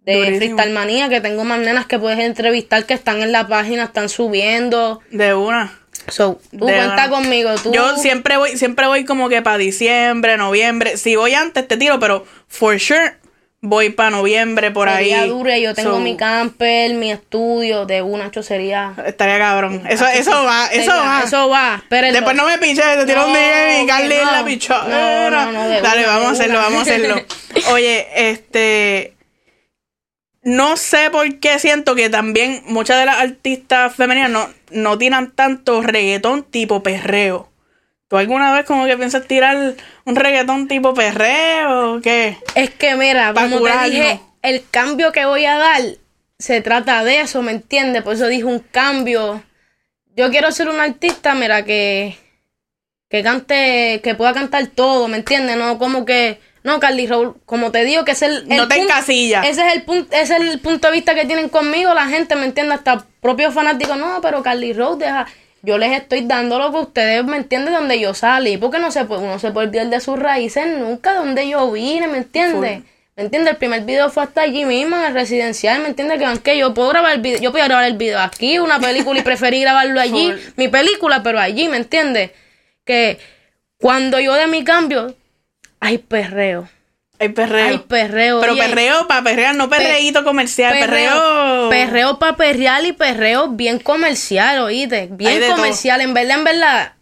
de 0.05 0.15
Durísimo. 0.15 0.39
Freestyle 0.39 0.73
Manía, 0.73 1.09
que 1.09 1.21
tengo 1.21 1.45
más 1.45 1.59
nenas 1.59 1.87
que 1.87 1.99
puedes 1.99 2.21
entrevistar 2.21 2.87
que 2.87 2.95
están 2.95 3.23
en 3.23 3.33
la 3.33 3.49
página, 3.49 3.85
están 3.85 4.09
subiendo. 4.09 5.01
De 5.11 5.35
una. 5.35 5.79
So, 6.09 6.39
tú 6.53 6.61
cuenta 6.61 7.11
conmigo, 7.11 7.51
tú. 7.57 7.73
Yo 7.73 7.97
siempre 7.97 8.37
voy, 8.37 8.57
siempre 8.57 8.87
voy 8.87 9.05
como 9.05 9.29
que 9.29 9.43
para 9.43 9.59
diciembre, 9.59 10.37
noviembre. 10.37 10.97
Si 10.97 11.17
voy 11.17 11.35
antes 11.35 11.67
te 11.67 11.77
tiro, 11.77 11.99
pero 11.99 12.25
for 12.47 12.79
sure 12.79 13.15
voy 13.69 13.91
para 13.91 14.11
noviembre 14.11 14.71
por 14.71 14.89
sería 14.89 15.23
ahí. 15.23 15.29
duro 15.29 15.55
y 15.55 15.63
yo 15.63 15.75
tengo 15.75 15.93
So, 15.95 16.01
mi 16.01 16.17
camper, 16.17 16.95
mi 16.95 17.11
estudio 17.11 17.85
de 17.87 18.03
una 18.03 18.31
chocería. 18.31 18.95
Estaría 19.05 19.39
cabrón. 19.39 19.83
Eso, 19.89 20.07
eso 20.07 20.31
va, 20.45 20.67
eso 20.69 20.93
va. 20.93 21.23
Eso 21.25 21.49
va. 21.49 21.85
Después 21.91 22.37
no 22.37 22.47
me 22.47 22.59
piches, 22.59 22.85
te 22.99 23.07
tiro 23.07 23.27
un 23.27 23.33
No, 23.33 23.39
día 23.39 23.83
y 23.83 23.87
Carly 23.87 24.15
en 24.15 24.25
la 24.27 24.41
no. 24.41 24.45
pichadera. 24.47 25.31
No, 25.31 25.31
no, 25.31 25.53
no, 25.53 25.69
de 25.69 25.81
Dale, 25.81 26.05
una, 26.05 26.09
vamos 26.15 26.29
a 26.29 26.33
hacerlo, 26.33 26.55
una. 26.59 26.63
vamos 26.63 26.79
a 26.79 26.83
hacerlo. 26.83 27.17
Oye, 27.73 28.07
este. 28.31 29.13
No 30.43 30.77
sé 30.77 31.11
por 31.11 31.41
qué 31.41 31.59
siento 31.59 31.97
que 31.97 32.09
también 32.09 32.63
muchas 32.67 33.01
de 33.01 33.07
las 33.07 33.17
artistas 33.19 33.95
femeninas 33.97 34.31
no, 34.31 34.49
no 34.71 34.97
tiran 34.97 35.33
tanto 35.33 35.83
reggaetón 35.83 36.45
tipo 36.45 36.83
perreo. 36.85 37.49
¿Tú 38.09 38.17
alguna 38.17 38.53
vez 38.55 38.65
como 38.65 38.87
que 38.87 38.97
piensas 38.97 39.27
tirar 39.27 39.75
un 40.05 40.17
reggaetón 40.17 40.69
tipo 40.69 40.95
perreo 40.95 41.95
o 41.95 42.01
qué? 42.01 42.39
Es 42.55 42.71
que 42.71 42.95
mira, 42.95 43.33
Pa' 43.35 43.43
como 43.43 43.59
curarnos. 43.59 43.85
te 43.85 43.91
dije, 43.91 44.21
el 44.43 44.65
cambio 44.71 45.11
que 45.11 45.25
voy 45.25 45.45
a 45.45 45.57
dar 45.59 45.83
se 46.39 46.61
trata 46.61 47.03
de 47.03 47.21
eso, 47.21 47.43
¿me 47.43 47.53
entiendes? 47.53 48.03
Por 48.03 48.15
eso 48.15 48.29
dije 48.29 48.45
un 48.45 48.61
cambio. 48.61 49.43
Yo 50.15 50.31
quiero 50.31 50.53
ser 50.53 50.69
un 50.69 50.79
artista, 50.81 51.35
mira, 51.35 51.65
que, 51.65 52.17
que 53.09 53.23
cante, 53.23 54.01
que 54.03 54.15
pueda 54.15 54.33
cantar 54.33 54.67
todo, 54.69 55.09
¿me 55.09 55.17
entiendes? 55.17 55.57
No 55.57 55.79
como 55.79 56.05
que, 56.05 56.41
no, 56.63 56.79
Carly 56.79 57.07
Raúl, 57.07 57.37
como 57.45 57.73
te 57.73 57.85
digo, 57.85 58.05
que 58.05 58.13
es 58.13 58.23
el, 58.23 58.47
el 58.51 58.57
No 58.57 58.69
te 58.69 58.77
encasillas. 58.77 59.47
Ese 59.47 59.67
es 59.67 59.75
el 59.75 59.83
punto, 59.83 60.15
ese 60.17 60.37
es 60.37 60.41
el 60.41 60.61
punto 60.61 60.89
de 60.89 60.95
vista 60.95 61.15
que 61.15 61.25
tienen 61.27 61.49
conmigo 61.49 61.93
la 61.93 62.07
gente, 62.07 62.37
¿me 62.37 62.45
entiendes? 62.47 62.79
Hasta 62.79 63.05
propios 63.21 63.53
fanáticos, 63.53 63.99
no, 63.99 64.21
pero 64.23 64.43
Carly 64.43 64.73
Rose 64.73 65.05
deja. 65.05 65.27
Yo 65.67 65.79
les 65.79 66.01
estoy 66.01 66.21
dando 66.21 66.61
lo 66.61 66.71
que 66.71 66.79
ustedes 66.79 67.25
me 67.25 67.39
entienden 67.39 67.73
de 67.73 67.81
donde 67.81 67.99
yo 67.99 68.15
salí, 68.15 68.57
porque 68.57 68.79
no 68.79 68.93
se 68.93 69.05
puede, 69.05 69.25
uno 69.25 69.41
se 69.41 69.51
puede 69.51 69.67
olvidar 69.67 69.89
de 69.89 69.99
sus 70.01 70.17
raíces 70.17 70.65
nunca, 70.79 71.15
de 71.15 71.19
donde 71.19 71.49
yo 71.49 71.73
vine, 71.73 72.07
¿me 72.07 72.19
entiendes? 72.19 72.85
¿Me 73.17 73.25
entiendes? 73.25 73.55
El 73.55 73.57
primer 73.57 73.83
video 73.83 74.09
fue 74.09 74.23
hasta 74.23 74.43
allí 74.43 74.65
mismo, 74.65 74.95
en 74.95 75.03
el 75.03 75.13
residencial, 75.13 75.83
¿me 75.83 75.89
entiendes? 75.89 76.21
Que 76.21 76.25
aunque 76.25 76.57
yo 76.57 76.73
puedo 76.73 76.91
grabar 76.91 77.15
el 77.15 77.21
video, 77.21 77.41
yo 77.41 77.51
puedo 77.51 77.65
grabar 77.65 77.87
el 77.87 77.97
video 77.97 78.21
aquí, 78.21 78.61
una 78.61 78.79
película 78.79 79.19
y 79.19 79.23
preferí 79.25 79.61
grabarlo 79.61 80.01
allí, 80.01 80.31
Full. 80.31 80.53
mi 80.55 80.69
película, 80.69 81.25
pero 81.25 81.41
allí, 81.41 81.67
¿me 81.67 81.79
entiendes? 81.79 82.31
Que 82.85 83.19
cuando 83.81 84.21
yo 84.21 84.35
de 84.35 84.47
mi 84.47 84.63
cambio, 84.63 85.17
hay 85.81 85.99
perreo. 85.99 86.69
Hay 87.19 87.31
perreo. 87.31 87.67
Hay 87.67 87.79
perreo. 87.79 88.41
Pero 88.41 88.57
perreo 88.57 89.07
para 89.09 89.23
perrear, 89.23 89.55
no 89.55 89.69
perreíto 89.69 90.25
comercial, 90.25 90.79
perreo. 90.79 91.69
Perreo 91.71 92.19
para 92.19 92.37
perrear 92.37 92.85
y 92.85 92.93
perreo 92.93 93.49
bien 93.49 93.79
comercial, 93.79 94.59
oíste. 94.61 95.09
Bien 95.11 95.43
comercial. 95.51 96.01
En 96.01 96.15
verdad, 96.15 96.39
en 96.39 96.45
verdad. 96.45 96.93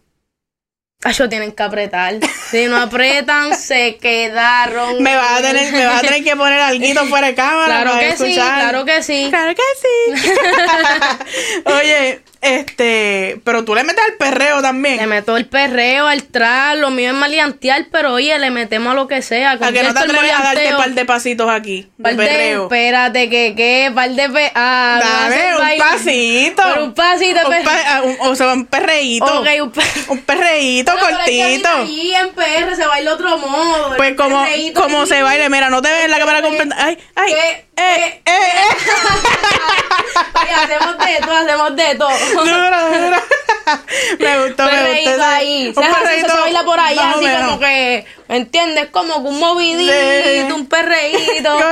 Ellos 1.04 1.28
tienen 1.28 1.52
que 1.52 1.62
apretar. 1.62 2.14
Si 2.50 2.66
no 2.66 2.78
apretan, 2.78 3.54
se 3.58 3.96
quedaron. 3.96 5.02
Me 5.02 5.14
vas 5.14 5.38
a 5.38 5.42
tener, 5.42 5.70
me 5.72 5.84
vas 5.84 5.98
a 5.98 6.00
tener 6.00 6.24
que 6.24 6.34
poner 6.34 6.60
algo 6.60 7.06
fuera 7.06 7.26
de 7.26 7.34
cámara. 7.34 7.66
Claro 7.66 7.90
para 7.90 8.00
que 8.00 8.16
sí, 8.16 8.24
escuchar. 8.24 8.60
claro 8.60 8.84
que 8.86 9.02
sí. 9.02 9.26
Claro 9.28 9.54
que 9.54 9.62
sí. 9.82 10.32
Oye, 11.66 12.22
este, 12.44 13.40
pero 13.44 13.64
tú 13.64 13.74
le 13.74 13.84
metes 13.84 14.04
al 14.04 14.14
perreo 14.14 14.56
Le 14.56 14.62
también. 14.62 15.08
meto 15.08 15.36
el 15.36 15.46
perreo, 15.46 16.06
al 16.06 16.22
tras, 16.24 16.76
lo 16.76 16.90
mío 16.90 17.10
es 17.10 17.16
maleantear, 17.16 17.86
pero 17.90 18.12
oye, 18.14 18.38
le 18.38 18.50
metemos 18.50 18.92
a 18.92 18.94
lo 18.94 19.08
que 19.08 19.22
sea. 19.22 19.52
A 19.52 19.58
que 19.72 19.82
no 19.82 19.92
te 19.94 20.00
atreves 20.00 20.32
a 20.32 20.42
darte 20.42 20.70
un 20.72 20.76
par 20.76 20.90
de 20.90 21.04
pasitos 21.04 21.50
aquí, 21.50 21.88
Par 22.02 22.16
de- 22.16 22.24
perreo. 22.26 22.62
espérate, 22.64 23.28
que 23.30 23.54
qué, 23.56 23.90
par 23.94 24.10
de 24.10 24.28
pe 24.30 24.52
ah, 24.54 25.26
me 25.28 25.36
Dame 25.36 25.54
un 25.54 25.60
baile. 25.60 25.78
pasito. 25.84 26.62
Pero 26.64 26.84
un 26.84 26.94
pasito, 26.94 27.40
Un 27.48 27.64
pa- 27.64 28.02
un- 28.02 28.16
o 28.30 28.36
sea, 28.36 28.52
un 28.52 28.66
perreíto. 28.66 29.40
Un 29.40 29.70
pe- 29.72 29.82
Un 30.08 30.18
perreíto 30.22 30.92
No, 30.92 31.00
cortito. 31.00 31.68
Allí 31.68 32.14
en 32.14 32.30
PR 32.34 32.76
se 32.76 32.86
baila 32.86 33.14
otro 33.14 33.38
modo. 33.38 33.96
Pues 33.96 34.14
como, 34.16 34.44
como 34.74 35.06
se 35.06 35.22
baile, 35.22 35.48
mira, 35.48 35.70
no 35.70 35.80
te 35.82 35.90
ves 35.90 36.04
en 36.04 36.10
la 36.10 36.18
cámara 36.18 36.42
con 36.42 36.54
Ay, 36.76 36.98
ay, 37.16 37.32
¿Qué? 37.32 37.64
Eh, 37.76 38.22
eh, 38.22 38.22
eh. 38.26 38.68
Oye, 40.40 40.52
hacemos 40.52 40.98
de 40.98 41.20
todo, 41.20 41.36
hacemos 41.36 41.76
de 41.76 41.94
todo. 41.96 42.44
Dura, 42.44 42.88
dura. 42.88 43.22
Me 44.18 44.46
gustó, 44.46 44.64
me 44.64 45.02
gustó. 45.04 45.22
ahí. 45.24 45.68
un 45.68 45.74
Se, 45.74 46.20
se 46.20 46.26
baila 46.40 46.64
por 46.64 46.78
allá, 46.78 47.10
así 47.12 47.24
menos. 47.24 47.44
como 47.46 47.60
que, 47.60 48.04
¿me 48.28 48.36
entiendes? 48.36 48.86
Como 48.90 49.22
que 49.22 49.28
un 49.28 49.38
movidito, 49.38 49.92
Sí. 49.92 50.52
un 50.52 50.66
perreíto. 50.66 51.58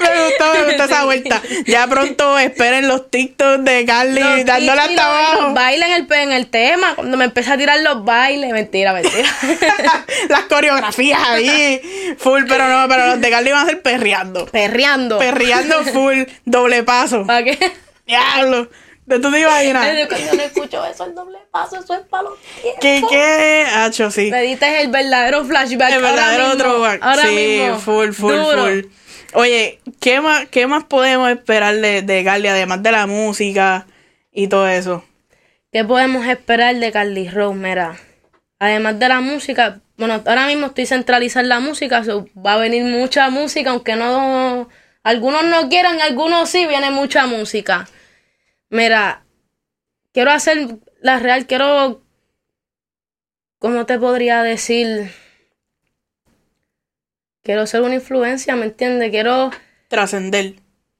me 0.00 0.24
gustó, 0.24 0.52
me 0.52 0.64
gustó 0.64 0.84
esa 0.84 1.04
vuelta. 1.04 1.40
Ya 1.66 1.86
pronto 1.86 2.38
esperen 2.38 2.88
los 2.88 3.10
TikToks 3.10 3.64
de 3.64 3.84
Carly 3.84 4.20
y 4.20 4.50
hasta 4.68 5.06
abajo. 5.06 5.54
Bailes 5.54 5.88
en 5.88 5.94
el, 5.94 6.12
en 6.12 6.32
el 6.32 6.46
tema, 6.48 6.94
cuando 6.94 7.16
me 7.16 7.24
empecé 7.24 7.52
a 7.52 7.58
tirar 7.58 7.80
los 7.80 8.04
bailes. 8.04 8.52
Mentira, 8.52 8.92
mentira. 8.92 9.28
Las 10.28 10.42
coreografías 10.42 11.20
ahí. 11.24 11.80
Full, 12.18 12.44
pero 12.48 12.68
no, 12.68 12.88
pero 12.88 13.06
los 13.06 13.20
de 13.20 13.30
Carly 13.30 13.52
van 13.52 13.66
a 13.66 13.70
ser 13.70 13.82
perreando. 13.82 14.46
Perreando. 14.46 15.18
Perreando 15.18 15.84
full, 15.84 16.22
doble 16.44 16.82
paso. 16.82 17.24
¿Para 17.26 17.44
qué? 17.44 17.58
Diablo. 18.06 18.68
¿De 19.04 19.18
tú 19.18 19.30
te 19.32 19.40
imaginas? 19.40 19.86
Cuando 20.08 20.34
no 20.34 20.42
escucho 20.42 20.84
eso, 20.86 21.04
el 21.04 21.14
doble 21.14 21.38
paso, 21.50 21.76
eso 21.78 21.94
es 21.94 22.00
para 22.02 22.24
los 22.24 22.38
tiempos. 22.38 22.80
¿Qué, 22.80 23.02
qué? 23.10 23.66
Hacho, 23.74 24.10
sí. 24.10 24.30
Me 24.30 24.42
diste 24.42 24.80
el 24.80 24.88
verdadero 24.88 25.44
flashback. 25.44 25.88
El 25.90 25.94
ahora 26.04 26.10
verdadero 26.10 26.44
mismo, 26.44 26.58
throwback. 26.62 27.02
Ahora 27.02 27.22
sí, 27.26 27.34
mismo. 27.34 27.78
full, 27.80 28.12
full, 28.12 28.34
Duro. 28.34 28.62
full. 28.62 28.80
Oye, 29.34 29.80
¿qué 30.00 30.20
más, 30.20 30.46
¿qué 30.50 30.66
más 30.66 30.84
podemos 30.84 31.30
esperar 31.30 31.74
de, 31.76 32.02
de 32.02 32.24
Carly, 32.24 32.48
además 32.48 32.82
de 32.82 32.92
la 32.92 33.06
música 33.06 33.86
y 34.30 34.46
todo 34.46 34.68
eso? 34.68 35.04
¿Qué 35.72 35.84
podemos 35.84 36.26
esperar 36.26 36.76
de 36.76 36.92
Carly 36.92 37.28
Rose? 37.28 37.56
Mira, 37.56 37.96
además 38.58 38.98
de 38.98 39.08
la 39.08 39.20
música, 39.20 39.80
bueno, 39.96 40.22
ahora 40.26 40.46
mismo 40.46 40.66
estoy 40.66 40.86
centralizada 40.86 41.42
en 41.42 41.48
la 41.48 41.60
música, 41.60 42.04
so, 42.04 42.28
va 42.36 42.54
a 42.54 42.58
venir 42.58 42.84
mucha 42.84 43.30
música, 43.30 43.70
aunque 43.70 43.96
no, 43.96 44.68
algunos 45.02 45.44
no 45.44 45.68
quieran, 45.70 46.00
algunos 46.02 46.50
sí, 46.50 46.66
viene 46.66 46.90
mucha 46.90 47.26
música. 47.26 47.88
Mira, 48.72 49.24
quiero 50.12 50.30
hacer 50.30 50.78
la 51.02 51.18
real, 51.18 51.46
quiero, 51.46 52.02
¿cómo 53.58 53.84
te 53.84 53.98
podría 53.98 54.42
decir? 54.42 55.12
Quiero 57.42 57.66
ser 57.66 57.82
una 57.82 57.96
influencia, 57.96 58.56
¿me 58.56 58.64
entiendes? 58.66 59.10
Quiero 59.10 59.50
Trascender. 59.88 60.54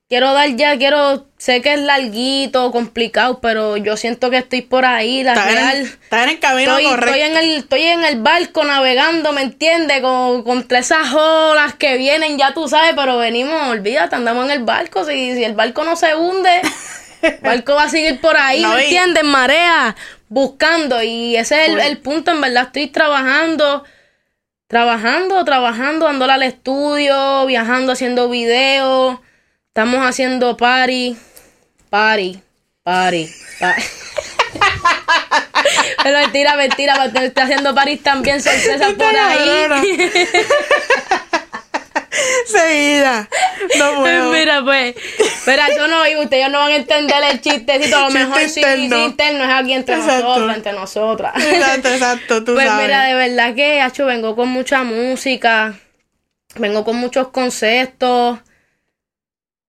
quiero 0.07 0.35
dar 0.35 0.51
ya, 0.55 0.77
quiero, 0.77 1.29
sé 1.39 1.63
que 1.63 1.73
es 1.73 1.81
larguito, 1.81 2.71
complicado, 2.73 3.41
pero 3.41 3.79
yo 3.79 3.97
siento 3.97 4.29
que 4.29 4.37
estoy 4.39 4.61
por 4.61 4.85
ahí, 4.85 5.23
la 5.23 5.33
en, 5.33 5.55
real. 5.55 5.77
el, 5.79 5.83
estás 5.87 6.25
en 6.25 6.29
el 6.31 6.41
camino 6.41 6.77
Estoy, 6.77 6.85
correcto. 6.91 7.15
estoy 7.15 7.31
en 7.31 7.37
el, 7.39 7.51
estoy 7.59 7.83
en 7.85 8.05
el 8.05 8.21
barco 8.21 8.65
navegando, 8.65 9.33
¿me 9.33 9.41
entiendes? 9.41 10.03
Con, 10.03 10.43
contra 10.43 10.81
esas 10.81 11.15
olas 11.15 11.73
que 11.77 11.97
vienen, 11.97 12.37
ya 12.37 12.53
tú 12.53 12.69
sabes, 12.69 12.93
pero 12.95 13.17
venimos, 13.17 13.69
olvídate, 13.69 14.15
andamos 14.17 14.45
en 14.45 14.51
el 14.51 14.65
barco. 14.65 15.07
Si, 15.07 15.35
si 15.37 15.45
el 15.45 15.55
barco 15.55 15.85
no 15.85 15.97
se 15.97 16.15
hunde, 16.17 16.61
barco 17.43 17.75
va 17.75 17.85
a 17.85 17.89
seguir 17.89 18.21
por 18.21 18.37
ahí, 18.37 18.63
No, 18.63 18.75
¿me 18.75 18.85
entiendes? 18.85 19.25
Marea, 19.25 19.97
buscando. 20.29 21.03
Y 21.03 21.37
ese 21.37 21.63
es 21.63 21.69
el, 21.69 21.75
Full. 21.75 21.83
el 21.83 21.99
punto, 21.99 22.31
en 22.31 22.41
verdad, 22.41 22.65
estoy 22.65 22.89
trabajando, 22.89 23.85
trabajando, 24.67 25.45
trabajando, 25.45 26.07
dándole 26.07 26.33
al 26.33 26.43
estudio, 26.43 27.47
viajando, 27.47 27.93
haciendo 27.93 28.29
videos. 28.29 29.19
Estamos 29.69 30.01
haciendo 30.07 30.57
party, 30.57 31.17
party, 31.91 32.41
party, 32.83 33.31
party. 33.59 33.83
Pero 36.03 36.19
mentira, 36.19 36.57
mentira, 36.57 36.95
porque 36.97 37.27
estoy 37.27 37.45
haciendo 37.45 37.75
party 37.75 37.97
también 37.99 38.43
sorpresas 38.43 38.93
por 38.95 39.17
ahí. 39.17 40.29
Seguida. 42.47 43.29
No 43.79 43.95
puedo. 44.01 44.33
Mira, 44.33 44.63
pues, 44.65 44.95
Pero 45.45 45.63
eso 45.71 45.89
no, 45.89 46.07
y 46.09 46.17
ustedes 46.17 46.51
no 46.51 46.59
van 46.59 46.73
a 46.73 46.77
entender 46.77 47.17
el 47.31 47.41
chistecito, 47.41 47.97
a 47.97 48.01
lo 48.03 48.11
mejor 48.11 48.39
sí, 48.49 48.61
interno. 48.61 48.97
sí, 48.97 49.03
interno 49.05 49.45
es 49.45 49.51
aquí 49.51 49.73
entre 49.73 49.95
Exacto. 49.97 50.25
nosotros, 50.29 50.57
entre 50.57 50.73
nosotras. 50.73 51.33
Exacto, 51.45 51.89
exacto, 51.89 52.45
tú 52.45 52.55
Pues 52.55 52.67
sabes. 52.67 52.85
mira, 52.87 53.05
de 53.05 53.15
verdad 53.15 53.55
que, 53.55 53.81
Hacho, 53.81 54.07
vengo 54.07 54.37
con 54.37 54.49
mucha 54.49 54.83
música, 54.85 55.75
vengo 56.57 56.85
con 56.85 56.97
muchos 56.97 57.29
conceptos. 57.29 58.39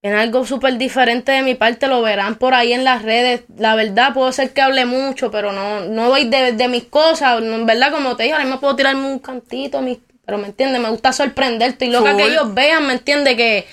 En 0.06 0.14
algo 0.16 0.46
súper 0.46 0.78
diferente 0.78 1.32
de 1.32 1.44
mi 1.44 1.56
parte, 1.56 1.88
lo 1.88 2.02
verán 2.02 2.36
por 2.36 2.54
ahí 2.54 2.74
en 2.74 2.84
las 2.84 3.04
redes. 3.04 3.44
La 3.58 3.74
verdad, 3.76 4.14
puedo 4.14 4.34
ser 4.34 4.52
que 4.52 4.62
hable 4.62 4.84
mucho, 4.86 5.32
pero 5.32 5.54
no, 5.54 5.80
no 5.86 6.10
doy 6.10 6.28
de, 6.28 6.52
de 6.52 6.68
mis 6.68 6.84
cosas. 6.84 7.42
En 7.42 7.66
verdad, 7.66 7.90
como 7.94 8.18
te 8.18 8.24
digo, 8.24 8.36
ahora 8.36 8.44
mismo 8.44 8.60
puedo 8.60 8.76
tirarme 8.76 9.08
un 9.08 9.20
cantito, 9.20 9.80
mis- 9.82 10.00
pero 10.26 10.38
me 10.38 10.48
entiendes, 10.48 10.82
me 10.82 10.90
gusta 10.90 11.12
sorprenderte. 11.12 11.86
Y 11.86 11.90
loca 11.90 12.16
que 12.16 12.26
ellos 12.26 12.54
vean, 12.54 12.88
me 12.88 12.94
entiende 12.94 13.36
que, 13.36 13.66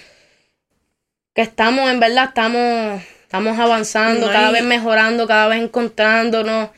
que 1.34 1.42
estamos, 1.42 1.90
en 1.90 2.01
verdad, 2.01 2.24
estamos, 2.28 3.03
estamos 3.22 3.59
avanzando, 3.59 4.26
No, 4.26 4.32
cada 4.32 4.51
vez 4.51 4.62
mejorando, 4.62 5.26
cada 5.26 5.46
vez 5.48 5.62
encontrándonos. 5.62 6.70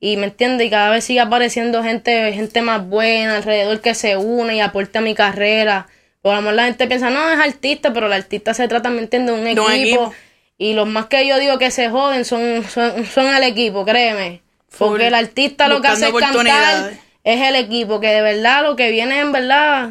Y 0.00 0.16
me 0.16 0.26
entiende, 0.26 0.64
y 0.64 0.70
cada 0.70 0.90
vez 0.90 1.04
sigue 1.04 1.20
apareciendo 1.20 1.82
gente, 1.82 2.32
gente 2.32 2.62
más 2.62 2.86
buena 2.86 3.36
alrededor 3.36 3.80
que 3.80 3.94
se 3.94 4.16
une 4.16 4.56
y 4.56 4.60
aporta 4.60 5.00
a 5.00 5.02
mi 5.02 5.14
carrera. 5.14 5.88
Por 6.22 6.34
lo 6.34 6.40
mejor 6.40 6.54
la 6.54 6.64
gente 6.64 6.86
piensa, 6.86 7.10
no, 7.10 7.30
es 7.30 7.38
artista, 7.38 7.92
pero 7.92 8.06
el 8.06 8.12
artista 8.12 8.54
se 8.54 8.68
trata, 8.68 8.90
¿me 8.90 9.00
entiende? 9.00 9.32
De 9.32 9.40
un 9.60 9.72
equipo. 9.72 10.14
Y 10.56 10.74
los 10.74 10.88
más 10.88 11.06
que 11.06 11.26
yo 11.26 11.38
digo 11.38 11.58
que 11.58 11.70
se 11.70 11.88
joden 11.90 12.24
son, 12.24 12.64
son, 12.68 13.04
son 13.06 13.26
el 13.26 13.42
equipo, 13.42 13.84
créeme. 13.84 14.42
Full. 14.68 14.88
Porque 14.88 15.06
el 15.08 15.14
artista 15.14 15.68
lo 15.68 15.80
que 15.80 15.88
hace 15.88 16.08
es 16.08 16.14
cantar. 16.14 17.07
Es 17.34 17.40
el 17.48 17.56
equipo, 17.56 18.00
que 18.00 18.08
de 18.08 18.22
verdad 18.22 18.62
lo 18.62 18.76
que 18.76 18.90
viene 18.90 19.20
en 19.20 19.32
verdad. 19.32 19.90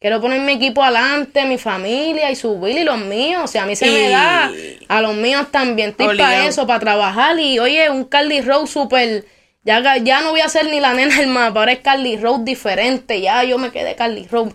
Quiero 0.00 0.20
poner 0.20 0.40
mi 0.42 0.52
equipo 0.52 0.82
adelante, 0.84 1.44
mi 1.44 1.58
familia 1.58 2.30
y 2.30 2.36
subir 2.36 2.78
y 2.78 2.84
los 2.84 2.98
míos. 2.98 3.42
O 3.44 3.46
sea, 3.48 3.64
a 3.64 3.66
mí 3.66 3.74
se 3.74 3.88
Y- 3.88 3.90
me 3.90 4.08
da. 4.10 4.50
A 4.88 5.00
los 5.00 5.14
míos 5.16 5.48
también. 5.50 5.90
Estoy 5.90 6.16
para 6.16 6.46
eso, 6.46 6.66
para 6.66 6.78
trabajar. 6.78 7.38
Y 7.40 7.58
oye, 7.58 7.90
un 7.90 8.04
Carly 8.04 8.40
Road 8.40 8.66
súper. 8.66 9.24
Ya, 9.64 9.96
ya 9.98 10.20
no 10.20 10.30
voy 10.30 10.40
a 10.40 10.48
ser 10.48 10.66
ni 10.66 10.78
la 10.78 10.94
nena 10.94 11.16
del 11.16 11.26
mapa. 11.26 11.60
Ahora 11.60 11.72
es 11.72 11.80
Carly 11.80 12.16
Road 12.16 12.40
diferente. 12.40 13.20
Ya 13.20 13.42
yo 13.42 13.58
me 13.58 13.70
quedé 13.72 13.96
Carly 13.96 14.26
Road. 14.30 14.52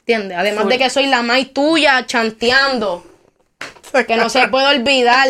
¿Entiendes? 0.00 0.38
Además 0.38 0.62
Full. 0.62 0.70
de 0.72 0.78
que 0.78 0.88
soy 0.90 1.06
la 1.06 1.20
más 1.22 1.46
tuya 1.52 2.06
chanteando. 2.06 3.04
Que 4.06 4.16
no 4.16 4.28
se 4.30 4.48
puede 4.48 4.66
olvidar. 4.68 5.28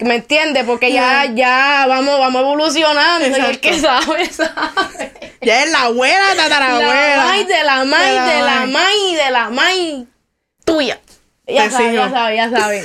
¿Me 0.00 0.16
entiendes? 0.16 0.64
Porque 0.64 0.92
ya, 0.92 1.26
ya 1.34 1.86
vamos, 1.88 2.18
vamos 2.18 2.42
evolucionando. 2.42 3.26
Y 3.26 3.28
el 3.32 3.34
Exacto. 3.36 3.60
que 3.60 3.78
sabe, 3.80 4.30
sabe. 4.30 5.12
Ya 5.40 5.62
es 5.62 5.70
la 5.70 5.82
abuela, 5.82 6.34
La 6.34 6.42
tatarabuela. 6.42 7.24
mai 7.26 7.44
de 7.44 7.62
la 7.64 7.84
mai, 7.84 8.10
De 8.10 8.16
la 8.16 8.42
la 8.42 8.66
mai. 8.66 9.14
de 9.14 9.30
la 9.30 9.50
mai 9.50 10.06
tuya. 10.64 10.98
Ya 11.46 11.70
sigo. 11.70 11.92
ya 11.92 12.10
saben, 12.10 12.36
ya 12.36 12.50
saben. 12.58 12.84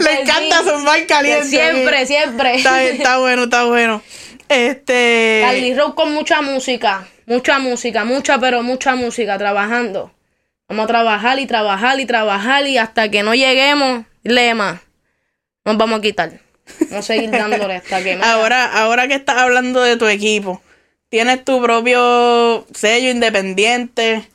Le 0.00 0.20
encanta 0.20 0.58
Sí. 0.62 0.68
zumbar 0.70 1.06
caliente. 1.06 1.48
Siempre, 1.48 2.06
siempre. 2.06 2.54
Está, 2.56 2.82
está 2.82 3.18
bueno, 3.18 3.44
está 3.44 3.64
bueno. 3.64 4.02
Este. 4.48 5.40
Carly 5.44 5.74
Road 5.74 5.94
con 5.94 6.12
mucha 6.12 6.42
música, 6.42 7.06
mucha 7.26 7.58
música, 7.58 8.04
mucha, 8.04 8.38
pero 8.38 8.62
mucha 8.62 8.94
música, 8.94 9.38
trabajando. 9.38 10.12
Vamos 10.68 10.84
a 10.84 10.86
trabajar 10.88 11.38
y 11.38 11.46
trabajar 11.46 11.98
y 12.00 12.06
trabajar 12.06 12.66
y 12.66 12.78
hasta 12.78 13.10
que 13.10 13.22
no 13.22 13.34
lleguemos, 13.34 14.04
lema, 14.24 14.82
nos 15.64 15.76
vamos 15.76 15.98
a 15.98 16.02
quitar. 16.02 16.40
Vamos 16.80 16.92
a 16.92 17.02
seguir 17.02 17.30
dándole 17.30 17.76
hasta 17.76 18.02
que... 18.02 18.14
Ahora, 18.22 18.66
ahora 18.80 19.06
que 19.08 19.14
estás 19.14 19.36
hablando 19.38 19.82
de 19.82 19.96
tu 19.96 20.06
equipo, 20.06 20.62
tienes 21.08 21.44
tu 21.44 21.62
propio 21.62 22.66
sello 22.74 23.10
independiente 23.10 24.28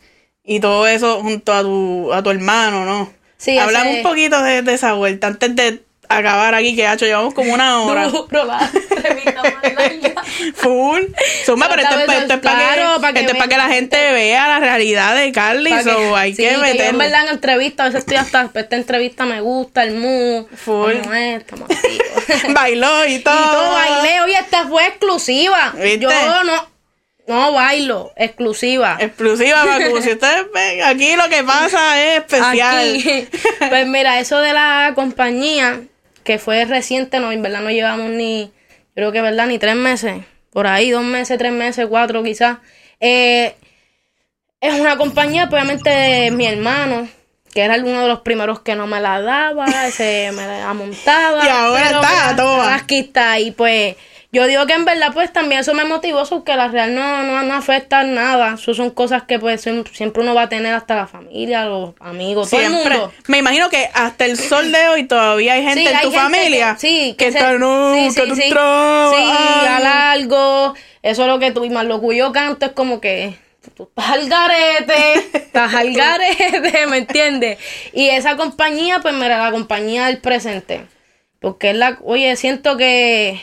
y 0.44 0.60
todo 0.60 0.88
eso 0.88 1.22
junto 1.22 1.54
a 1.54 1.62
tu, 1.62 2.14
a 2.14 2.24
tu 2.24 2.30
hermano, 2.30 2.86
¿no? 2.86 3.14
Sí, 3.38 3.58
Hablamos 3.58 3.98
un 3.98 4.04
poquito 4.04 4.42
de, 4.42 4.62
de 4.62 4.74
esa 4.74 4.94
vuelta 4.94 5.28
antes 5.28 5.56
de 5.56 5.84
acabar 6.10 6.56
aquí, 6.56 6.76
que 6.76 6.92
hecho 6.92 7.06
llevamos 7.06 7.34
como 7.34 7.54
una 7.54 7.82
hora. 7.84 8.10
La. 8.46 8.70
Full. 10.56 11.02
Suma, 11.46 11.68
pero 11.70 11.82
esto, 11.82 12.00
es- 12.00 12.10
esto 12.22 12.42
para 12.42 12.76
claro, 12.76 13.02
que, 13.02 13.14
que 13.14 13.20
esto 13.22 13.38
pa' 13.38 13.48
que 13.48 13.58
la 13.58 13.68
gente 13.68 14.12
vea 14.12 14.48
la 14.48 14.60
realidad 14.60 15.16
de 15.16 15.32
Carly. 15.32 15.72
Que- 15.72 15.84
so 15.84 16.16
hay 16.16 16.36
sí, 16.36 16.44
que 16.44 16.54
yo 16.54 16.64
en 16.66 16.98
verdad 16.98 17.24
en 17.26 17.30
entrevista, 17.34 17.84
a 17.84 17.86
veces 17.88 18.00
estoy 18.02 18.18
hasta, 18.18 18.50
esta 18.54 18.76
entrevista 18.76 19.26
me 19.26 19.42
gusta, 19.42 19.84
el 19.84 19.96
mood, 19.96 20.46
Full. 20.56 20.94
cómo 21.02 21.14
es, 21.14 21.38
estamos 21.42 21.70
activos. 21.70 22.54
Bailó 22.54 23.06
y 23.08 23.20
todo. 23.20 23.40
Y 23.40 23.44
todo 23.44 23.72
bailé, 23.74 24.22
oye, 24.22 24.34
esta 24.40 24.68
fue 24.68 24.88
exclusiva. 24.88 25.74
¿Viste? 25.78 26.00
Yo 26.00 26.44
no, 26.44 26.68
no 27.28 27.54
bailo, 27.54 28.12
exclusiva. 28.16 28.98
Exclusiva, 29.00 29.64
si 30.02 30.12
ustedes 30.12 30.46
ven, 30.54 30.84
aquí 30.84 31.16
lo 31.16 31.28
que 31.30 31.44
pasa 31.44 32.02
es 32.02 32.20
especial. 32.20 32.78
Aquí. 32.80 33.28
Pues 33.70 33.88
mira, 33.88 34.20
eso 34.20 34.40
de 34.40 34.54
la 34.54 34.94
compañía, 34.96 35.82
que 36.24 36.40
fue 36.40 36.66
reciente, 36.66 37.20
no, 37.20 37.32
en 37.32 37.42
verdad 37.42 37.62
no 37.62 37.72
llevamos 37.72 38.10
ni, 38.10 38.52
creo 38.96 39.12
que 39.12 39.22
verdad, 39.22 39.48
ni 39.48 39.60
tres 39.60 39.76
meses. 39.76 40.24
Por 40.52 40.68
ahí, 40.68 40.90
dos 40.90 41.04
meses, 41.04 41.38
tres 41.38 41.52
meses, 41.52 41.86
cuatro 41.88 42.24
quizás. 42.24 42.58
Eh, 43.00 43.56
es 44.62 44.74
una 44.80 44.98
compañía, 44.98 45.48
obviamente, 45.50 45.90
de 45.90 46.32
mi 46.32 46.46
hermano, 46.46 47.08
que 47.54 47.62
era 47.62 47.76
uno 47.76 48.02
de 48.02 48.08
los 48.08 48.22
primeros 48.22 48.60
que 48.60 48.76
no 48.76 48.88
me 48.88 49.00
la 49.00 49.22
daba, 49.22 49.68
se 49.92 50.32
me 50.34 50.46
la 50.46 50.74
montaba. 50.74 51.46
Y 51.46 51.48
ahora 51.48 51.90
está. 51.90 52.76
Aquí 52.76 53.00
está, 53.00 53.40
y 53.40 53.52
pues, 53.52 53.96
yo 54.32 54.46
digo 54.46 54.66
que 54.68 54.74
en 54.74 54.86
verdad, 54.86 55.12
pues, 55.14 55.34
también 55.34 55.62
eso 55.62 55.74
me 55.74 55.86
motivó, 55.86 56.24
porque 56.26 56.56
la 56.56 56.68
real 56.68 56.94
no, 56.94 57.24
no, 57.24 57.42
no 57.44 57.54
afecta 57.56 58.04
nada. 58.04 58.54
Eso 58.56 58.74
son 58.76 58.92
cosas 58.92 59.24
que, 59.24 59.40
pues, 59.40 59.66
siem- 59.66 59.88
siempre 59.92 60.22
uno 60.22 60.36
va 60.36 60.44
a 60.44 60.50
tener 60.50 60.74
hasta 60.76 60.96
la 60.96 61.08
familia, 61.08 61.66
los 61.66 61.96
amigos, 62.00 62.50
todo 62.50 62.60
el 62.60 62.68
Siempre. 62.68 62.98
mundo. 62.98 63.14
Me 63.28 63.40
imagino 63.40 63.70
que 63.70 63.90
hasta 63.94 64.26
el 64.26 64.38
sol 64.38 64.72
de 64.72 64.88
hoy 64.90 65.04
todavía 65.08 65.54
hay 65.54 65.64
gente 65.64 65.82
Sí, 65.82 65.88
en 65.88 65.96
hay 65.96 66.02
tu 66.04 66.12
gente 66.12 66.24
familia 66.24 66.74
que, 66.74 66.80
sí, 66.80 67.16
que, 67.18 67.32
se- 67.32 67.38
está, 67.40 67.54
no, 67.58 67.94
sí, 67.96 68.22
que 68.22 68.36
sí, 68.36 68.50
trabas, 68.50 69.82
largo. 69.82 70.76
Eso 71.02 71.22
es 71.24 71.28
lo 71.28 71.40
que 71.40 71.52
tú, 71.52 71.66
y 71.66 71.70
más 71.70 71.86
lo 71.86 72.00
que 72.02 72.16
yo 72.18 72.32
canto 72.32 72.66
es 72.68 72.72
como 72.74 73.00
que 73.02 73.36
tú 73.76 73.84
estás 73.84 74.10
al 74.12 74.28
garete, 74.30 75.14
estás 75.34 75.74
al 75.74 75.92
garete, 75.96 76.86
¿me 76.88 76.98
entiendes? 76.98 77.58
Y 77.94 78.10
esa 78.10 78.36
compañía, 78.36 79.00
pues 79.00 79.14
mira, 79.14 79.42
la 79.44 79.52
compañía 79.52 80.06
del 80.08 80.20
presente. 80.20 80.86
Porque 81.40 81.70
es 81.70 81.76
la, 81.78 81.98
oye, 82.04 82.36
siento 82.36 82.76
que, 82.78 83.42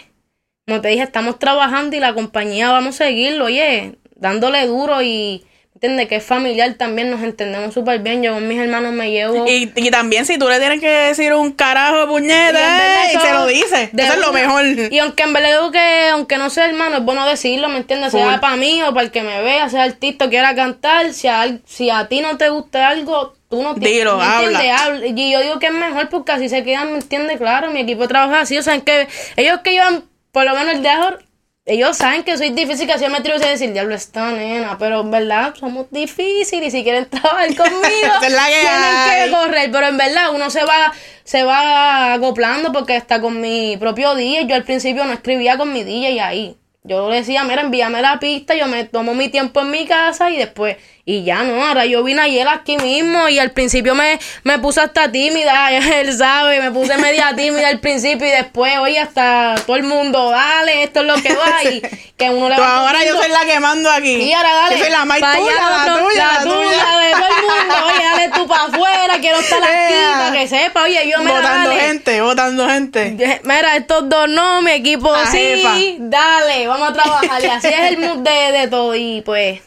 como 0.68 0.80
te 0.80 0.88
dije, 0.88 1.04
estamos 1.04 1.38
trabajando 1.38 1.94
y 1.96 2.00
la 2.00 2.12
compañía 2.12 2.72
vamos 2.72 2.96
a 3.00 3.04
seguirlo, 3.06 3.44
oye, 3.44 3.94
dándole 4.16 4.66
duro 4.66 5.00
y, 5.00 5.46
¿entiendes? 5.74 6.08
Que 6.08 6.16
es 6.16 6.24
familiar 6.24 6.74
también, 6.74 7.08
nos 7.08 7.22
entendemos 7.22 7.72
súper 7.72 8.00
bien. 8.00 8.20
Yo 8.24 8.34
con 8.34 8.48
mis 8.48 8.58
hermanos 8.58 8.92
me 8.92 9.12
llevo. 9.12 9.46
Y, 9.46 9.70
y 9.76 9.90
también 9.92 10.26
si 10.26 10.38
tú 10.38 10.48
le 10.48 10.58
tienes 10.58 10.80
que 10.80 10.88
decir 10.88 11.32
un 11.34 11.52
carajo 11.52 12.02
Y 12.02 12.06
puñeta, 12.08 13.04
eso- 13.12 13.20
se 13.20 13.32
lo 13.32 13.46
dice. 13.46 13.90
de 13.92 14.02
Eso 14.02 14.14
es 14.14 14.18
lo 14.18 14.32
mejor. 14.32 14.64
Y 14.90 14.98
aunque 14.98 15.22
en 15.22 15.32
verdad 15.34 15.50
digo 15.52 15.70
que, 15.70 16.08
aunque 16.10 16.36
no 16.36 16.50
sea 16.50 16.64
hermano, 16.66 16.96
es 16.96 17.04
bueno 17.04 17.24
decirlo, 17.28 17.68
¿me 17.68 17.76
entiendes? 17.76 18.10
Full. 18.10 18.18
Sea 18.22 18.40
para 18.40 18.56
mí 18.56 18.82
o 18.82 18.92
para 18.92 19.02
el 19.06 19.12
que 19.12 19.22
me 19.22 19.40
vea, 19.42 19.68
sea 19.68 19.84
artista, 19.84 20.28
quiera 20.28 20.52
cantar, 20.56 21.12
si 21.12 21.28
a, 21.28 21.42
al- 21.42 21.62
si 21.64 21.90
a 21.90 22.08
ti 22.08 22.22
no 22.22 22.38
te 22.38 22.48
gusta 22.48 22.88
algo, 22.88 23.34
tú 23.48 23.62
no 23.62 23.76
tienes 23.76 23.98
Dilo. 23.98 24.20
Habla. 24.20 25.06
Y 25.06 25.30
yo 25.30 25.40
digo 25.42 25.60
que 25.60 25.66
es 25.66 25.72
mejor 25.72 26.08
porque 26.08 26.32
así 26.32 26.48
se 26.48 26.64
quedan, 26.64 26.88
¿me 26.90 26.98
entiendes? 26.98 27.38
Claro, 27.38 27.70
mi 27.70 27.82
equipo 27.82 28.08
trabaja 28.08 28.40
así, 28.40 28.58
o 28.58 28.62
sea, 28.64 28.80
que 28.80 29.06
ellos 29.36 29.60
que 29.62 29.70
llevan, 29.70 30.02
por 30.36 30.44
lo 30.44 30.54
menos 30.54 30.74
el 30.74 30.82
de 30.82 30.90
ahora, 30.90 31.18
ellos 31.64 31.96
saben 31.96 32.22
que 32.22 32.36
soy 32.36 32.50
difícil, 32.50 32.86
que 32.86 32.92
así 32.92 33.08
me 33.08 33.16
atrevo 33.16 33.42
a 33.42 33.48
decir, 33.48 33.72
diablo, 33.72 33.94
está 33.94 34.32
nena, 34.32 34.76
pero 34.76 35.00
en 35.00 35.10
verdad 35.10 35.54
somos 35.54 35.86
difíciles 35.90 36.68
y 36.74 36.76
si 36.76 36.84
quieren 36.84 37.06
trabajar 37.10 37.46
conmigo, 37.56 38.12
Esa 38.18 38.26
es 38.26 38.32
la 38.34 38.44
que 38.44 38.60
tienen 38.60 39.24
que 39.24 39.30
correr, 39.34 39.70
pero 39.72 39.86
en 39.86 39.96
verdad 39.96 40.34
uno 40.34 40.50
se 40.50 40.62
va 40.62 40.92
se 41.24 41.42
va 41.42 42.12
acoplando 42.12 42.70
porque 42.70 42.96
está 42.96 43.18
con 43.18 43.40
mi 43.40 43.78
propio 43.78 44.14
DJ. 44.14 44.46
Yo 44.46 44.56
al 44.56 44.64
principio 44.64 45.06
no 45.06 45.14
escribía 45.14 45.56
con 45.56 45.72
mi 45.72 45.84
DJ 45.84 46.20
ahí. 46.20 46.58
Yo 46.84 47.08
le 47.08 47.16
decía, 47.16 47.42
mira, 47.44 47.62
envíame 47.62 48.02
la 48.02 48.20
pista, 48.20 48.54
yo 48.54 48.66
me 48.66 48.84
tomo 48.84 49.14
mi 49.14 49.30
tiempo 49.30 49.62
en 49.62 49.70
mi 49.70 49.86
casa 49.86 50.30
y 50.30 50.36
después, 50.36 50.76
y 51.08 51.22
ya 51.22 51.44
no, 51.44 51.64
ahora 51.64 51.86
yo 51.86 52.02
vine 52.02 52.20
ayer 52.20 52.48
aquí 52.48 52.76
mismo 52.78 53.28
y 53.28 53.38
al 53.38 53.52
principio 53.52 53.94
me, 53.94 54.18
me 54.42 54.58
puse 54.58 54.80
hasta 54.80 55.12
tímida, 55.12 55.70
él 56.00 56.12
sabe, 56.18 56.60
me 56.60 56.72
puse 56.72 56.98
media 56.98 57.32
tímida 57.36 57.68
al 57.68 57.78
principio 57.78 58.26
y 58.26 58.30
después, 58.30 58.76
oye, 58.78 58.98
hasta 58.98 59.54
todo 59.64 59.76
el 59.76 59.84
mundo, 59.84 60.30
dale, 60.30 60.82
esto 60.82 61.00
es 61.02 61.06
lo 61.06 61.14
que 61.14 61.32
va 61.32 61.62
y 61.62 61.80
que 62.16 62.28
uno 62.30 62.48
le 62.48 62.58
va 62.58 62.78
ahora 62.80 63.04
yo 63.04 63.14
soy 63.22 63.30
la 63.30 63.44
que 63.44 63.60
mando 63.60 63.88
aquí. 63.88 64.16
y 64.16 64.32
ahora 64.32 64.52
dale. 64.52 64.78
Yo 64.78 64.82
soy 64.84 64.92
la 64.92 65.04
más 65.04 65.20
pa' 65.20 65.32
allá 65.32 65.42
tuya, 65.44 65.54
la 65.54 65.84
tuya, 66.00 66.26
la 66.26 66.42
tuya, 66.42 66.54
tuya. 66.56 66.98
de 66.98 67.12
todo 67.12 67.26
el 67.28 67.42
mundo. 67.42 67.74
Oye, 67.86 68.04
dale 68.04 68.28
tú 68.34 68.48
para 68.48 68.64
afuera, 68.64 69.18
quiero 69.20 69.38
estar 69.38 69.62
aquí 69.62 69.94
para 70.18 70.32
que 70.32 70.48
sepa. 70.48 70.82
Oye, 70.82 71.08
yo 71.08 71.22
me 71.22 71.30
Votando 71.30 71.68
dale. 71.70 71.80
gente, 71.82 72.20
votando 72.20 72.68
gente. 72.68 73.40
Mira, 73.44 73.76
estos 73.76 74.08
dos 74.08 74.28
no, 74.28 74.60
mi 74.62 74.72
equipo 74.72 75.12
La 75.12 75.26
sí. 75.26 75.38
jefa. 75.38 75.74
Dale, 76.00 76.66
vamos 76.66 76.90
a 76.90 76.92
trabajar. 76.94 77.44
Y 77.44 77.46
así 77.46 77.68
es 77.68 77.92
el 77.92 77.98
mood 77.98 78.18
de, 78.18 78.52
de 78.58 78.68
todo. 78.68 78.94
Y 78.96 79.20
pues, 79.20 79.60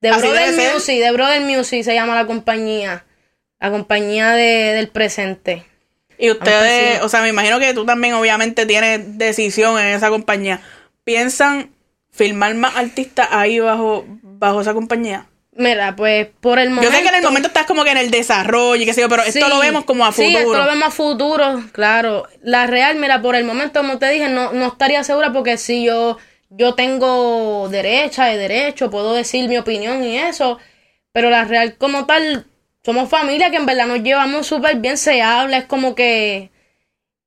de 0.00 0.08
Así 0.08 0.20
Brother. 0.26 0.72
Music, 0.74 1.00
de 1.00 1.10
Brother 1.12 1.40
Music 1.40 1.82
se 1.84 1.94
llama 1.94 2.14
la 2.14 2.26
compañía. 2.26 3.04
La 3.58 3.70
compañía 3.70 4.32
de, 4.32 4.74
del 4.74 4.88
presente. 4.88 5.64
Y 6.18 6.30
ustedes, 6.30 7.02
o 7.02 7.08
sea, 7.08 7.22
me 7.22 7.28
imagino 7.28 7.58
que 7.58 7.74
tú 7.74 7.84
también 7.84 8.14
obviamente 8.14 8.66
tienes 8.66 9.18
decisión 9.18 9.78
en 9.78 9.88
esa 9.88 10.08
compañía. 10.08 10.60
¿Piensan 11.04 11.70
filmar 12.10 12.54
más 12.54 12.76
artistas 12.76 13.28
ahí 13.30 13.60
bajo, 13.60 14.04
bajo 14.22 14.60
esa 14.60 14.72
compañía? 14.74 15.26
Mira, 15.58 15.96
pues 15.96 16.28
por 16.40 16.58
el 16.58 16.70
momento. 16.70 16.90
Yo 16.90 16.96
sé 16.96 17.02
que 17.02 17.08
en 17.08 17.14
el 17.14 17.22
momento 17.22 17.48
estás 17.48 17.66
como 17.66 17.82
que 17.84 17.90
en 17.90 17.96
el 17.96 18.10
desarrollo 18.10 18.82
y 18.82 18.84
qué 18.84 18.92
sé 18.92 19.00
yo, 19.00 19.08
pero 19.08 19.22
esto 19.22 19.48
lo 19.48 19.58
vemos 19.58 19.84
como 19.84 20.04
a 20.04 20.12
futuro. 20.12 20.28
Sí, 20.28 20.36
esto 20.36 20.54
lo 20.56 20.66
vemos 20.66 20.88
a 20.88 20.90
futuro, 20.90 21.64
claro. 21.72 22.26
La 22.42 22.66
real, 22.66 22.96
mira, 22.96 23.22
por 23.22 23.36
el 23.36 23.44
momento, 23.44 23.80
como 23.80 23.98
te 23.98 24.10
dije, 24.10 24.28
no, 24.28 24.52
no 24.52 24.66
estaría 24.66 25.02
segura 25.02 25.32
porque 25.32 25.56
si 25.56 25.84
yo, 25.84 26.18
yo 26.50 26.74
tengo 26.74 27.68
derecha 27.68 28.26
de 28.26 28.38
derecho, 28.38 28.90
puedo 28.90 29.12
decir 29.14 29.48
mi 29.48 29.58
opinión 29.58 30.02
y 30.04 30.18
eso, 30.18 30.58
pero 31.12 31.30
la 31.30 31.44
real 31.44 31.76
como 31.76 32.06
tal, 32.06 32.46
somos 32.84 33.08
familia 33.08 33.50
que 33.50 33.56
en 33.56 33.66
verdad 33.66 33.86
nos 33.86 34.02
llevamos 34.02 34.46
súper 34.46 34.76
bien, 34.76 34.96
se 34.96 35.22
habla, 35.22 35.58
es 35.58 35.64
como 35.64 35.94
que... 35.94 36.50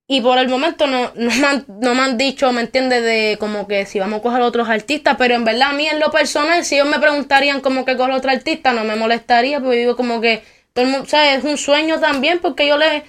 Y 0.08 0.22
por 0.22 0.40
el 0.40 0.50
momento 0.50 0.88
no, 0.88 1.12
no, 1.16 1.32
me 1.32 1.48
han, 1.48 1.66
no 1.68 1.94
me 1.96 2.02
han 2.02 2.18
dicho, 2.18 2.52
¿me 2.52 2.62
entiendes? 2.62 3.04
De 3.04 3.38
como 3.40 3.68
que 3.68 3.86
si 3.86 4.00
vamos 4.00 4.20
a 4.20 4.24
coger 4.24 4.42
otros 4.42 4.68
artistas, 4.70 5.16
pero 5.18 5.36
en 5.36 5.46
verdad 5.46 5.70
a 5.70 5.74
mí 5.74 5.88
en 5.88 6.00
lo 6.00 6.12
personal, 6.12 6.66
si 6.66 6.76
ellos 6.76 6.88
me 6.88 7.00
preguntarían 7.00 7.62
como 7.62 7.86
que 7.86 7.96
coger 7.98 8.14
otro 8.16 8.32
artista, 8.32 8.74
no 8.74 8.84
me 8.84 8.96
molestaría, 8.96 9.60
porque 9.60 9.78
digo 9.78 9.96
como 9.96 10.22
que, 10.22 10.42
todo 10.74 10.86
el 10.86 10.92
mundo, 10.92 11.08
¿sabes? 11.08 11.40
Es 11.40 11.44
un 11.44 11.58
sueño 11.58 12.00
también, 12.00 12.40
porque 12.40 12.68
yo 12.68 12.78
le, 12.78 13.04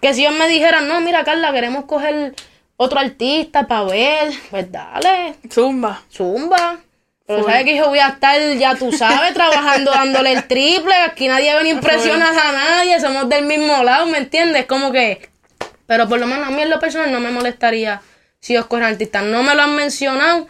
que 0.00 0.14
si 0.14 0.22
ellos 0.24 0.38
me 0.38 0.48
dijeran, 0.48 0.88
no, 0.88 1.00
mira 1.00 1.24
Carla, 1.24 1.52
queremos 1.52 1.84
coger 1.84 2.34
otro 2.82 2.98
artista 2.98 3.66
para 3.66 3.82
ver, 3.84 4.32
pues 4.50 4.72
dale, 4.72 5.34
Zumba. 5.52 6.02
zumba. 6.10 6.78
Pero 7.26 7.44
sabes 7.44 7.64
que 7.64 7.76
yo 7.76 7.88
voy 7.88 7.98
a 7.98 8.08
estar, 8.08 8.40
ya 8.54 8.74
tú 8.74 8.90
sabes, 8.90 9.34
trabajando 9.34 9.90
dándole 9.90 10.32
el 10.32 10.48
triple, 10.48 10.94
aquí 10.94 11.28
nadie 11.28 11.52
viene 11.52 11.68
a 11.70 11.72
impresionar 11.74 12.34
a 12.36 12.52
nadie, 12.52 12.98
somos 13.00 13.28
del 13.28 13.44
mismo 13.44 13.82
lado, 13.84 14.06
¿me 14.06 14.16
entiendes? 14.18 14.64
Como 14.64 14.90
que... 14.92 15.28
Pero 15.86 16.08
por 16.08 16.18
lo 16.18 16.26
menos 16.26 16.48
a 16.48 16.50
mí 16.50 16.62
en 16.62 16.70
lo 16.70 16.80
personal 16.80 17.12
no 17.12 17.20
me 17.20 17.30
molestaría 17.30 18.00
si 18.40 18.54
ellos 18.54 18.66
cogen 18.66 18.84
artistas. 18.86 19.22
No 19.24 19.42
me 19.42 19.54
lo 19.54 19.62
han 19.62 19.76
mencionado 19.76 20.48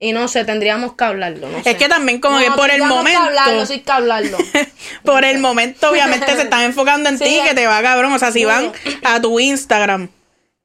y 0.00 0.12
no 0.12 0.26
sé, 0.28 0.44
tendríamos 0.44 0.94
que 0.94 1.04
hablarlo. 1.04 1.48
No 1.50 1.62
sé. 1.62 1.70
Es 1.72 1.76
que 1.76 1.88
también 1.88 2.18
como 2.20 2.38
No, 2.38 2.44
que 2.44 2.50
por 2.52 2.70
el 2.70 2.78
tendríamos 2.78 2.96
que 2.96 2.96
momento... 3.16 3.20
hablarlo, 3.20 3.66
sí 3.66 3.80
que 3.80 3.92
hablarlo. 3.92 4.38
por 5.04 5.24
el 5.24 5.38
momento, 5.38 5.90
obviamente, 5.90 6.34
se 6.34 6.42
están 6.48 6.62
enfocando 6.62 7.08
en 7.10 7.18
Sí, 7.18 7.24
ti, 7.24 7.38
es- 7.38 7.48
que 7.48 7.54
te 7.54 7.66
va 7.66 7.82
cabrón. 7.82 8.12
O 8.14 8.18
sea, 8.18 8.32
si 8.32 8.44
van 8.44 8.72
a 9.04 9.20
tu 9.20 9.38
Instagram, 9.38 10.08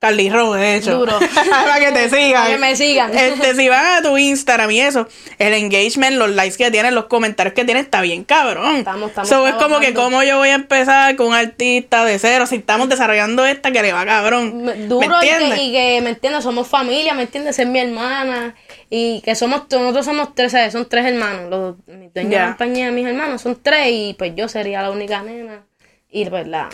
Carly 0.04 0.30
Rowe, 0.30 0.58
de 0.60 0.76
hecho. 0.76 0.98
Duro. 0.98 1.18
para 1.50 1.80
que 1.80 1.92
te 1.94 2.10
sigan. 2.14 2.42
Para 2.44 2.50
que 2.56 2.58
me 2.60 2.76
sigan. 2.76 3.18
Este, 3.18 3.56
si 3.56 3.70
van 3.70 3.86
a 3.86 4.02
tu 4.02 4.18
Instagram 4.18 4.70
y 4.72 4.82
eso, 4.82 5.08
el 5.40 5.54
engagement, 5.54 6.18
los 6.18 6.30
likes 6.32 6.58
que 6.58 6.70
tienen, 6.72 6.94
los 6.94 7.06
comentarios 7.06 7.54
que 7.54 7.64
tienen, 7.64 7.86
está 7.86 8.02
bien 8.02 8.26
cabrón. 8.26 8.76
Estamos- 8.76 9.10
estamos 9.12 9.30
So, 9.30 9.48
es 9.48 9.54
como 9.56 9.80
que 9.80 9.94
como 9.94 10.22
yo 10.24 10.38
voy 10.40 10.50
a 10.50 10.56
empezar 10.56 11.16
con 11.16 11.28
un 11.28 11.34
artista 11.36 12.04
de 12.04 12.20
cero, 12.20 12.46
si 12.48 12.58
estamos 12.58 12.90
desarrollando 12.90 13.46
esta 13.46 13.72
que 13.72 13.82
le 13.82 13.94
va 13.94 14.06
cabrón. 14.06 14.64
Me- 14.66 14.76
¿Me 14.76 14.88
duro 14.88 15.08
y 15.24 15.30
entiendes? 15.30 15.58
que, 15.60 15.66
y 15.68 15.72
que, 15.72 16.02
me 16.02 16.10
entiendes, 16.10 16.44
somos 16.44 16.68
familia, 16.68 17.14
¿me 17.14 17.22
entiendes? 17.22 17.58
Es 17.58 17.66
mi 17.68 17.80
hermana 17.80 18.56
y 18.90 19.22
que 19.22 19.36
somos, 19.36 19.62
nosotros 19.72 20.04
somos 20.06 20.36
tres, 20.36 20.52
¿sabes? 20.52 20.74
son 20.74 20.90
tres 20.90 21.06
hermanos, 21.06 21.50
los 21.50 21.86
dueños 21.86 22.14
de 22.14 22.30
Ya. 22.30 22.40
la 22.42 22.48
compañía 22.50 22.86
de 22.88 22.92
mis 22.92 23.08
hermanos 23.08 23.42
son 23.42 23.58
tres 23.64 23.88
y 23.90 24.16
pues 24.18 24.34
yo 24.36 24.50
sería 24.50 24.82
la 24.82 24.92
única 24.92 25.24
nena 25.24 25.64
y 26.12 26.26
pues 26.26 26.46
la, 26.46 26.68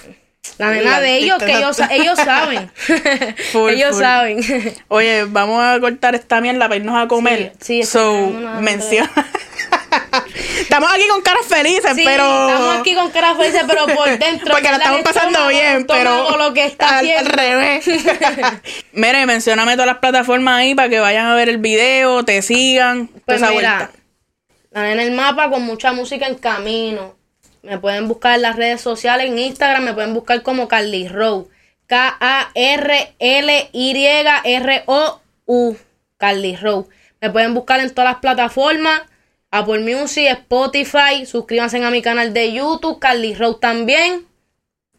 la 0.58 0.72
nena 0.72 1.00
de 1.00 1.18
ellos, 1.18 1.38
que 1.42 1.52
ellos, 1.54 2.18
saben, 2.18 2.72
Full, 3.52 3.70
ellos 3.74 3.92
full. 3.92 4.00
saben. 4.02 4.40
Oye, 4.88 5.26
vamos 5.26 5.64
a 5.64 5.80
cortar 5.80 6.16
esta 6.16 6.42
mierda 6.42 6.62
para 6.68 6.76
irnos 6.78 7.02
a 7.02 7.08
comer. 7.08 7.54
Sí, 7.62 7.84
sí, 7.84 7.90
so, 7.90 8.30
menciona. 8.60 9.10
estamos 10.60 10.92
aquí 10.92 11.08
con 11.08 11.22
caras 11.22 11.46
felices, 11.48 11.92
Sí, 11.96 12.02
pero. 12.06 12.24
estamos 12.50 12.76
aquí 12.80 12.96
con 12.96 13.10
cara 13.12 13.36
felices, 13.36 13.64
pero 13.68 13.86
por 13.88 14.08
dentro. 14.18 14.52
Porque 14.52 14.64
la 14.64 14.78
¿verdad? 14.78 14.82
estamos 14.82 15.02
pasando 15.02 15.48
bien, 15.48 15.86
pero. 15.88 16.38
lo 16.38 16.54
que 16.54 16.66
está 16.66 17.00
al, 17.00 17.10
al 17.10 17.26
revés. 17.26 17.86
Mire, 18.94 19.26
mencióname 19.26 19.74
todas 19.74 19.88
las 19.88 19.98
plataformas 19.98 20.60
ahí 20.60 20.76
para 20.76 20.90
que 20.90 21.00
vayan 21.00 21.28
a 21.28 21.36
ver 21.36 21.50
el 21.50 21.58
video, 21.58 22.24
te 22.26 22.42
sigan. 22.42 23.08
toda 23.08 23.22
Pues 23.26 23.42
esa 23.42 23.52
mira, 23.52 23.76
vuelta. 23.78 23.92
la 24.72 24.92
en 24.92 25.00
el 25.00 25.12
mapa 25.12 25.50
con 25.50 25.64
mucha 25.64 25.94
música 25.94 26.28
en 26.28 26.36
camino. 26.36 27.16
Me 27.62 27.78
pueden 27.78 28.08
buscar 28.08 28.36
en 28.36 28.44
las 28.44 28.56
redes 28.56 28.82
sociales, 28.82 29.28
en 29.28 29.38
Instagram, 29.38 29.84
me 29.84 29.94
pueden 29.94 30.14
buscar 30.14 30.42
como 30.44 30.68
Carly 30.68 31.08
Row. 31.08 31.50
K-A-R-L-Y-R-O-U. 31.88 32.98
Carly 36.18 36.56
Row. 36.56 36.88
Me 37.22 37.30
pueden 37.30 37.54
buscar 37.54 37.80
en 37.80 37.90
todas 37.94 38.12
las 38.12 38.20
plataformas. 38.20 39.02
Apple 39.52 39.80
Music, 39.80 40.28
Spotify. 40.30 41.26
Suscríbanse 41.26 41.84
a 41.84 41.90
mi 41.90 42.02
canal 42.02 42.34
de 42.34 42.54
YouTube. 42.54 43.00
Carly 43.00 43.34
Row 43.34 43.56
también. 43.56 44.28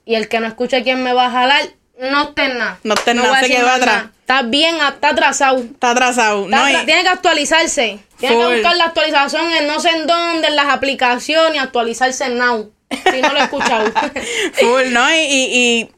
Y 0.04 0.16
el 0.16 0.28
que 0.28 0.40
no 0.40 0.46
escuche 0.46 0.82
quién 0.82 1.02
me 1.02 1.12
va 1.12 1.26
a 1.26 1.30
jalar, 1.30 1.62
no 2.00 2.22
esté 2.22 2.44
en 2.44 2.58
nada. 2.58 2.78
No 2.82 2.94
esté 2.94 3.10
en 3.10 3.18
voy 3.18 3.26
nada, 3.26 3.38
a 3.38 3.42
se 3.42 3.48
quedó 3.48 3.68
atrás. 3.68 4.04
Está 4.20 4.42
bien, 4.42 4.76
está 4.76 5.08
atrasado. 5.08 5.58
Está 5.58 5.90
atrasado. 5.90 6.44
Está 6.44 6.70
No, 6.70 6.84
Tiene 6.84 7.02
que 7.02 7.08
actualizarse. 7.08 7.98
Tiene 8.18 8.36
que 8.38 8.54
buscar 8.54 8.76
la 8.76 8.84
actualización 8.84 9.50
en 9.52 9.66
no 9.66 9.80
sé 9.80 9.90
en 9.90 10.06
dónde, 10.06 10.48
en 10.48 10.56
las 10.56 10.68
aplicaciones, 10.68 11.56
y 11.56 11.58
actualizarse 11.58 12.24
en 12.24 12.38
Now. 12.38 12.72
Si 12.90 13.20
no 13.20 13.32
lo 13.32 13.38
he 13.38 13.42
escuchado. 13.42 13.92
Full, 14.54 14.92
¿no? 14.92 15.14
Y, 15.14 15.18
y, 15.18 15.80
y, 15.80 15.90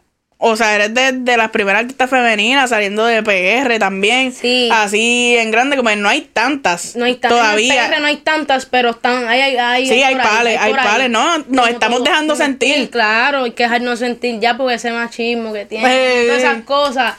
o 0.44 0.56
sea, 0.56 0.74
eres 0.74 0.92
de, 0.92 1.12
de 1.12 1.36
las 1.36 1.50
primeras 1.50 1.82
artistas 1.82 2.10
femeninas 2.10 2.70
saliendo 2.70 3.04
de 3.06 3.22
PR 3.22 3.78
también. 3.78 4.32
Sí. 4.32 4.68
Así 4.72 5.36
en 5.38 5.52
grande, 5.52 5.76
como 5.76 5.94
no 5.94 6.08
hay 6.08 6.22
tantas. 6.32 6.96
No 6.96 7.04
hay 7.04 7.14
tantas. 7.14 7.38
Todavía. 7.38 7.84
En 7.84 7.90
PR 7.92 8.00
no 8.00 8.06
hay 8.08 8.16
tantas, 8.16 8.66
pero 8.66 8.90
están. 8.90 9.28
Hay, 9.28 9.40
hay, 9.40 9.56
hay, 9.56 9.86
Sí, 9.86 10.02
hay 10.02 10.16
por 10.16 10.24
pales, 10.24 10.58
hay 10.60 10.72
por 10.74 10.82
pales, 10.82 11.10
¿no? 11.10 11.38
Nos 11.38 11.46
Como 11.46 11.66
estamos 11.66 11.98
todo. 12.00 12.08
dejando 12.10 12.34
Sí, 12.34 12.42
sentir. 12.42 12.90
claro, 12.90 13.44
hay 13.44 13.52
que 13.52 13.62
dejarnos 13.62 14.00
sentir 14.00 14.40
ya 14.40 14.56
porque 14.56 14.74
ese 14.74 14.90
machismo 14.90 15.52
que 15.52 15.64
tiene. 15.64 15.84
Eh, 15.88 16.26
todas 16.26 16.38
esas 16.42 16.62
cosas. 16.64 17.14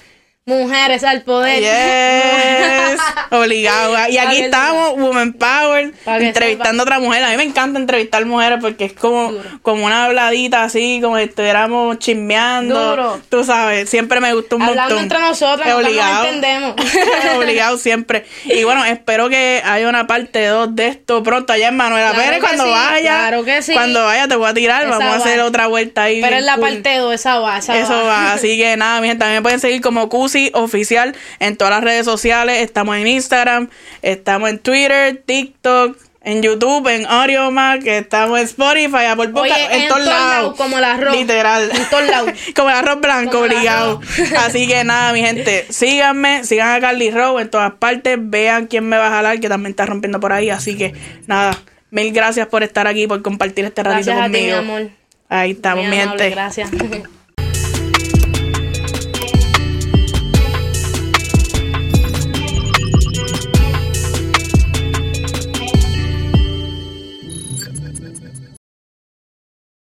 Mujeres 0.45 1.05
al 1.05 1.21
poder. 1.21 1.61
Yes, 1.61 2.99
obligado. 3.31 3.95
Y 4.09 4.17
aquí 4.17 4.39
estamos, 4.41 4.97
Woman 4.99 5.31
Power, 5.31 5.93
entrevistando 6.05 6.81
a 6.81 6.83
otra 6.83 6.99
mujer. 6.99 7.23
A 7.23 7.29
mí 7.29 7.37
me 7.37 7.43
encanta 7.43 7.79
entrevistar 7.79 8.25
mujeres 8.25 8.59
porque 8.59 8.83
es 8.83 8.91
como, 8.91 9.31
como 9.61 9.85
una 9.85 10.03
habladita 10.03 10.63
así, 10.63 10.99
como 11.01 11.15
si 11.15 11.23
estuviéramos 11.23 11.97
chismeando. 11.99 12.77
Duro. 12.89 13.21
Tú 13.29 13.45
sabes, 13.45 13.89
siempre 13.89 14.19
me 14.19 14.33
gusta 14.33 14.57
un 14.57 14.63
Hablando 14.63 14.95
montón. 14.95 15.03
entre 15.03 15.19
nosotras, 15.19 15.65
Es 15.65 15.75
nos 15.95 16.25
entendemos. 16.25 16.75
obligado 17.37 17.77
siempre. 17.77 18.25
Y 18.43 18.65
bueno, 18.65 18.83
espero 18.83 19.29
que 19.29 19.61
haya 19.63 19.87
una 19.87 20.07
parte 20.07 20.45
2 20.45 20.75
de 20.75 20.87
esto 20.87 21.23
pronto 21.23 21.53
allá 21.53 21.69
en 21.69 21.77
Manuela 21.77 22.11
Claro 22.11 22.21
Pérez. 22.25 22.41
Cuando 22.41 22.65
sí, 22.65 22.69
vaya, 22.69 23.15
claro 23.19 23.45
que 23.45 23.61
sí. 23.61 23.71
cuando 23.71 24.03
vaya 24.03 24.27
te 24.27 24.35
voy 24.35 24.49
a 24.49 24.53
tirar. 24.53 24.81
Esa 24.83 24.97
Vamos 24.97 25.13
a 25.13 25.17
hacer 25.19 25.39
otra 25.39 25.67
vuelta 25.67 26.03
ahí. 26.03 26.19
Pero 26.21 26.35
es 26.35 26.43
la 26.43 26.55
cool. 26.57 26.63
parte 26.69 26.97
2, 26.97 27.13
esa 27.13 27.39
va, 27.39 27.59
esa 27.59 27.77
Eso 27.79 27.93
va. 27.93 28.03
va, 28.03 28.33
así 28.33 28.57
que 28.57 28.75
nada, 28.75 28.99
mi 28.99 29.07
gente, 29.07 29.19
también 29.21 29.37
me 29.37 29.41
pueden 29.43 29.61
seguir 29.61 29.79
como 29.81 30.09
Oficial 30.53 31.15
en 31.39 31.57
todas 31.57 31.73
las 31.73 31.83
redes 31.83 32.05
sociales. 32.05 32.61
Estamos 32.61 32.97
en 32.97 33.07
Instagram, 33.07 33.69
estamos 34.01 34.49
en 34.49 34.59
Twitter, 34.59 35.21
TikTok, 35.25 35.97
en 36.25 36.41
YouTube, 36.41 36.87
en 36.87 37.05
Audiomack, 37.05 37.85
estamos 37.85 38.39
en 38.39 38.45
Spotify, 38.45 39.05
Apple 39.09 39.29
Podcast, 39.29 39.55
Oye, 39.55 39.75
en, 39.75 39.81
en 39.81 39.87
todos 39.89 40.05
lados. 40.05 40.55
como 40.55 40.77
el 40.77 40.83
arroz. 40.85 41.15
Literal. 41.17 41.69
En 41.73 41.89
todos 41.89 42.07
lados. 42.07 42.31
como 42.55 42.69
el 42.69 42.75
arroz 42.75 43.01
blanco, 43.01 43.39
obligado. 43.39 43.99
Así 44.37 44.65
que 44.67 44.83
nada, 44.85 45.11
mi 45.11 45.19
gente, 45.19 45.65
síganme, 45.69 46.45
sigan 46.45 46.75
a 46.75 46.79
Carly 46.79 47.11
Rowe 47.11 47.41
en 47.41 47.49
todas 47.49 47.73
partes, 47.73 48.17
vean 48.19 48.67
quién 48.67 48.87
me 48.87 48.97
va 48.97 49.07
a 49.07 49.11
jalar, 49.11 49.39
que 49.41 49.49
también 49.49 49.71
está 49.71 49.85
rompiendo 49.85 50.19
por 50.21 50.31
ahí. 50.31 50.49
Así 50.49 50.77
que 50.77 50.93
nada, 51.27 51.57
mil 51.91 52.13
gracias 52.13 52.47
por 52.47 52.63
estar 52.63 52.87
aquí, 52.87 53.05
por 53.05 53.21
compartir 53.21 53.65
este 53.65 53.83
ratito 53.83 54.11
Gracias 54.11 54.17
a 54.17 54.25
ti, 54.27 54.31
mi 54.31 54.49
conmigo. 54.51 54.57
amor. 54.59 54.91
Ahí 55.27 55.51
estamos, 55.51 55.85
mi 55.87 55.99
amable, 55.99 56.23
gente. 56.23 56.29
Gracias. 56.29 56.69